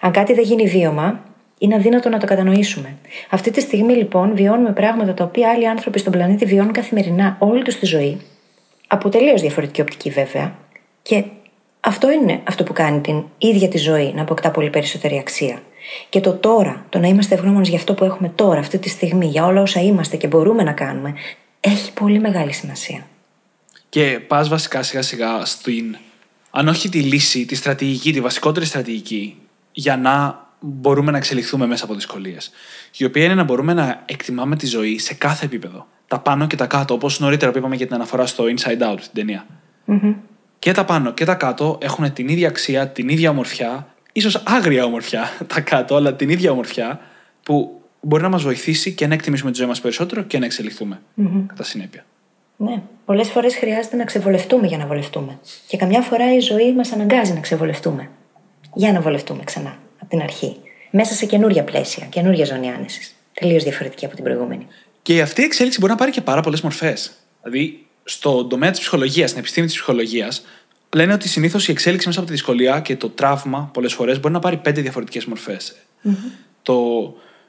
Αν 0.01 0.13
κάτι 0.13 0.35
δεν 0.35 0.45
γίνει 0.45 0.67
βίωμα, 0.67 1.23
είναι 1.59 1.75
αδύνατο 1.75 2.09
να 2.09 2.19
το 2.19 2.27
κατανοήσουμε. 2.27 2.97
Αυτή 3.31 3.51
τη 3.51 3.61
στιγμή 3.61 3.93
λοιπόν 3.93 4.35
βιώνουμε 4.35 4.73
πράγματα 4.73 5.15
τα 5.15 5.25
οποία 5.25 5.51
άλλοι 5.51 5.69
άνθρωποι 5.69 5.99
στον 5.99 6.13
πλανήτη 6.13 6.45
βιώνουν 6.45 6.73
καθημερινά 6.73 7.37
όλη 7.39 7.63
τους 7.63 7.79
τη 7.79 7.87
ζωή, 7.87 8.21
από 8.87 9.09
τελείως 9.09 9.41
διαφορετική 9.41 9.81
οπτική 9.81 10.11
βέβαια, 10.11 10.55
και 11.03 11.25
αυτό 11.81 12.11
είναι 12.11 12.41
αυτό 12.45 12.65
που 12.65 12.73
κάνει 12.73 13.01
την 13.01 13.25
ίδια 13.39 13.69
τη 13.69 13.79
ζωή 13.79 14.13
να 14.15 14.23
αποκτά 14.23 14.51
πολύ 14.51 14.71
περισσότερη 14.71 15.19
αξία. 15.19 15.63
Και 16.09 16.21
το 16.21 16.33
τώρα, 16.33 16.87
το 16.89 16.99
να 16.99 17.07
είμαστε 17.07 17.35
ευγνώμονες 17.35 17.69
για 17.69 17.79
αυτό 17.79 17.95
που 17.95 18.05
έχουμε 18.05 18.29
τώρα, 18.29 18.59
αυτή 18.59 18.79
τη 18.79 18.89
στιγμή, 18.89 19.27
για 19.27 19.45
όλα 19.45 19.63
όσα 19.63 19.81
είμαστε 19.81 20.17
και 20.17 20.27
μπορούμε 20.27 20.63
να 20.63 20.73
κάνουμε, 20.73 21.15
έχει 21.61 21.93
πολύ 21.93 22.21
μεγάλη 22.21 22.53
σημασία. 22.53 23.07
Και 23.89 24.21
πας 24.27 24.49
βασικά 24.49 24.83
σιγά 24.83 25.03
σιγά 25.03 25.45
στην, 25.45 25.97
αν 26.51 26.69
όχι 26.69 26.89
τη 26.89 27.01
λύση, 27.01 27.45
τη 27.45 27.55
στρατηγική, 27.55 28.13
τη 28.13 28.21
βασικότερη 28.21 28.67
στρατηγική 28.67 29.37
για 29.73 29.97
να 29.97 30.47
μπορούμε 30.61 31.11
να 31.11 31.17
εξελιχθούμε 31.17 31.67
μέσα 31.67 31.85
από 31.85 31.95
δυσκολίες. 31.95 32.51
Η 32.97 33.05
οποία 33.05 33.25
είναι 33.25 33.35
να 33.35 33.45
μπορούμε 33.45 33.75
να 33.75 34.03
εκτιμάμε 34.07 34.57
τη 34.57 34.67
ζωή 34.67 34.99
σε 34.99 35.15
κάθε 35.15 35.45
επίπεδο. 35.45 35.87
Τα 36.09 36.19
πάνω 36.19 36.47
και 36.47 36.57
τα 36.57 36.67
κάτω, 36.67 36.95
όπως 36.95 37.21
νωρίτερα 37.21 37.53
που 37.53 37.59
είπαμε 37.59 37.77
για 37.77 37.87
την 37.87 37.95
αναφορά 37.95 38.27
στο 38.27 38.45
Inside 38.45 38.93
Out, 38.93 39.01
την 39.01 39.11
ταινία. 39.15 39.47
Mm-hmm. 39.87 40.15
Και 40.59 40.73
τα 40.73 40.85
πάνω 40.85 41.13
και 41.13 41.25
τα 41.25 41.35
κάτω 41.35 41.79
έχουν 41.83 42.13
την 42.13 42.29
ίδια 42.29 42.49
αξία, 42.49 42.89
την 42.89 43.09
ίδια 43.09 43.31
ομορφιά, 43.31 43.95
ίσως 44.19 44.43
άγρια 44.45 44.85
ομορφιά 44.85 45.31
τα 45.47 45.61
κάτω, 45.61 45.97
αλλά 45.97 46.15
την 46.15 46.29
ίδια 46.29 46.51
ομορφιά 46.51 47.01
που 47.43 47.81
μπορεί 48.01 48.23
να 48.23 48.29
μας 48.29 48.43
βοηθήσει 48.43 48.93
και 48.93 49.07
να 49.07 49.15
εκτιμήσουμε 49.15 49.51
τη 49.51 49.57
ζωή 49.57 49.67
μας 49.67 49.81
περισσότερο 49.81 50.23
και 50.23 50.39
να 50.39 50.45
εξελιχθούμε 50.45 51.01
mm-hmm. 51.17 51.45
κατά 51.47 51.63
συνέπεια. 51.63 52.05
Ναι. 52.57 52.83
Πολλές 53.05 53.29
φορές 53.29 53.57
χρειάζεται 53.57 53.97
να 53.97 54.05
ξεβολευτούμε 54.05 54.67
για 54.67 54.79
να 54.79 54.87
βολευτούμε. 54.87 55.39
Και 55.67 55.77
καμιά 55.77 56.01
φορά 56.01 56.35
η 56.35 56.41
ζωή 56.41 56.75
μας 56.75 56.93
αναγκάζει 56.93 57.33
να 57.33 57.41
ξεβολευτούμε. 57.41 58.11
Για 58.75 58.93
να 58.93 59.01
βολευτούμε 59.01 59.45
ξανά 59.45 59.79
από 60.01 60.11
την 60.11 60.21
αρχή. 60.21 60.57
Μέσα 60.91 61.15
σε 61.15 61.27
καινούργια 61.27 61.65
πλαίσια, 61.65 62.07
καινούργια 62.07 62.45
ζώνη 62.45 62.71
άνεσης. 62.71 63.15
Τελείως 63.33 63.63
διαφορετική 63.63 64.05
από 64.05 64.15
την 64.15 64.25
προηγούμενη. 64.25 64.67
Και 65.03 65.21
αυτή 65.21 65.41
η 65.41 65.45
εξέλιξη 65.45 65.79
μπορεί 65.81 65.93
να 65.93 65.99
πάρει 65.99 66.11
και 66.11 66.21
πάρα 66.21 66.41
πολλές 66.41 66.61
μορφές. 66.61 67.13
Δηλαδή, 67.43 67.87
στον 68.05 68.49
τομέα 68.49 68.71
της 68.71 68.81
ψυχολογίας, 68.81 69.29
στην 69.29 69.41
επιστήμη 69.41 69.67
της 69.67 69.75
ψυχολογίας, 69.75 70.45
λένε 70.95 71.13
ότι 71.13 71.29
συνήθως 71.29 71.69
η 71.69 71.71
εξέλιξη 71.71 72.07
μέσα 72.07 72.19
από 72.19 72.29
τη 72.29 72.35
δυσκολία 72.35 72.81
και 72.81 72.97
το 72.97 73.09
τραύμα 73.09 73.71
πολλές 73.73 73.93
φορές 73.93 74.21
μπορεί 74.21 74.35
να 74.35 74.41
πάρει 74.41 74.57
πέντε 74.57 74.81
διαφορετικές 74.81 75.25
μορφές. 75.25 75.77
Mm-hmm. 76.05 76.31
Το 76.63 76.77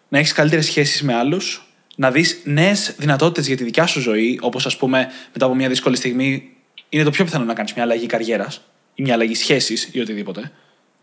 να 0.10 0.18
έχεις 0.18 0.32
καλύτερες 0.32 0.66
σχέσεις 0.66 1.02
με 1.02 1.14
άλλους, 1.14 1.74
να 1.96 2.12
δεις 2.12 2.42
νέες 2.44 2.96
δυνατότητες 2.98 3.48
για 3.48 3.58
τη 3.58 3.64
δικιά 3.64 3.86
σου 3.86 4.00
ζωή, 4.00 4.40
όπως 4.42 4.66
ας 4.66 4.78
πούμε 4.78 5.08
μετά 5.34 5.46
από 5.46 5.56
μια 5.56 5.70
δύσκολη 5.70 5.96
στιγμή 5.96 6.54
είναι 6.90 7.04
το 7.04 7.10
πιο 7.10 7.24
πιθανό 7.24 7.46
να 7.46 7.54
κάνεις 7.54 7.74
μια 7.74 7.84
αλλαγή 7.84 8.06
καριέρας 8.06 8.62
ή 8.96 9.02
μια 9.02 9.14
αλλαγή 9.14 9.36
σχέσης 9.36 9.90
ή 9.92 10.00
οτιδήποτε. 10.00 10.52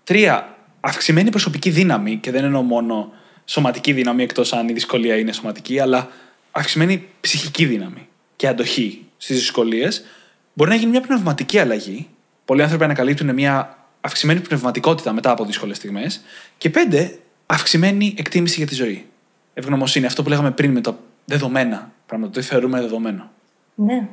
Τρία, 0.04 0.56
αυξημένη 0.80 1.30
προσωπική 1.30 1.70
δύναμη, 1.70 2.16
και 2.16 2.30
δεν 2.30 2.44
εννοώ 2.44 2.62
μόνο 2.62 3.12
σωματική 3.44 3.92
δύναμη, 3.92 4.22
εκτός 4.22 4.52
αν 4.52 4.68
η 4.68 4.72
δυσκολία 4.72 5.16
είναι 5.16 5.32
σωματική, 5.32 5.78
αλλά 5.78 6.08
αυξημένη 6.50 7.08
ψυχική 7.20 7.64
δύναμη 7.64 8.08
και 8.36 8.48
αντοχή 8.48 9.04
στις 9.16 9.36
δυσκολίες. 9.36 10.04
Μπορεί 10.52 10.70
να 10.70 10.76
γίνει 10.76 10.90
μια 10.90 11.00
πνευματική 11.00 11.58
αλλαγή. 11.58 12.08
Πολλοί 12.46 12.62
άνθρωποι 12.62 12.84
ανακαλύπτουν 12.84 13.34
μια 13.34 13.76
αυξημένη 14.00 14.40
πνευματικότητα 14.40 15.12
μετά 15.12 15.30
από 15.30 15.44
δύσκολες 15.44 15.76
στιγμές. 15.76 16.20
Και 16.58 16.70
πέντε, 16.70 17.18
αυξημένη 17.46 18.14
εκτίμηση 18.18 18.54
για 18.56 18.66
τη 18.66 18.74
ζωή. 18.74 19.06
Ευγνωμοσύνη, 19.54 20.06
αυτό 20.06 20.22
που 20.22 20.28
λέγαμε 20.28 20.50
πριν 20.50 20.70
με 20.70 20.80
τα 20.80 20.98
δεδομένα. 21.24 21.92
Πράγματι, 22.06 22.32
το 22.32 22.42
θεωρούμε 22.42 22.80
δεδομένο. 22.80 23.30
Ναι. 23.74 24.08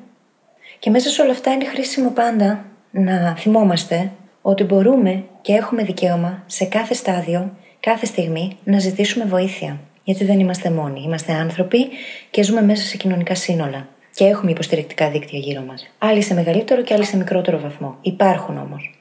Και 0.80 0.90
μέσα 0.90 1.10
σε 1.10 1.22
όλα 1.22 1.32
αυτά 1.32 1.52
είναι 1.52 1.66
χρήσιμο 1.66 2.10
πάντα 2.10 2.66
να 2.92 3.36
θυμόμαστε 3.36 4.12
ότι 4.42 4.64
μπορούμε 4.64 5.24
και 5.42 5.54
έχουμε 5.54 5.84
δικαίωμα 5.84 6.44
σε 6.46 6.66
κάθε 6.66 6.94
στάδιο, 6.94 7.58
κάθε 7.80 8.06
στιγμή 8.06 8.58
να 8.64 8.80
ζητήσουμε 8.80 9.26
βοήθεια. 9.26 9.80
Γιατί 10.04 10.26
δεν 10.26 10.40
είμαστε 10.40 10.70
μόνοι. 10.70 11.02
Είμαστε 11.06 11.34
άνθρωποι 11.34 11.90
και 12.32 12.44
ζούμε 12.44 12.62
μέσα 12.62 12.84
σε 12.84 12.98
κοινωνικά 12.98 13.36
σύνολα. 13.36 13.88
Και 14.16 14.26
έχουμε 14.26 14.52
υποστηρικτικά 14.52 15.10
δίκτυα 15.10 15.40
γύρω 15.40 15.62
μας. 15.62 15.92
Άλλοι 15.98 16.22
σε 16.22 16.34
μεγαλύτερο 16.34 16.82
και 16.82 16.94
άλλοι 16.94 17.06
σε 17.06 17.18
μικρότερο 17.18 17.60
βαθμό. 17.60 17.98
Υπάρχουν 18.02 18.58
όμως. 18.58 19.00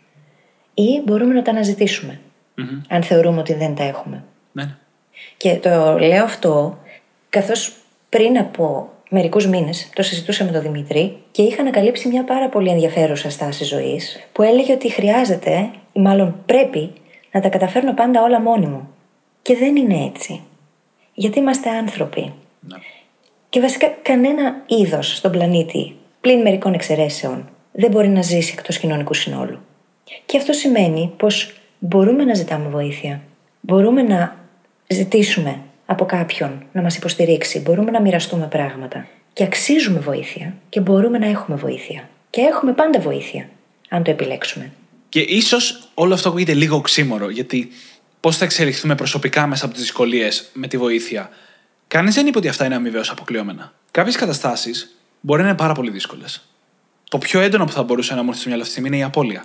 Ή 0.75 1.03
μπορούμε 1.05 1.35
να 1.35 1.42
τα 1.42 1.51
αναζητησουμε 1.51 2.20
αν 2.88 3.03
θεωρούμε 3.03 3.40
ότι 3.40 3.55
δεν 3.55 3.75
τα 3.75 3.85
έχουμε. 3.85 4.25
Ναι, 4.53 4.64
ναι. 4.64 4.77
Και 5.37 5.57
το 5.57 5.98
λέω 5.98 6.25
αυτό 6.25 6.79
καθώς 7.29 7.77
πριν 8.09 8.38
από 8.38 8.90
μερικούς 9.11 9.46
μήνες 9.46 9.90
το 9.94 10.03
συζητούσα 10.03 10.44
με 10.44 10.51
τον 10.51 10.62
Δημήτρη 10.62 11.16
και 11.31 11.42
είχα 11.42 11.61
ανακαλύψει 11.61 12.09
μια 12.09 12.25
πάρα 12.25 12.48
πολύ 12.48 12.70
ενδιαφέρουσα 12.70 13.31
στάση 13.31 13.64
ζωής 13.64 14.29
που 14.33 14.42
έλεγε 14.42 14.72
ότι 14.72 14.90
χρειάζεται, 14.90 15.70
ή 15.92 16.01
μάλλον 16.01 16.42
πρέπει, 16.46 16.92
να 17.33 17.40
τα 17.40 17.48
καταφέρνω 17.48 17.94
πάντα 17.94 18.22
όλα 18.22 18.40
μόνη 18.40 18.66
μου. 18.66 18.88
Και 19.42 19.57
δεν 19.57 19.77
είναι 19.77 20.05
έτσι. 20.05 20.40
Γιατί 21.14 21.38
είμαστε 21.38 21.70
άνθρωποι. 21.70 22.33
ναι. 22.61 22.77
Και 23.53 23.61
βασικά 23.61 23.87
κανένα 24.03 24.62
είδος 24.67 25.17
στον 25.17 25.31
πλανήτη, 25.31 25.97
πλην 26.21 26.41
μερικών 26.41 26.75
εξαιρέσεων, 26.75 27.49
δεν 27.73 27.91
μπορεί 27.91 28.09
να 28.09 28.23
ζήσει 28.23 28.55
εκτός 28.59 28.79
κοινωνικού 28.79 29.15
συνόλου. 29.15 29.59
Και 30.27 30.37
αυτό 30.37 30.53
σημαίνει 30.53 31.12
πως 31.17 31.53
μπορούμε 31.79 32.25
να 32.25 32.35
ζητάμε 32.35 32.69
βοήθεια. 32.69 33.23
Μπορούμε 33.61 34.03
να 34.03 34.37
ζητήσουμε 34.87 35.61
από 35.87 36.05
κάποιον 36.05 36.65
να 36.73 36.83
μας 36.83 36.97
υποστηρίξει. 36.97 37.61
Μπορούμε 37.61 37.91
να 37.91 38.01
μοιραστούμε 38.01 38.47
πράγματα. 38.47 39.07
Και 39.33 39.45
αξίζουμε 39.45 39.99
βοήθεια 39.99 40.55
και 40.69 40.81
μπορούμε 40.81 41.19
να 41.19 41.27
έχουμε 41.27 41.57
βοήθεια. 41.57 42.09
Και 42.31 42.41
έχουμε 42.41 42.73
πάντα 42.73 43.01
βοήθεια, 43.01 43.49
αν 43.88 44.03
το 44.03 44.11
επιλέξουμε. 44.11 44.73
Και 45.09 45.21
ίσως 45.21 45.88
όλο 45.95 46.15
αυτό 46.15 46.29
ακούγεται 46.29 46.55
λίγο 46.55 46.77
οξύμορο, 46.77 47.31
γιατί 47.31 47.69
πώς 48.21 48.37
θα 48.37 48.45
εξελιχθούμε 48.45 48.95
προσωπικά 48.95 49.47
μέσα 49.47 49.65
από 49.65 49.75
τις 49.75 49.83
δυσκολίες 49.83 50.51
με 50.53 50.67
τη 50.67 50.77
βοήθεια; 50.77 51.31
Κανείς 51.92 52.14
δεν 52.14 52.26
είπε 52.26 52.38
ότι 52.38 52.48
αυτά 52.48 52.64
είναι 52.64 52.74
αμοιβαίως 52.74 53.11
αποκλειόμενα. 53.11 53.72
Κάποιες 53.90 54.16
καταστάσεις 54.16 54.96
μπορεί 55.20 55.42
να 55.42 55.48
είναι 55.48 55.57
πάρα 55.57 55.74
πολύ 55.74 55.90
δύσκολες. 55.90 56.48
Το 57.09 57.18
πιο 57.18 57.40
έντονο 57.40 57.64
που 57.64 57.72
θα 57.72 57.83
μπορούσε 57.83 58.14
να 58.14 58.22
μου 58.22 58.28
έρθει 58.28 58.40
στο 58.40 58.48
μυαλό 58.48 58.62
αυτή 58.62 58.74
τη 58.74 58.81
στιγμή 58.81 58.96
είναι 58.96 59.07
η 59.07 59.09
απώλεια. 59.09 59.44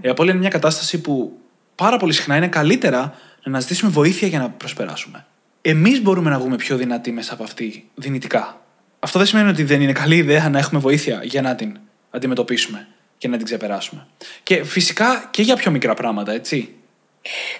Η 0.00 0.08
απώλεια 0.08 0.32
είναι 0.32 0.40
μια 0.40 0.50
κατάσταση 0.50 1.00
που 1.00 1.38
πάρα 1.74 1.96
πολύ 1.96 2.12
συχνά 2.12 2.36
είναι 2.36 2.48
καλύτερα 2.48 3.00
να 3.00 3.12
αναζητήσουμε 3.42 3.90
βοήθεια 3.90 4.28
για 4.28 4.38
να 4.38 4.50
προσπεράσουμε. 4.50 5.26
Εμείς 5.62 6.02
μπορούμε 6.02 6.30
να 6.30 6.38
βγούμε 6.38 6.56
πιο 6.56 6.76
δυνατοί 6.76 7.12
μέσα 7.12 7.34
από 7.34 7.42
αυτή 7.42 7.88
δυνητικά. 7.94 8.60
Αυτό 8.98 9.18
δεν 9.18 9.28
σημαίνει 9.28 9.48
ότι 9.48 9.64
δεν 9.64 9.80
είναι 9.80 9.92
καλή 9.92 10.16
ιδέα 10.16 10.48
να 10.48 10.58
έχουμε 10.58 10.80
βοήθεια 10.80 11.20
για 11.22 11.42
να 11.42 11.54
την 11.54 11.78
αντιμετωπίσουμε 12.10 12.86
και 13.18 13.28
να 13.28 13.36
την 13.36 13.44
ξεπεράσουμε. 13.44 14.06
Και 14.42 14.64
φυσικά 14.64 15.28
και 15.30 15.42
για 15.42 15.56
πιο 15.56 15.70
μικρά 15.70 15.94
πράγματα, 15.94 16.32
έτσι. 16.32 16.74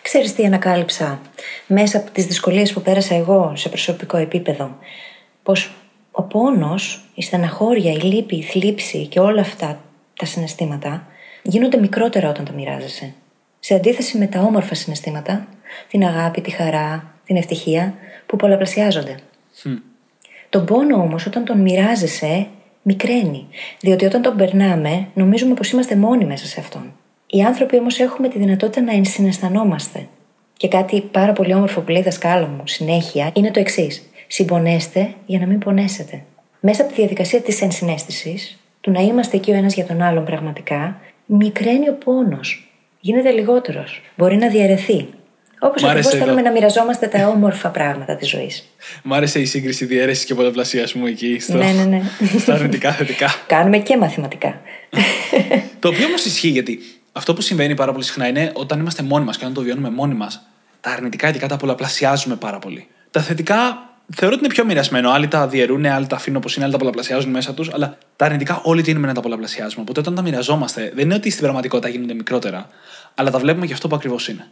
Ξέρεις 0.02 0.34
τι 0.34 0.44
ανακάλυψα; 0.44 1.20
Μέσα 1.66 1.98
από 1.98 2.10
τις 2.10 2.26
δυσκολίες 2.26 2.72
που 2.72 2.80
πέρασα 2.80 3.14
εγώ 3.14 3.52
σε 3.56 3.68
προσωπικό 3.68 4.16
επίπεδο. 4.16 4.78
Πως 5.42 5.72
ο 6.10 6.22
πόνος, 6.22 7.04
η 7.14 7.22
στεναχώρια, 7.22 7.92
η 7.92 8.00
λύπη, 8.00 8.36
η 8.36 8.42
θλίψη 8.42 9.06
και 9.06 9.20
όλα 9.20 9.40
αυτά 9.40 9.80
τα 10.16 10.26
συναισθήματα 10.26 11.06
γίνονται 11.42 11.78
μικρότερα 11.78 12.28
όταν 12.28 12.44
τα 12.44 12.52
μοιράζεσαι. 12.52 13.14
Σε 13.60 13.74
αντίθεση 13.74 14.18
με 14.18 14.26
τα 14.26 14.40
όμορφα 14.40 14.74
συναισθήματα, 14.74 15.48
την 15.88 16.04
αγάπη, 16.04 16.40
τη 16.40 16.50
χαρά, 16.50 17.14
την 17.24 17.36
ευτυχία, 17.36 17.94
που 18.26 18.36
πολλαπλασιάζονται. 18.36 19.14
Τον 20.48 20.64
πόνο 20.64 20.96
όμως 20.96 21.26
όταν 21.26 21.44
τον 21.44 21.60
μοιράζεσαι, 21.60 22.46
μικραίνει. 22.82 23.48
Διότι 23.80 24.04
όταν 24.04 24.22
τον 24.22 24.36
περνάμε, 24.36 25.08
νομίζουμε 25.14 25.54
πως 25.54 25.70
είμαστε 25.70 25.96
μόνοι 25.96 26.24
μέσα 26.24 26.46
σε 26.46 26.60
αυτόν. 26.60 26.92
Οι 27.26 27.42
άνθρωποι 27.42 27.76
όμως 27.76 27.98
έχουμε 27.98 28.28
τη 28.28 28.38
δυνατότητα 28.38 28.80
να 28.80 28.92
ενσυναισθανόμαστε. 28.92 30.06
Και 30.56 30.68
κάτι 30.68 31.00
πάρα 31.00 31.32
πολύ 31.32 31.54
όμορφο 31.54 31.80
που 31.80 31.90
λέει 31.90 32.02
δασκάλο 32.02 32.46
μου 32.46 32.62
συνέχεια 32.64 33.30
είναι 33.34 33.50
το 33.50 33.60
εξής. 33.60 34.02
Συμπονέστε 34.26 35.14
για 35.26 35.38
να 35.38 35.46
μην 35.46 35.58
πονέσετε. 35.58 36.22
Μέσα 36.60 36.82
από 36.82 36.92
τη 36.92 37.00
διαδικασία 37.00 37.40
της 37.40 37.62
ενσυναίσθησης, 37.62 38.58
του 38.80 38.90
να 38.90 39.00
είμαστε 39.00 39.36
εκεί 39.36 39.50
ο 39.50 39.54
ένας 39.54 39.74
για 39.74 39.84
τον 39.84 40.02
άλλον 40.02 40.24
πραγματικά, 40.24 41.00
μικραίνει 41.26 41.88
ο 41.88 41.94
πόνος. 42.04 42.68
Γίνεται 43.00 43.30
λιγότερος. 43.30 44.02
Μπορεί 44.16 44.36
να 44.36 44.48
διαιρεθεί. 44.48 45.08
Όπως 45.58 45.82
Μ' 45.82 45.86
άρεσε 45.86 45.98
ακριβώς 45.98 46.14
εδώ. 46.14 46.24
θέλουμε 46.24 46.42
να 46.42 46.50
μοιραζόμαστε 46.50 47.06
τα 47.06 47.28
όμορφα 47.28 47.68
πράγματα 47.68 48.16
της 48.16 48.28
ζωής. 48.28 48.74
Μ' 49.02 49.12
άρεσε 49.14 49.40
η 49.40 49.44
σύγκριση 49.44 49.84
διαίρεσης 49.84 50.24
και 50.24 50.34
πολλαπλασιασμού 50.34 51.06
εκεί. 51.06 51.38
Στο... 51.40 51.56
Ναι, 51.56 51.72
ναι, 51.72 51.84
ναι. 51.84 52.02
στα 52.42 52.54
αρνητικά 52.54 52.92
θετικά. 52.92 53.34
Κάνουμε 53.46 53.78
και 53.78 53.96
μαθηματικά. 53.96 54.60
το 55.78 55.88
οποίο 55.88 56.06
όμως 56.06 56.24
ισχύει 56.24 56.48
γιατί 56.48 56.78
αυτό 57.16 57.34
που 57.34 57.40
συμβαίνει 57.40 57.74
πάρα 57.74 57.92
πολύ 57.92 58.04
συχνά 58.04 58.28
είναι 58.28 58.52
όταν 58.54 58.80
είμαστε 58.80 59.02
μόνοι 59.02 59.24
μας 59.24 59.36
και 59.36 59.42
όταν 59.42 59.54
το 59.54 59.62
βιώνουμε 59.62 59.90
μόνοι 59.90 60.14
μας, 60.14 60.46
τα 60.80 60.90
αρνητικά 60.90 61.28
ειδικά 61.28 61.48
τα 61.48 61.56
πολλαπλασιάζουμε 61.56 62.36
πάρα 62.36 62.58
πολύ. 62.58 62.88
Τα 63.10 63.20
θετικά 63.20 63.88
θεωρώ 64.14 64.34
ότι 64.34 64.44
είναι 64.44 64.54
πιο 64.54 64.64
μοιρασμένο. 64.64 65.10
Άλλοι 65.10 65.28
τα 65.28 65.48
διαιρούν, 65.48 65.86
άλλοι 65.86 66.06
τα 66.06 66.16
αφήνουν 66.16 66.38
όπως 66.38 66.54
είναι, 66.54 66.64
άλλοι 66.64 66.72
τα 66.72 66.78
πολλαπλασιάζουν 66.78 67.30
μέσα 67.30 67.54
τους. 67.54 67.72
Αλλά 67.72 67.98
τα 68.16 68.24
αρνητικά 68.24 68.60
όλοι 68.62 68.82
τείνουμε 68.82 69.06
να 69.06 69.14
τα 69.14 69.20
πολλαπλασιάζουμε. 69.20 69.82
Οπότε 69.82 70.00
όταν 70.00 70.14
τα 70.14 70.22
μοιραζόμαστε, 70.22 70.92
δεν 70.94 71.04
είναι 71.04 71.14
ότι 71.14 71.30
στην 71.30 71.42
πραγματικότητα 71.42 71.88
γίνονται 71.88 72.14
μικρότερα, 72.14 72.68
αλλά 73.14 73.30
τα 73.30 73.38
βλέπουμε 73.38 73.66
για 73.66 73.74
αυτό 73.74 73.88
που 73.88 73.94
ακριβώς 73.94 74.28
είναι. 74.28 74.46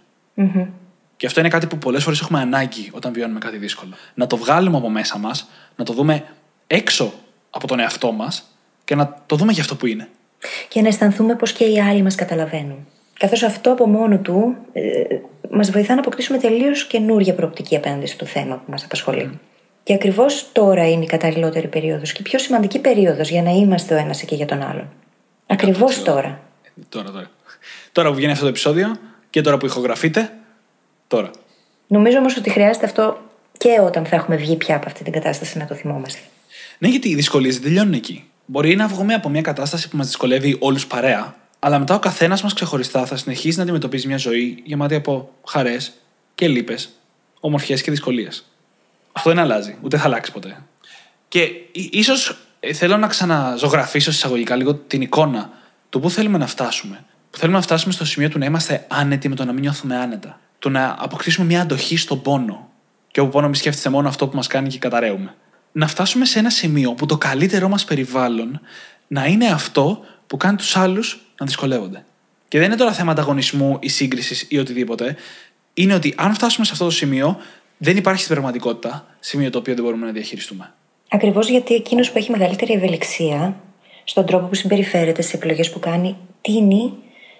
Και 1.16 1.26
αυτό 1.26 1.40
είναι 1.40 1.48
κάτι 1.48 1.66
που 1.66 1.78
πολλές 1.78 2.02
φορές 2.02 2.20
έχουμε 2.20 2.40
ανάγκη 2.40 2.90
όταν 2.92 3.12
βιώνουμε 3.12 3.38
κάτι 3.38 3.56
δύσκολο. 3.56 3.92
Να 4.14 4.26
το 4.26 4.36
βγάλουμε 4.36 4.76
από 4.76 4.90
μέσα 4.90 5.18
μας, 5.18 5.48
να 5.76 5.84
το 5.84 5.92
δούμε 5.92 6.24
έξω 6.66 7.12
από 7.50 7.66
τον 7.66 7.80
εαυτό 7.80 8.12
μας 8.12 8.42
και 8.84 8.94
να 8.94 9.16
το 9.26 9.36
δούμε 9.36 9.52
για 9.52 9.62
αυτό 9.62 9.76
που 9.76 9.86
είναι. 9.86 10.08
Και 10.68 10.80
να 10.80 10.88
αισθανθούμε 10.88 11.34
πως 11.34 11.52
και 11.52 11.64
οι 11.64 11.80
άλλοι 11.80 12.02
μας 12.02 12.14
καταλαβαίνουν. 12.14 12.86
Καθώς 13.18 13.42
αυτό 13.42 13.72
από 13.72 13.86
μόνο 13.86 14.18
του 14.18 14.56
ε, 14.72 15.02
μας 15.50 15.70
βοηθά 15.70 15.94
να 15.94 16.00
αποκτήσουμε 16.00 16.38
τελείως 16.38 16.86
καινούργια 16.86 17.34
προοπτική 17.34 17.76
απέναντι 17.76 18.06
στο 18.06 18.26
θέμα 18.26 18.56
που 18.56 18.70
μας 18.70 18.84
απασχολεί. 18.84 19.40
Και 19.82 19.94
ακριβώς 19.94 20.48
τώρα 20.52 20.90
είναι 20.90 21.04
η 21.04 21.06
καταλληλότερη 21.06 21.68
περίοδος 21.68 22.12
και 22.12 22.18
η 22.20 22.22
πιο 22.22 22.38
σημαντική 22.38 22.78
περίοδος 22.78 23.30
για 23.30 23.42
να 23.42 23.50
είμαστε 23.50 23.94
ο 23.94 23.96
ένας 23.96 24.22
εκεί 24.22 24.34
για 24.34 24.46
τον 24.46 24.62
άλλον. 24.62 24.92
Ακριβώς 25.46 26.02
τώρα. 26.02 26.40
Τώρα, 26.88 27.10
τώρα. 27.10 27.30
Τώρα 27.92 28.08
που 28.08 28.14
βγαίνει 28.14 28.32
αυτό 28.32 28.44
το 28.44 28.50
επεισόδιο 28.50 28.96
και 29.30 29.40
τώρα 29.40 29.56
που 29.56 29.66
ηχογραφείτε, 29.66 30.32
τώρα. 31.08 31.30
Νομίζω 31.86 32.18
όμως 32.18 32.36
ότι 32.36 32.50
χρειάζεται 32.50 32.86
αυτό 32.86 33.20
και 33.58 33.80
όταν 33.80 34.04
θα 34.04 34.16
έχουμε 34.16 34.36
βγει 34.36 34.56
πια 34.56 34.76
από 34.76 34.86
αυτή 34.86 35.04
την 35.04 35.12
κατάσταση 35.12 35.58
να 35.58 35.66
το 35.66 35.74
θυμόμαστε. 35.74 36.20
Ναι, 36.78 36.88
γιατί 36.88 37.08
οι 37.08 37.14
δυσκολίες 37.14 37.54
δεν 37.54 37.62
τελειώνουν 37.62 37.92
εκεί. 37.92 38.30
Μπορεί 38.46 38.76
να 38.76 38.86
βγούμε 38.86 39.14
από 39.14 39.28
μια 39.28 39.42
κατάσταση 39.42 39.88
που 39.88 39.96
μας 39.96 40.06
δυσκολεύει 40.06 40.56
όλους 40.60 40.86
παρέα, 40.86 41.36
αλλά 41.58 41.78
μετά 41.78 41.94
ο 41.94 41.98
καθένας 41.98 42.42
μας 42.42 42.54
ξεχωριστά 42.54 43.06
θα 43.06 43.16
συνεχίσει 43.16 43.56
να 43.56 43.62
αντιμετωπίζει 43.62 44.06
μια 44.06 44.16
ζωή 44.16 44.62
γεμάτη 44.64 44.94
από 44.94 45.34
χαρές 45.46 45.92
και 46.34 46.48
λύπες, 46.48 46.90
ομορφιές 47.40 47.82
και 47.82 47.90
δυσκολίες. 47.90 48.44
Αυτό 49.12 49.30
δεν 49.30 49.38
αλλάζει, 49.38 49.76
ούτε 49.82 49.96
θα 49.96 50.04
αλλάξει 50.04 50.32
ποτέ. 50.32 50.62
Και 51.28 51.50
ίσως 51.72 52.36
θέλω 52.74 52.96
να 52.96 53.06
ξαναζωγραφίσω 53.06 54.10
εισαγωγικά 54.10 54.56
λίγο 54.56 54.74
την 54.74 55.00
εικόνα 55.00 55.50
του 55.88 56.00
πού 56.00 56.10
θέλουμε 56.10 56.38
να 56.38 56.46
φτάσουμε. 56.46 57.04
Που 57.30 57.38
θέλουμε 57.38 57.56
να 57.58 57.64
φτάσουμε 57.64 57.92
στο 57.92 58.04
σημείο 58.04 58.28
του 58.28 58.38
να 58.38 58.44
είμαστε 58.44 58.86
άνετοι 58.88 59.28
με 59.28 59.34
το 59.34 59.44
να 59.44 59.52
μην 59.52 59.60
νιώθουμε 59.62 59.96
άνετα. 59.96 60.40
Του 60.58 60.70
να 60.70 60.96
αποκτήσουμε 60.98 61.46
μια 61.46 61.60
αντοχή 61.60 61.96
στον 61.96 62.22
πόνο. 62.22 62.70
Και 63.10 63.20
όπου 63.20 63.30
πόνο 63.30 63.48
μη 63.48 63.56
σκέφτεστε 63.56 63.88
μόνο 63.88 64.08
αυτό 64.08 64.28
που 64.28 64.36
μας 64.36 64.46
κάνει 64.46 64.68
και 64.68 64.78
καταραίουμε. 64.78 65.34
Να 65.72 65.86
φτάσουμε 65.86 66.24
σε 66.24 66.38
ένα 66.38 66.50
σημείο 66.50 66.92
που 66.92 67.06
το 67.06 67.18
καλύτερό 67.18 67.68
μας 67.68 67.84
περιβάλλον 67.84 68.60
να 69.06 69.26
είναι 69.26 69.46
αυτό 69.46 70.04
που 70.26 70.36
κάνει 70.36 70.56
τους 70.56 70.76
άλλους 70.76 71.20
να 71.38 71.46
δυσκολεύονται. 71.46 72.04
Και 72.48 72.58
δεν 72.58 72.66
είναι 72.66 72.76
τώρα 72.76 72.92
θέμα 72.92 73.12
ανταγωνισμού 73.12 73.76
ή 73.80 73.88
σύγκρισης 73.88 74.46
ή 74.48 74.58
οτιδήποτε. 74.58 75.16
Είναι 75.74 75.94
ότι 75.94 76.14
αν 76.16 76.34
φτάσουμε 76.34 76.66
σε 76.66 76.72
αυτό 76.72 76.84
το 76.84 76.90
σημείο, 76.90 77.38
δεν 77.78 77.96
υπάρχει 77.96 78.20
στην 78.22 78.32
πραγματικότητα 78.34 79.06
σημείο 79.20 79.50
το 79.50 79.58
οποίο 79.58 79.74
δεν 79.74 79.84
μπορούμε 79.84 80.06
να 80.06 80.12
διαχειριστούμε. 80.12 80.72
Ακριβώς 81.08 81.48
γιατί 81.48 81.74
εκείνος 81.74 82.10
που 82.10 82.18
έχει 82.18 82.30
μεγαλύτερη 82.30 82.72
ευελιξία 82.72 83.56
στον 84.04 84.26
τρόπο 84.26 84.46
που 84.46 84.54
συμπεριφέρεται, 84.54 85.22
στι 85.22 85.36
επιλογές 85.36 85.70
που 85.70 85.78
κάνει, 85.78 86.16
τίνει 86.40 86.92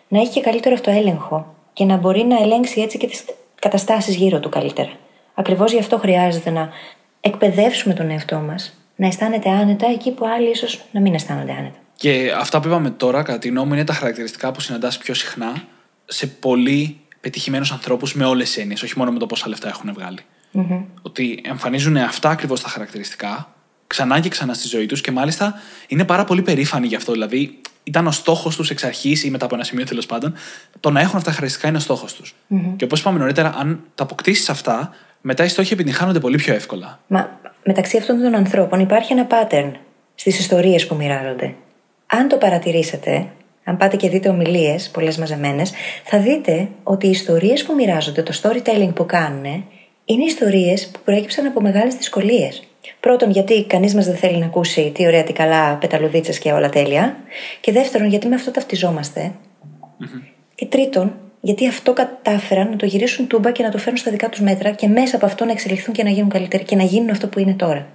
να 0.09 0.21
έχει 0.21 0.31
και 0.31 0.41
καλύτερο 0.41 0.75
αυτοέλεγχο 0.75 1.55
και 1.73 1.85
να 1.85 1.97
μπορεί 1.97 2.25
να 2.25 2.43
ελέγξει 2.43 2.81
έτσι 2.81 2.99
και 2.99 3.07
τις 3.07 3.25
καταστάσεις 3.55 4.15
γύρω 4.15 4.41
του 4.41 4.49
καλύτερα. 4.49 4.91
Ακριβώς 5.35 5.73
γι' 5.73 5.79
αυτό 5.79 5.99
χρειάζεται 5.99 6.51
να 6.51 6.71
εκπαιδεύσουμε 7.25 7.95
τον 7.95 8.11
εαυτό 8.11 8.37
μας 8.37 8.77
να 8.97 9.07
αισθάνεται 9.07 9.51
άνετα 9.51 9.87
εκεί 9.87 10.11
που 10.11 10.27
άλλοι 10.27 10.51
ίσως 10.51 10.85
να 10.93 11.01
μην 11.01 11.15
αισθάνονται 11.15 11.53
άνετα. 11.53 11.77
Και 11.97 12.33
αυτά 12.39 12.61
που 12.61 12.69
είπαμε 12.69 12.91
τώρα, 12.91 13.23
κατά 13.23 13.39
τη 13.39 13.49
γνώμη 13.49 13.69
μου, 13.69 13.75
είναι 13.75 13.85
τα 13.85 13.93
χαρακτηριστικά 13.93 14.53
που 14.53 14.61
συναντάς 14.61 14.99
πιο 14.99 15.15
συχνά 15.15 15.65
σε 16.05 16.27
πολύ 16.27 17.01
πετυχημένους 17.21 17.73
ανθρώπους 17.73 18.15
με 18.15 18.25
όλες 18.25 18.47
τις 18.47 18.59
έννοιες, 18.59 18.83
όχι 18.83 18.99
μόνο 18.99 19.13
με 19.13 19.19
το 19.19 19.27
πόσα 19.27 19.49
λεφτά 19.49 19.69
έχουν 19.69 19.93
βγάλει. 19.95 20.19
Ότι 21.03 21.41
εμφανίζουν 21.45 21.97
αυτά 21.97 22.31
ακριβώς 22.31 22.61
τα 22.61 22.69
χαρακτηριστικά 22.69 23.53
ξανά 23.87 24.21
και 24.21 24.29
ξανά 24.29 24.55
στη 24.55 24.69
ζωή 24.69 24.87
τους 24.87 25.01
και 25.01 25.11
μάλιστα 25.11 25.55
είναι 25.89 26.05
πάρα 26.05 26.25
πολύ 26.25 26.43
περήφανοι 26.43 26.87
γι' 26.87 26.97
αυτό. 26.97 27.13
Δηλαδή, 27.13 27.61
ήταν 27.83 28.07
ο 28.07 28.11
στόχος 28.11 28.57
τους 28.57 28.71
εξ 28.71 28.85
αρχής 28.85 29.25
ή 29.25 29.31
μετά 29.31 29.45
από 29.45 29.55
ένα 29.55 29.65
σημείο 29.65 29.85
τέλος 29.85 30.07
πάντων, 30.07 30.35
το 30.81 30.91
να 30.91 31.01
έχουν 31.01 31.17
αυτά 31.17 31.31
τα 31.31 31.35
χαρακτηριστικά 31.35 31.69
είναι 31.69 31.77
ο 31.77 31.81
στόχος 31.81 32.15
τους. 32.15 32.35
Και 32.77 32.85
όπως 32.85 33.01
είπαμε 33.01 33.19
νωρίτερα, 33.19 33.55
αν 33.59 33.81
τα 33.95 34.03
αποκτήσεις 34.03 34.51
αυτά, 34.51 34.95
μετά 35.23 35.45
οι 35.45 35.49
στόχοι 35.49 35.73
επιτυγχάνονται 35.73 36.21
πολύ 36.21 36.37
πιο 36.37 36.55
εύκολα. 36.55 37.01
Μα 37.07 37.41
μεταξύ 37.65 37.97
αυτών 37.97 38.23
των 38.23 38.35
ανθρώπων 38.35 38.81
υπάρχει 38.81 39.13
ένα 39.13 39.27
pattern 39.31 39.71
στις 40.15 40.39
ιστορίες 40.39 40.87
που 40.87 40.95
μοιράζονται. 40.95 41.55
Αν 42.07 42.29
το 42.29 42.37
παρατηρήσετε, 42.37 43.27
αν 43.65 43.77
πάτε 43.77 43.97
και 43.97 44.09
δείτε 44.09 44.29
ομιλίες, 44.29 44.91
πολλές 44.91 45.19
μαζεμένες, 45.19 45.73
θα 46.05 46.19
δείτε 46.19 46.69
ότι 46.83 47.07
οι 47.07 47.11
ιστορίες 47.11 47.65
που 47.65 47.75
μοιράζονται, 47.75 48.23
το 48.23 48.33
storytelling 48.43 48.95
που 48.95 49.07
κάνουν, 49.07 49.45
είναι 50.05 50.25
ιστορίες 50.25 50.87
που 50.87 51.01
προέκυψαν 51.05 51.47
από 51.47 51.61
μεγάλες 51.61 51.95
δυσκολίες. 51.95 52.63
Πρώτον, 53.01 53.31
γιατί 53.31 53.65
κανείς 53.65 53.95
μας 53.95 54.07
δεν 54.07 54.17
θέλει 54.17 54.39
να 54.39 54.47
ακούσει 54.47 54.93
τι 54.95 55.07
ωραία, 55.07 55.23
τι 55.23 55.33
καλά, 55.33 55.77
πεταλουδίτσες 55.77 56.39
και 56.39 56.53
όλα 56.53 56.69
τέλεια. 56.69 57.17
Και 57.61 57.73
δεύτερον, 57.73 58.09
γιατί 58.09 58.27
με 58.29 58.35
αυτό 58.35 58.51
ταυτιζόμαστε. 58.51 59.33
Και 60.55 60.67
τρίτον, 60.67 61.13
γιατί 61.45 61.69
αυτό 61.69 61.93
κατάφεραν 61.93 62.71
να 62.71 62.77
το 62.77 62.87
γυρίσουν 62.87 63.27
τούμπα 63.27 63.51
και 63.51 63.63
να 63.63 63.71
το 63.71 63.79
φέρουν 63.79 63.99
στα 63.99 64.11
δικά 64.11 64.29
τους 64.29 64.41
μέτρα 64.41 64.71
και 64.71 64.89
μέσα 64.89 65.17
από 65.17 65.27
αυτό 65.27 65.45
να 65.45 65.53
εξελιχθούν 65.53 65.95
και 65.95 66.03
να 66.03 66.11
γίνουν 66.11 66.29
καλύτεροι 66.29 66.65
και 66.65 66.77
να 66.77 66.83
γίνουν 66.83 67.11
αυτό 67.11 67.27
που 67.27 67.39
είναι 67.39 67.55
τώρα. 67.55 67.87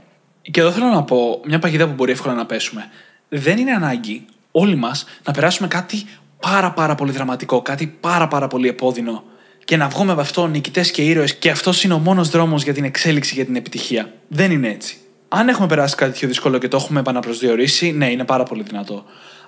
Και 0.41 0.59
εδώ 0.59 0.71
θέλω 0.71 0.85
να 0.85 1.03
πω 1.03 1.41
μια 1.45 1.59
παγίδα 1.59 1.87
που 1.87 1.93
μπορεί 1.93 2.11
εύκολα 2.11 2.33
να 2.33 2.45
πέσουμε. 2.45 2.89
Δεν 3.29 3.57
είναι 3.57 3.71
ανάγκη 3.71 4.25
όλοι 4.51 4.75
μας 4.75 5.05
να 5.23 5.33
περάσουμε 5.33 5.67
κάτι 5.67 6.05
πάρα 6.39 6.71
πάρα 6.71 6.95
πολύ 6.95 7.11
δραματικό, 7.11 7.61
κάτι 7.61 7.97
πάρα 7.99 8.27
πάρα 8.27 8.47
πολύ 8.47 8.67
επώδυνο 8.67 9.23
και 9.65 9.77
να 9.77 9.87
βγούμε 9.87 10.11
από 10.11 10.21
αυτό 10.21 10.47
νικητές 10.47 10.91
και 10.91 11.01
ήρωες 11.01 11.35
και 11.35 11.49
αυτός 11.49 11.83
είναι 11.83 11.93
ο 11.93 11.99
μόνος 11.99 12.29
δρόμος 12.29 12.63
για 12.63 12.73
την 12.73 12.83
εξέλιξη, 12.83 13.33
για 13.33 13.45
την 13.45 13.55
επιτυχία. 13.55 14.13
Δεν 14.27 14.51
είναι 14.51 14.67
έτσι. 14.67 14.97
Αν 15.27 15.47
έχουμε 15.47 15.67
περάσει 15.67 15.95
κάτι 15.95 16.11
τέτοιο 16.11 16.27
δύσκολο 16.27 16.57
και 16.57 16.67
το 16.67 16.77
έχουμε 16.77 16.99
επαναπροσδιορίσει, 16.99 17.91
ναι, 17.91 18.11
είναι 18.11 18.23
πάρα 18.23 18.43
πολύ 18.43 18.63
δυνατό. 18.63 19.03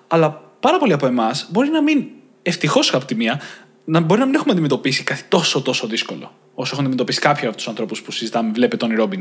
Αλλά 0.08 0.42
πάρα 0.60 0.78
πολλοί 0.78 0.94
από 0.94 1.06
εμάς 1.06 1.48
μπορεί 1.52 1.70
να 1.70 1.82
μην, 1.82 2.06
ευτυχώς 2.42 2.94
από 2.94 3.06
τη 3.06 3.16
μία, 3.16 3.42
να 3.90 4.00
μπορεί 4.00 4.20
να 4.20 4.26
μην 4.26 4.36
έχουμε 4.36 4.52
αντιμετωπίσει 4.52 5.04
κάτι 5.04 5.22
τόσο 5.28 5.62
τόσο 5.62 5.88
δύσκολο. 5.88 6.32
Όσο 6.54 6.70
έχουν 6.72 6.86
αντιμετωπίσει 6.86 7.20
κάποιοι 7.20 7.48
από 7.48 7.56
τους 7.56 7.68
ανθρώπους 7.68 8.02
που 8.02 8.12
συζητάμε, 8.12 8.52
βλέπετε 8.52 8.88
τον 8.88 8.96
Ρόμπιν. 8.96 9.20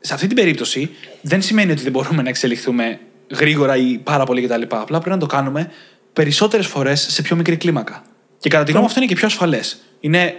Σε 0.00 0.14
αυτή 0.14 0.26
την 0.26 0.36
περίπτωση, 0.36 0.90
δεν 1.20 1.42
σημαίνει 1.42 1.72
ότι 1.72 1.82
δεν 1.82 1.92
μπορούμε 1.92 2.22
να 2.22 2.28
εξελιχθούμε 2.28 3.00
γρήγορα 3.30 3.76
ή 3.76 3.98
πάρα 3.98 4.24
πολύ 4.24 4.42
κτλ. 4.42 4.62
Απλά 4.62 4.84
πρέπει 4.84 5.08
να 5.08 5.18
το 5.18 5.26
κάνουμε 5.26 5.70
περισσότερες 6.12 6.66
φορές 6.66 7.06
σε 7.10 7.22
πιο 7.22 7.36
μικρή 7.36 7.56
κλίμακα. 7.56 8.02
Και 8.38 8.48
κατά 8.48 8.64
τη 8.64 8.70
γνώμη 8.70 8.84
μου 8.84 8.90
αυτό 8.90 9.00
είναι 9.00 9.08
και 9.12 9.18
πιο 9.18 9.26
ασφαλές. 9.26 9.76
Είναι 10.00 10.34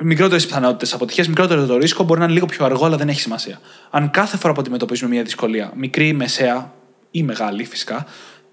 μικρότερες 0.00 0.46
πιθανότητες 0.46 0.94
αποτυχία, 0.94 1.24
μικρότερο 1.28 1.66
το 1.66 1.76
ρίσκο, 1.76 2.04
μπορεί 2.04 2.18
να 2.18 2.24
είναι 2.24 2.34
λίγο 2.34 2.46
πιο 2.46 2.64
αργό, 2.64 2.84
αλλά 2.84 2.96
δεν 2.96 3.08
έχει 3.08 3.20
σημασία. 3.20 3.60
Αν 3.90 4.10
κάθε 4.10 4.36
φορά 4.36 4.52
που 4.52 4.60
αντιμετωπίζουμε 4.60 5.10
μια 5.10 5.22
δυσκολία, 5.22 5.72
μικρή, 5.74 6.12
μεσαία 6.12 6.72
ή 7.10 7.22
μεγάλη 7.22 7.64
φυσικά, 7.64 8.06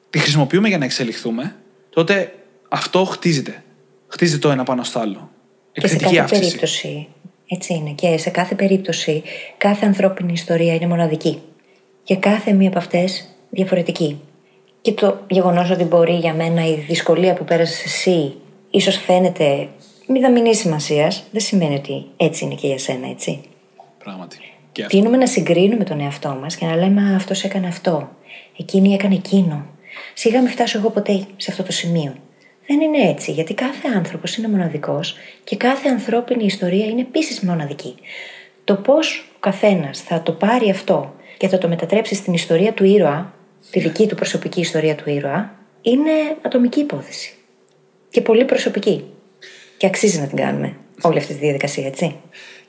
τη 0.10 0.20
χρησιμοποιούμε 0.20 0.68
για 0.68 0.78
να 0.78 0.86
εξελιχθούμε, 0.86 1.56
τότε 1.90 2.34
αυτό 2.70 3.06
χτίζεται. 3.06 3.62
Χτίζεται 4.08 4.40
το 4.40 4.50
ένα 4.50 4.64
πάνω 4.64 4.84
στο 4.84 5.00
άλλο. 5.00 5.30
Και 5.72 5.88
σε 5.88 5.96
κάθε 5.96 6.18
αύξηση. 6.18 6.42
περίπτωση. 6.42 7.08
Έτσι 7.48 7.74
είναι. 7.74 7.92
Και 7.92 8.18
σε 8.18 8.30
κάθε 8.30 8.56
περίπτωση, 8.56 9.24
κάθε 9.58 9.86
ανθρώπινη 9.86 10.34
ιστορία 10.34 10.74
είναι 10.74 10.88
μοναδική. 10.88 11.42
Και 12.04 12.16
κάθε 12.16 12.52
μία 12.54 12.68
από 12.68 12.78
αυτές 12.78 13.36
διαφορετική. 13.50 14.20
Και 14.82 14.92
το 14.92 15.20
γεγονός 15.28 15.70
ότι 15.70 15.84
μπορεί 15.84 16.14
για 16.14 16.34
μένα 16.34 16.68
η 16.68 16.74
δυσκολία 16.74 17.34
που 17.34 17.44
πέρασε 17.44 17.84
εσύ 17.86 18.34
ίσως 18.70 18.96
φαίνεται 18.96 19.68
μηδαμινή 20.08 20.56
σημασίας, 20.56 21.24
δεν 21.32 21.42
σημαίνει 21.42 21.76
ότι 21.76 22.06
έτσι 22.18 22.46
είναι 22.46 22.56
και 22.56 22.68
για 22.68 22.78
σένα, 22.78 23.10
έτσι. 23.10 23.42
Πράγματι. 24.04 24.38
Τίνουμε 24.88 25.18
να 25.18 25.28
συγκρίνουμε 25.28 25.84
τον 25.84 26.00
εαυτό 26.00 26.38
μας 26.42 26.56
και 26.56 26.66
να 26.66 26.76
λέμε 26.76 27.16
Αυτός 27.16 27.44
έκανε 27.44 27.68
αυτό. 27.68 28.10
Εκείνη 28.58 28.94
έκανε 28.94 29.16
εκείνο. 29.16 29.66
Σιγά 30.14 30.42
μην 30.42 30.52
φτάσω 30.52 30.78
εγώ 30.78 30.90
ποτέ 30.90 31.26
σε 31.38 31.52
αυτό 31.52 31.64
το 31.64 31.72
σημείο. 31.72 32.16
Δεν 32.68 32.82
είναι 32.82 33.10
έτσι, 33.10 33.32
γιατί 33.32 33.54
κάθε 33.54 33.88
άνθρωπος 33.96 34.36
είναι 34.36 34.48
μοναδικός 34.48 35.16
και 35.44 35.56
κάθε 35.56 35.90
ανθρώπινη 35.90 36.46
ιστορία 36.46 36.86
είναι 36.86 37.02
επίσης 37.02 37.40
μοναδική. 37.40 37.96
Το 38.64 38.76
πώς 38.76 39.32
ο 39.36 39.40
καθένας 39.40 40.02
θα 40.02 40.22
το 40.22 40.32
πάρει 40.32 40.70
αυτό 40.70 41.16
και 41.38 41.48
θα 41.48 41.58
το 41.58 41.68
μετατρέψει 41.68 42.16
στην 42.16 42.34
ιστορία 42.34 42.74
του 42.74 42.84
ήρωα, 42.84 43.34
τη 43.72 43.80
δική 43.80 44.08
του 44.08 44.16
προσωπική 44.16 44.60
ιστορία 44.60 44.96
του 44.96 45.10
ήρωα, 45.10 45.56
είναι 45.82 46.12
ατομική 46.42 46.80
υπόθεση. 46.80 47.34
Και 48.10 48.22
πολύ 48.22 48.46
προσωπική. 48.46 49.04
Και 49.78 49.86
αξίζει 49.86 50.20
να 50.20 50.28
την 50.28 50.38
κάνουμε 50.38 50.76
όλη 51.02 51.18
αυτή 51.18 51.34
τη 51.34 51.40
διαδικασία, 51.40 51.86
έτσι. 51.86 52.16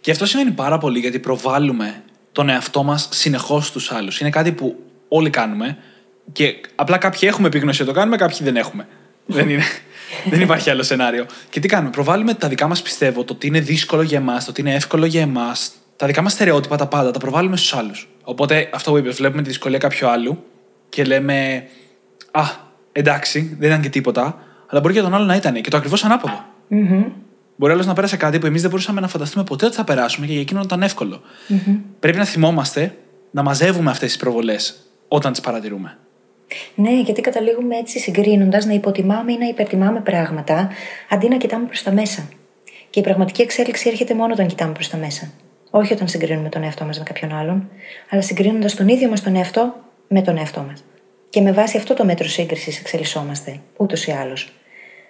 Και 0.01 0.11
αυτό 0.11 0.27
σημαίνει 0.27 0.51
πάρα 0.51 0.79
πολύ 0.79 0.99
γιατί 0.99 1.19
προβάλλουμε 1.19 2.03
τον 2.33 2.49
εαυτό 2.49 2.83
μας 2.83 3.09
συνεχώς 3.13 3.67
στους 3.67 3.93
άλλους. 3.93 4.21
Είναι 4.21 4.31
κάτι 4.31 4.53
που 4.53 4.77
όλοι 5.09 5.31
κάνουμε 5.31 5.79
και 6.33 6.55
απλά 6.75 6.99
κάποιοι 6.99 7.21
έχουμε 7.23 7.47
επίγνωση 7.47 7.83
ότι 7.83 7.91
το 7.91 7.97
κάνουμε, 7.99 8.17
κάποιοι 8.17 8.39
δεν 8.41 8.57
έχουμε. 8.57 8.89
δεν, 9.27 9.49
είναι, 9.49 9.65
δεν 10.31 10.41
υπάρχει 10.41 10.71
άλλο 10.71 10.83
σενάριο. 10.83 11.27
Και 11.51 11.61
τι 11.61 11.69
κάνουμε, 11.69 11.91
προβάλλουμε 11.91 12.35
τα 12.35 12.49
δικά 12.49 12.69
μας 12.69 12.83
πιστεύω, 12.83 13.25
το 13.25 13.35
τι 13.35 13.47
είναι 13.47 13.61
δύσκολο 13.61 14.03
για 14.03 14.19
εμάς, 14.19 14.45
το 14.45 14.53
τι 14.53 14.61
είναι 14.61 14.75
εύκολο 14.75 15.07
για 15.07 15.21
εμάς, 15.21 15.71
τα 15.97 16.07
δικά 16.07 16.23
μας 16.23 16.33
στερεότυπα, 16.33 16.77
τα 16.77 16.87
πάντα, 16.87 17.11
τα 17.11 17.19
προβάλλουμε 17.19 17.57
στους 17.57 17.75
άλλους. 17.75 18.09
Οπότε 18.23 18.71
αυτό 18.73 18.91
που 18.91 18.97
είπες, 18.97 19.17
βλέπουμε 19.17 19.43
τη 19.43 19.49
δυσκολία 19.49 19.79
κάποιου 19.79 20.09
άλλου 20.09 20.45
και 20.89 21.05
λέμε 21.05 21.69
Α, 22.31 22.43
εντάξει, 22.93 23.57
δεν 23.59 23.69
ήταν 23.69 23.83
και 23.83 23.89
τίποτα, 23.89 24.39
αλλά 24.67 24.81
μπορεί 24.81 24.93
για 24.93 25.03
τον 25.03 25.15
άλλο 25.15 25.25
να 25.25 25.35
ήταν 25.35 25.61
και 25.61 25.71
το 25.71 25.77
ακριβώς 25.77 26.05
ανάποδο. 26.05 26.45
Mm-hmm. 26.71 27.05
Μπορεί 27.57 27.73
άλλος 27.73 27.87
να 27.87 27.93
πέρασε 27.93 28.17
κάτι 28.17 28.39
που 28.39 28.47
εμείς 28.47 28.61
δεν 28.61 28.71
μπορούσαμε 28.71 29.01
να 29.01 29.09
φανταστούμε 29.09 29.45
ποτέ 29.45 29.67
ότι 29.67 29.75
θα 29.75 29.85
περάσουμε 29.85 30.27
και 30.27 30.33
για 30.33 30.41
εκείνον 30.41 30.63
ήταν 30.63 30.83
εύκολο. 30.83 31.21
Mm-hmm. 31.49 31.79
Πρέπει 32.01 32.19
να 32.19 32.25
θυμόμαστε 32.25 32.97
να 33.31 33.43
μαζεύουμε 33.43 33.91
αυτές 33.91 34.09
τις 34.09 34.19
προβολές 34.19 34.77
όταν 35.09 35.33
τις 35.33 35.41
παρατηρούμε. 35.41 35.99
Ναι, 36.75 37.01
γιατί 37.01 37.21
καταλήγουμε 37.21 37.77
έτσι 37.77 37.99
συγκρίνοντας 37.99 38.67
να 38.67 38.73
υποτιμάμε 38.73 39.33
ή 39.33 39.39
να 39.39 39.47
υπερτιμάμε 39.47 40.01
πράγματα 40.01 40.69
αντί 41.09 41.29
να 41.29 41.37
κοιτάμε 41.37 41.67
προς 41.67 41.83
τα 41.83 41.93
μέσα. 41.93 42.29
Και 42.91 43.01
η 43.01 43.03
πραγματική 43.03 43.43
εξέλιξη 43.43 43.89
έρχεται 43.89 44.15
μόνο 44.15 44.33
όταν 44.33 44.47
κοιτάμε 44.47 44.73
προς 44.73 44.89
τα 44.89 44.97
μέσα. 44.97 45.33
Όχι 45.71 45.93
όταν 45.93 46.09
συγκρίνουμε 46.09 46.49
τον 46.49 46.63
εαυτό 46.63 46.85
μας 46.85 46.99
με 46.99 47.05
κάποιον 47.05 47.33
άλλον, 47.33 47.71
αλλά 48.11 48.23
συγκρίνοντας 48.23 48.75
τον 48.75 48.89
ίδιο 48.89 49.09
μας 49.09 49.23
τον 49.23 49.37
εαυτό 49.37 49.75
με 50.09 50.23
τον 50.23 50.37
εαυτό 50.37 50.65
μας. 50.69 50.85
Και 51.31 51.41
με 51.41 51.53
βάση 51.53 51.77
αυτό 51.77 51.95
το 51.95 52.05
μέτρο 52.05 52.29
σύγκρισης 52.29 52.81
εξελισσόμαστε, 52.81 53.61
ούτως 53.77 54.07
ή 54.07 54.11
άλλως. 54.11 54.53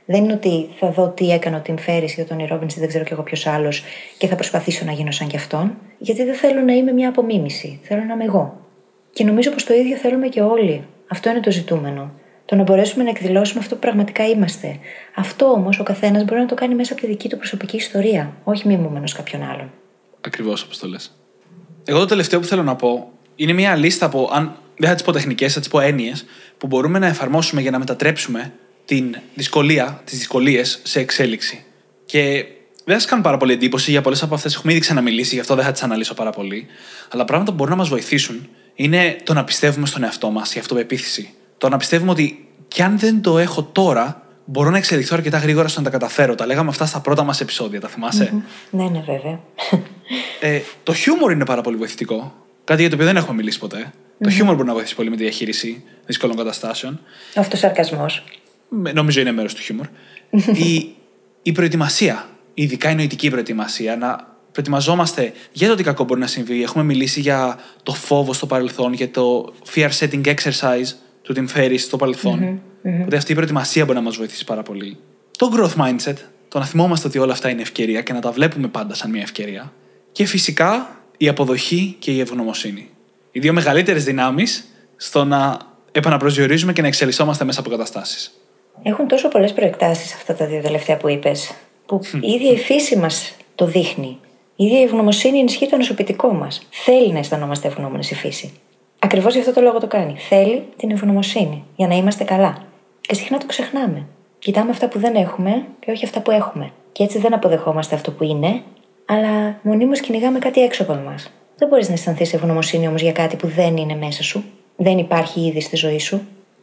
Δεν 0.05 0.25
είναι 0.25 0.33
ότι 0.33 0.69
θα 0.79 0.91
δω 0.91 1.09
τι 1.09 1.31
έκανε 1.31 1.57
ο 1.57 1.61
Τιμ 1.61 1.77
Φέρις 1.77 2.17
ή 2.17 2.21
ο 2.21 2.25
Τόνι 2.25 2.47
Ρόμπινς 2.47 2.77
ή 2.77 2.79
δεν 2.81 2.89
ξέρω 2.89 3.05
κι 3.05 3.13
εγώ 3.13 3.23
ποιος 3.23 3.47
άλλος 3.47 3.85
και 4.19 4.27
θα 4.27 4.35
προσπαθήσω 4.35 4.85
να 4.85 4.93
γίνω 4.93 5.11
σαν 5.11 5.27
κι 5.27 5.37
αυτόν, 5.37 5.79
γιατί 5.99 6.25
δεν 6.25 6.35
θέλω 6.35 6.61
να 6.61 6.73
είμαι 6.73 6.93
μια 6.93 7.09
απομίμηση. 7.09 7.81
Θέλω 7.83 8.03
να 8.05 8.15
είμαι 8.15 8.25
εγώ. 8.25 8.61
Και 9.13 9.25
νομίζω 9.25 9.51
πως 9.51 9.65
το 9.65 9.75
ίδιο 9.75 9.97
θέλουμε 9.97 10.29
και 10.29 10.41
όλοι. 10.41 10.85
Αυτό 11.09 11.31
είναι 11.31 11.41
το 11.41 11.51
ζητούμενο. 11.51 12.13
Το 12.45 12.57
να 12.57 12.63
μπορέσουμε 12.63 13.05
να 13.05 13.11
εκδηλώσουμε 13.11 13.61
αυτό 13.61 13.75
που 13.75 13.81
πραγματικά 13.81 14.29
είμαστε. 14.29 14.79
Αυτό 15.15 15.47
όμως 15.47 15.79
ο 15.79 15.83
καθένας 15.83 16.25
μπορεί 16.25 16.41
να 16.41 16.47
το 16.47 16.55
κάνει 16.55 16.75
μέσα 16.75 16.93
από 16.93 17.03
τη 17.03 17.07
δική 17.09 17.29
του 17.29 17.37
προσωπική 17.37 17.77
ιστορία, 17.77 18.37
όχι 18.45 18.67
μιμούμενος 18.67 19.13
κάποιον 19.13 19.43
άλλον. 19.43 19.71
Ακριβώς 20.21 20.63
όπως 20.63 20.79
το 20.79 20.87
λες. 20.87 21.17
Εγώ 21.85 21.99
το 21.99 22.07
τελευταίο 22.07 22.41
που 22.41 22.47
θέλω 22.47 22.63
να 22.63 22.77
πω 22.77 23.13
είναι 23.35 23.53
μια 23.53 23.77
λίστα 23.77 24.07
από, 24.07 24.31
αν 24.33 24.57
δεν 24.77 24.89
θα 24.89 24.95
τις 24.95 25.05
πω 25.05 25.13
τεχνικές, 25.13 25.53
θα 25.53 25.61
τις 25.61 25.69
πω 25.69 25.81
έννοιες, 25.81 26.25
που 26.59 26.67
μπορούμε 26.67 26.99
να 26.99 27.07
εφαρμόσουμε 27.07 27.61
για 27.61 27.71
να 27.71 27.79
μετατρέψουμε 27.79 28.53
την 28.85 29.17
δυσκολία, 29.35 30.01
τις 30.05 30.19
δυσκολίες 30.19 30.81
σε 30.83 31.01
εξέλιξη. 31.01 31.65
Και 32.07 32.45
δεν 32.85 33.01
σα 33.01 33.09
κάνουν 33.09 33.25
πάρα 33.25 33.37
πολύ 33.37 33.53
εντύπωση, 33.53 33.91
για 33.91 34.01
πολλές 34.01 34.23
από 34.23 34.35
αυτές 34.35 34.55
έχουμε 34.55 34.73
ήδη 34.73 34.81
ξαναμιλήσει, 34.81 35.35
γι' 35.35 35.41
αυτό 35.41 35.55
δεν 35.55 35.65
θα 35.65 35.73
τις 35.73 35.83
αναλύσω 35.83 36.15
πάρα 36.15 36.31
πολύ. 36.31 36.67
Αλλά 37.11 37.25
πράγματα 37.25 37.51
που 37.51 37.57
μπορούν 37.57 37.73
να 37.73 37.79
μας 37.79 37.89
βοηθήσουν 37.89 38.49
είναι 38.81 39.17
το 39.25 39.35
να 39.35 39.45
πιστεύουμε 39.45 39.87
στον 39.87 40.03
εαυτό 40.03 40.31
μας, 40.31 40.55
η 40.55 40.59
αυτοπεποίθηση. 40.59 41.35
Το 41.59 41.69
να 41.69 41.77
πιστεύουμε 41.77 42.11
ότι 42.11 42.49
κι 42.69 42.83
αν 42.83 42.99
δεν 42.99 43.21
το 43.21 43.39
έχω 43.39 43.63
τώρα, 43.63 44.23
μπορώ 44.45 44.71
να 44.71 44.77
εξελιχθώ 44.77 45.17
αρκετά 45.17 45.39
γρήγορα 45.39 45.69
στο 45.69 45.79
να 45.79 45.85
τα 45.85 45.91
καταφέρω. 45.91 46.35
Τα 46.35 46.47
λέγαμε 46.47 46.69
αυτά 46.69 46.87
στα 46.87 47.01
πρώτα 47.01 47.23
μας 47.23 47.41
επεισόδια, 47.41 47.81
τα 47.81 47.89
θυμασαι 47.89 48.43
Ναι, 48.71 48.89
ναι, 48.89 49.03
βέβαια. 49.07 49.41
Ε, 50.41 50.61
το 50.83 50.95
χιούμορ 50.95 51.33
είναι 51.33 51.45
πάρα 51.45 51.61
πολύ 51.61 51.77
βοηθητικό. 51.77 52.35
Κάτι 52.65 52.81
για 52.81 52.89
το 52.91 52.95
οποίο 52.95 53.07
δεν 53.07 53.17
έχουμε 53.17 53.35
μιλήσει 53.35 53.59
ποτέ. 53.59 53.93
Το 54.21 54.31
χιούμορ 54.31 54.55
μπορεί 54.55 54.67
να 54.67 54.73
βοηθήσει 54.73 54.95
πολύ 54.95 55.11
με 55.11 55.17
τη 55.17 55.23
διαχείριση 55.23 55.85
δύσκολων 56.07 56.37
καταστάσεων. 56.37 57.01
Αυτό 57.35 57.57
ο 57.57 57.59
σαρκασμό. 57.59 58.07
Νομίζω 58.95 59.21
είναι 59.21 59.33
μέρος 59.33 59.55
του 59.55 59.63
χιούμορ. 59.63 59.87
η, 60.67 60.95
η 61.43 61.53
προετοιμασία, 61.53 62.29
ειδικά 62.55 62.91
η 62.91 62.95
νοητική 62.95 63.31
προετοιμασία, 63.31 63.97
να 63.97 64.38
προετοιμαζόμαστε 64.59 65.33
για 65.53 65.69
το 65.69 65.75
τι 65.75 65.83
κακό 65.83 66.05
μπορεί 66.05 66.21
να 66.21 66.27
συμβεί. 66.27 66.63
Έχουμε 66.63 66.85
μιλήσει 66.85 67.21
για 67.21 67.59
το 67.83 67.93
φόβο 67.93 68.33
στο 68.33 68.47
παρελθόν, 68.47 68.93
για 68.93 69.11
το 69.11 69.53
fear 69.75 69.89
setting 69.99 70.25
exercise 70.25 70.93
του 71.23 71.35
Tim 71.37 71.59
Ferriss 71.59 71.79
στο 71.79 71.97
παρελθόν. 71.97 72.61
Οπότε 73.01 73.17
αυτή 73.17 73.33
η 73.33 73.35
προετοιμασία 73.35 73.85
μπορεί 73.85 73.97
να 73.97 74.05
μας 74.05 74.17
βοηθήσει 74.17 74.45
πάρα 74.45 74.63
πολύ. 74.63 74.97
Το 75.39 75.51
growth 75.57 75.83
mindset, 75.83 76.15
το 76.49 76.59
να 76.59 76.65
θυμόμαστε 76.65 77.09
ότι 77.09 77.19
όλα 77.19 77.33
αυτά 77.33 77.49
είναι 77.49 77.63
ευκαιρία 77.63 78.03
και 78.03 78.13
να 78.13 78.21
τα 78.21 78.31
βλέπουμε 78.31 78.69
πάντα 78.69 78.95
σαν 78.95 79.11
μια 79.11 79.23
ευκαιρία. 79.23 79.73
Και 80.13 80.25
φυσικά 80.25 80.97
η 81.17 81.29
αποδοχή 81.29 81.97
και 81.99 82.11
η 82.11 82.21
ευγνωμοσύνη. 82.21 82.91
Οι 83.33 83.41
δύο 83.41 83.53
μεγαλύτερες 83.53 84.05
δυνάμεις 84.05 84.65
στο 84.97 85.25
να 85.25 85.59
επαναπροσδιορίζουμε 85.93 86.73
και 86.73 86.81
να 86.81 86.87
εξελισσόμαστε 86.87 87.45
μέσα 87.45 87.61
από 87.61 87.71
καταστάσεις. 87.71 88.41
Έχουν 88.83 89.09
τόσο 89.09 89.29
πολλές 89.29 89.53
προεκτάσεις 89.53 90.15
αυτά 90.15 90.35
τα 90.35 90.47
δύο 90.47 90.61
τελευταία 90.63 90.97
που 90.97 91.09
είπες, 91.09 91.53
που 91.87 92.01
η 92.21 92.29
ίδια 92.31 92.51
η 92.51 92.59
φύση 92.59 92.97
μας 92.97 93.33
το 93.55 93.67
δείχνει. 93.67 94.19
Η 94.61 94.65
ίδια 94.65 94.81
η 94.81 94.83
ευγνωμοσύνη 94.83 95.39
ενισχύει 95.39 95.67
το 95.67 95.77
νοσοποιητικό 95.77 96.33
μας. 96.33 96.67
Θέλει 96.71 97.13
να 97.13 97.19
αισθανόμαστε 97.19 97.69
ευγνώμονες 97.69 98.11
η 98.11 98.15
φύση. 98.15 98.53
Ακριβώς 98.99 99.35
γι' 99.35 99.41
αυτό 99.41 99.53
το 99.53 99.61
λόγο 99.61 99.79
το 99.79 99.87
κάνει. 99.87 100.15
Θέλει 100.19 100.63
την 100.77 100.91
ευγνωμοσύνη 100.91 101.65
για 101.77 101.87
να 101.87 101.95
είμαστε 101.95 102.25
καλά. 102.25 102.63
Και 103.01 103.15
συχνά 103.15 103.39
το 103.39 103.47
ξεχνάμε. 103.47 104.07
Κοιτάμε 104.39 104.71
αυτά 104.71 104.89
που 104.89 104.99
δεν 104.99 105.15
έχουμε 105.15 105.67
και 105.81 105.91
όχι 105.91 106.05
αυτά 106.05 106.21
που 106.21 106.31
έχουμε. 106.31 106.73
Και 106.93 107.03
έτσι 107.03 107.19
δεν 107.19 107.35
αποδεχόμαστε 107.35 107.95
αυτό 107.95 108.11
που 108.11 108.25
είναι, 108.25 108.63
αλλά 109.05 109.59
μονίμως 109.63 110.01
κυνηγάμε 110.01 110.39
κάτι 110.39 110.63
έξω 110.63 110.83
από 110.83 110.93
εμάς. 110.93 111.33
Δεν 111.57 111.69
μπορείς 111.69 111.89
να 111.89 111.95
αισθανθείς 111.95 112.35
ευγνωμοσύνη 112.35 112.89
όμως 112.89 113.03
για 113.03 113.13
κάτι 113.13 113.37
που 113.37 113.47
δεν 113.47 113.77
είναι 113.77 113.95
μέσα 113.95 114.23
σου, 114.23 114.45
δεν 114.77 114.99
υπάρχει 114.99 115.41
ήδη 115.41 115.61
στη 115.61 115.77
ζωή 115.77 115.99
σου. 115.99 116.21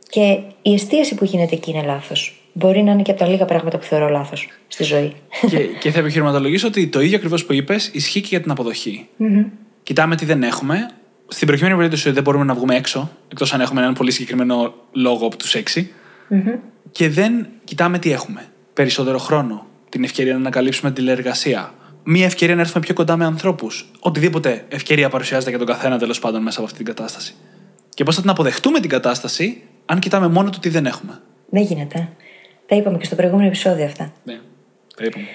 Και 0.10 0.40
η 0.62 0.74
εστίαση 0.74 1.16
που 1.16 1.26
γίνεται 1.26 1.56
εκεί 1.56 1.72
είναι 1.72 1.84
λάθος. 1.84 2.45
Μπορεί 2.58 2.84
να 2.84 2.92
είναι 2.92 3.02
και 3.02 3.12
από 3.12 3.20
τα 3.20 3.28
λίγα 3.28 3.46
πράγματα 3.46 3.78
που 3.78 3.84
θεωρώ 3.84 4.10
λάθος 4.10 4.48
στη 4.68 4.84
ζωή. 4.84 5.14
και, 5.50 5.60
και 5.80 5.92
θα 5.92 6.00
επιχειρηματολογήσω 6.00 6.68
ότι 6.68 6.88
το 6.88 7.02
ίδιο 7.02 7.18
ακριβώς 7.18 7.46
που 7.46 7.54
είπες 7.54 7.90
ισχύει 7.94 8.22
και 8.22 8.28
για 8.30 8.42
την 8.42 8.52
αποδοχή. 8.52 9.08
Κοιτάμε 9.84 10.16
τι 10.16 10.26
δεν 10.26 10.44
έχουμε. 10.44 10.90
Στην 11.28 11.48
προκειμένη 11.48 11.76
περίπτωση 11.76 12.12
δεν 12.12 12.24
μπορούμε 12.24 12.44
να 12.44 12.54
βγούμε 12.54 12.76
έξω, 12.76 13.12
εκτός 13.32 13.54
αν 13.54 13.62
έχουμε 13.62 13.82
έναν 13.82 13.94
πολύ 13.94 14.12
συγκεκριμένο 14.12 14.74
λόγο 14.92 15.26
από 15.26 15.38
τους 15.38 15.56
εξι 15.56 15.92
Και 16.92 17.10
δεν 17.10 17.48
κοιτάμε 17.64 18.00
τι 18.00 18.12
έχουμε. 18.12 18.46
Περισσότερο 18.74 19.18
χρόνο, 19.18 19.66
την 19.90 20.04
ευκαιρία 20.04 20.34
να 20.34 20.40
ανακαλύψουμε 20.40 20.92
τηλεεργασία, 20.92 21.74
μία 22.04 22.26
ευκαιρία 22.26 22.56
να 22.56 22.62
έρθουμε 22.62 22.86
πιο 22.86 22.94
κοντά 22.94 23.18
με 23.18 23.26
ανθρώπους. 23.26 23.92
Οτιδήποτε 24.00 24.66
ευκαιρία 24.70 25.10
παρουσιάζεται 25.10 25.50
για 25.50 25.60
τον 25.60 25.68
καθένα 25.68 25.98
τέλος 25.98 26.20
πάντων 26.20 26.42
μέσα 26.42 26.58
από 26.58 26.66
αυτή 26.66 26.84
την 26.84 26.96
κατάσταση. 26.96 27.36
Και 27.90 28.04
πώς 28.04 28.16
θα 28.16 28.22
την 28.22 28.30
αποδεχτούμε 28.30 28.80
την 28.80 28.90
κατάσταση, 28.90 29.62
αν 29.86 30.00
κοιτάμε 30.00 30.28
μόνο 30.28 30.50
το 30.50 30.60
τι 30.60 30.70
δεν 30.70 30.86
έχουμε. 30.86 31.22
Δεν 31.50 31.64
γίνεται. 31.64 32.10
Τα 32.68 32.76
είπαμε 32.76 32.98
και 32.98 33.06
στο 33.06 33.16
προηγούμενο 33.16 33.48
επεισόδιο 33.48 33.86
αυτά. 33.86 34.14
Ναι, 34.24 34.40
τα 34.96 35.06
είπαμε. 35.06 35.26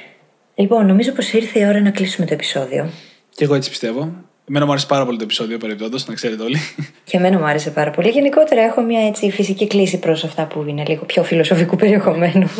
Λοιπόν, 0.55 0.87
νομίζω 0.87 1.13
πως 1.13 1.33
ήρθε 1.33 1.59
η 1.61 1.67
ώρα 1.67 1.81
να 1.81 1.91
κλείσουμε 1.91 2.27
το 2.27 2.35
επεισόδιο. 2.35 2.91
Και 3.35 3.45
εγώ 3.45 3.55
έτσι 3.55 3.71
πιστεύω. 3.71 4.13
Εμένα 4.49 4.65
μου 4.65 4.71
άρεσε 4.71 4.87
πάρα 4.87 5.05
πολύ 5.05 5.17
το 5.17 5.25
επεισόδιο 5.25 5.59
παρεμπιπτόντως, 5.59 6.07
να 6.07 6.15
ξέρετε 6.15 6.43
όλοι. 6.43 6.59
Και 7.05 7.17
εμένα 7.17 7.39
μου 7.39 7.45
άρεσε 7.45 7.71
πάρα 7.71 7.91
πολύ. 7.91 8.09
Γενικότερα 8.09 8.61
έχω 8.61 8.83
μια 8.83 9.07
έτσι 9.07 9.31
φυσική 9.31 9.67
κλίση 9.67 9.99
προς 9.99 10.25
αυτά 10.25 10.47
που 10.47 10.65
είναι 10.69 10.85
λίγο 10.87 11.05
πιο 11.05 11.23
φιλοσοφικού 11.23 11.77
περιεχομένου. 11.77 12.51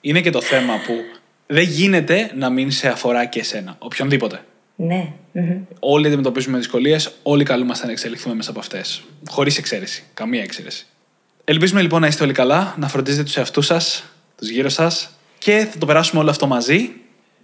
Είναι 0.00 0.20
και 0.20 0.30
το 0.30 0.40
θέμα 0.40 0.74
που 0.86 0.92
δεν 1.46 1.64
γίνεται 1.64 2.30
να 2.34 2.50
μην 2.50 2.70
σε 2.70 2.88
αφορά 2.88 3.24
και 3.24 3.40
εσένα, 3.40 3.76
οποιονδήποτε. 3.78 4.40
Ναι. 4.76 5.12
Όλοι 5.78 6.06
αντιμετωπίζουμε 6.06 6.58
δυσκολίες, 6.58 7.12
όλοι 7.22 7.44
καλούμαστε 7.44 7.86
να 7.86 7.92
εξελιχθούμε 7.92 8.34
μέσα 8.34 8.50
από 8.50 8.58
αυτές. 8.58 9.02
Χωρίς 9.28 9.58
εξαίρεση. 9.58 10.04
Καμία 10.14 10.42
εξαίρεση. 10.42 10.86
Ελπίζουμε 11.44 11.80
λοιπόν 11.80 12.00
να 12.00 12.06
είστε 12.06 12.24
όλοι 12.24 12.32
καλά, 12.32 12.74
να 12.78 12.88
φροντίζετε 12.88 13.22
τους 13.22 13.36
εαυτούς 13.36 13.66
σας, 13.66 14.04
τους 14.36 14.48
γύρω 14.48 14.68
σας 14.68 15.10
και 15.38 15.68
θα 15.72 15.78
το 15.78 15.86
περάσουμε 15.86 16.20
όλο 16.20 16.30
αυτό 16.30 16.46
μαζί. 16.46 16.90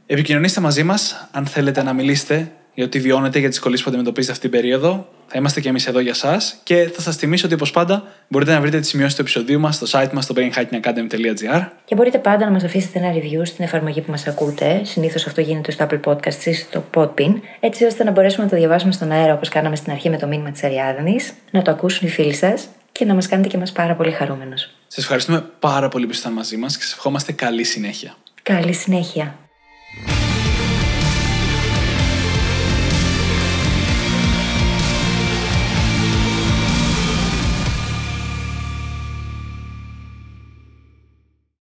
Επικοινωνήστε 0.06 0.60
μαζί 0.60 0.82
μας 0.82 1.28
αν 1.30 1.46
θέλετε 1.46 1.82
να 1.82 1.92
μιλήσετε 1.92 2.52
για 2.74 2.84
ό,τι 2.84 3.00
βιώνετε, 3.00 3.38
για 3.38 3.48
τις 3.48 3.56
δυσκολίες 3.56 3.82
που 3.82 3.88
αντιμετωπίζετε 3.88 4.32
αυτή 4.32 4.48
την 4.48 4.60
περίοδο. 4.60 5.08
Θα 5.26 5.38
είμαστε 5.38 5.60
και 5.60 5.68
εμείς 5.68 5.86
εδώ 5.86 6.00
για 6.00 6.10
εσά 6.10 6.40
και 6.62 6.90
θα 6.94 7.00
σας 7.00 7.16
θυμίσω 7.16 7.46
ότι 7.46 7.54
όπως 7.54 7.70
πάντα 7.70 8.04
μπορείτε 8.28 8.52
να 8.52 8.60
βρείτε 8.60 8.80
τις 8.80 8.88
σημειώσεις 8.88 9.14
του 9.14 9.20
επεισοδίου 9.20 9.60
μας 9.60 9.74
στο 9.74 9.86
site 9.90 10.10
μας 10.12 10.24
στο 10.24 10.34
brainhackingacademy.gr. 10.38 11.66
Και 11.84 11.94
μπορείτε 11.94 12.18
πάντα 12.18 12.44
να 12.44 12.50
μας 12.50 12.64
αφήσετε 12.64 12.98
ένα 12.98 13.12
review 13.12 13.40
στην 13.42 13.64
εφαρμογή 13.64 14.00
που 14.00 14.10
μας 14.10 14.26
ακούτε. 14.26 14.80
Συνήθως 14.84 15.26
αυτό 15.26 15.40
γίνεται 15.40 15.70
στο 15.70 15.86
Apple 15.90 16.00
Podcast 16.04 16.44
ή 16.44 16.52
στο 16.52 16.84
Podpin, 16.94 17.34
έτσι 17.60 17.84
ώστε 17.84 18.04
να 18.04 18.10
μπορέσουμε 18.10 18.44
να 18.44 18.50
το 18.50 18.56
διαβάσουμε 18.56 18.92
στον 18.92 19.10
αέρα 19.10 19.32
όπως 19.32 19.48
κάναμε 19.48 19.76
στην 19.76 19.92
αρχή 19.92 20.10
με 20.10 20.18
το 20.18 20.26
μήνυμα 20.26 20.50
της 20.50 20.64
Αριάδνη, 20.64 21.16
να 21.50 21.62
το 21.62 21.70
ακούσουν 21.70 22.08
οι 22.08 22.10
φίλοι 22.10 22.34
σας 22.34 22.68
και 22.98 23.04
να 23.04 23.14
μας 23.14 23.28
κάνετε 23.28 23.48
και 23.48 23.56
εμά 23.56 23.66
πάρα 23.74 23.94
πολύ 23.94 24.10
χαρούμενου. 24.12 24.56
Σας 24.86 25.04
ευχαριστούμε 25.04 25.40
πάρα 25.58 25.88
πολύ 25.88 26.04
που 26.04 26.10
ήσασταν 26.10 26.32
μαζί 26.32 26.56
μας 26.56 26.76
και 26.76 26.82
σας 26.82 26.92
ευχόμαστε 26.92 27.32
καλή 27.32 27.64
συνέχεια. 27.64 28.16
Καλή 28.42 28.72
συνέχεια. 28.72 29.38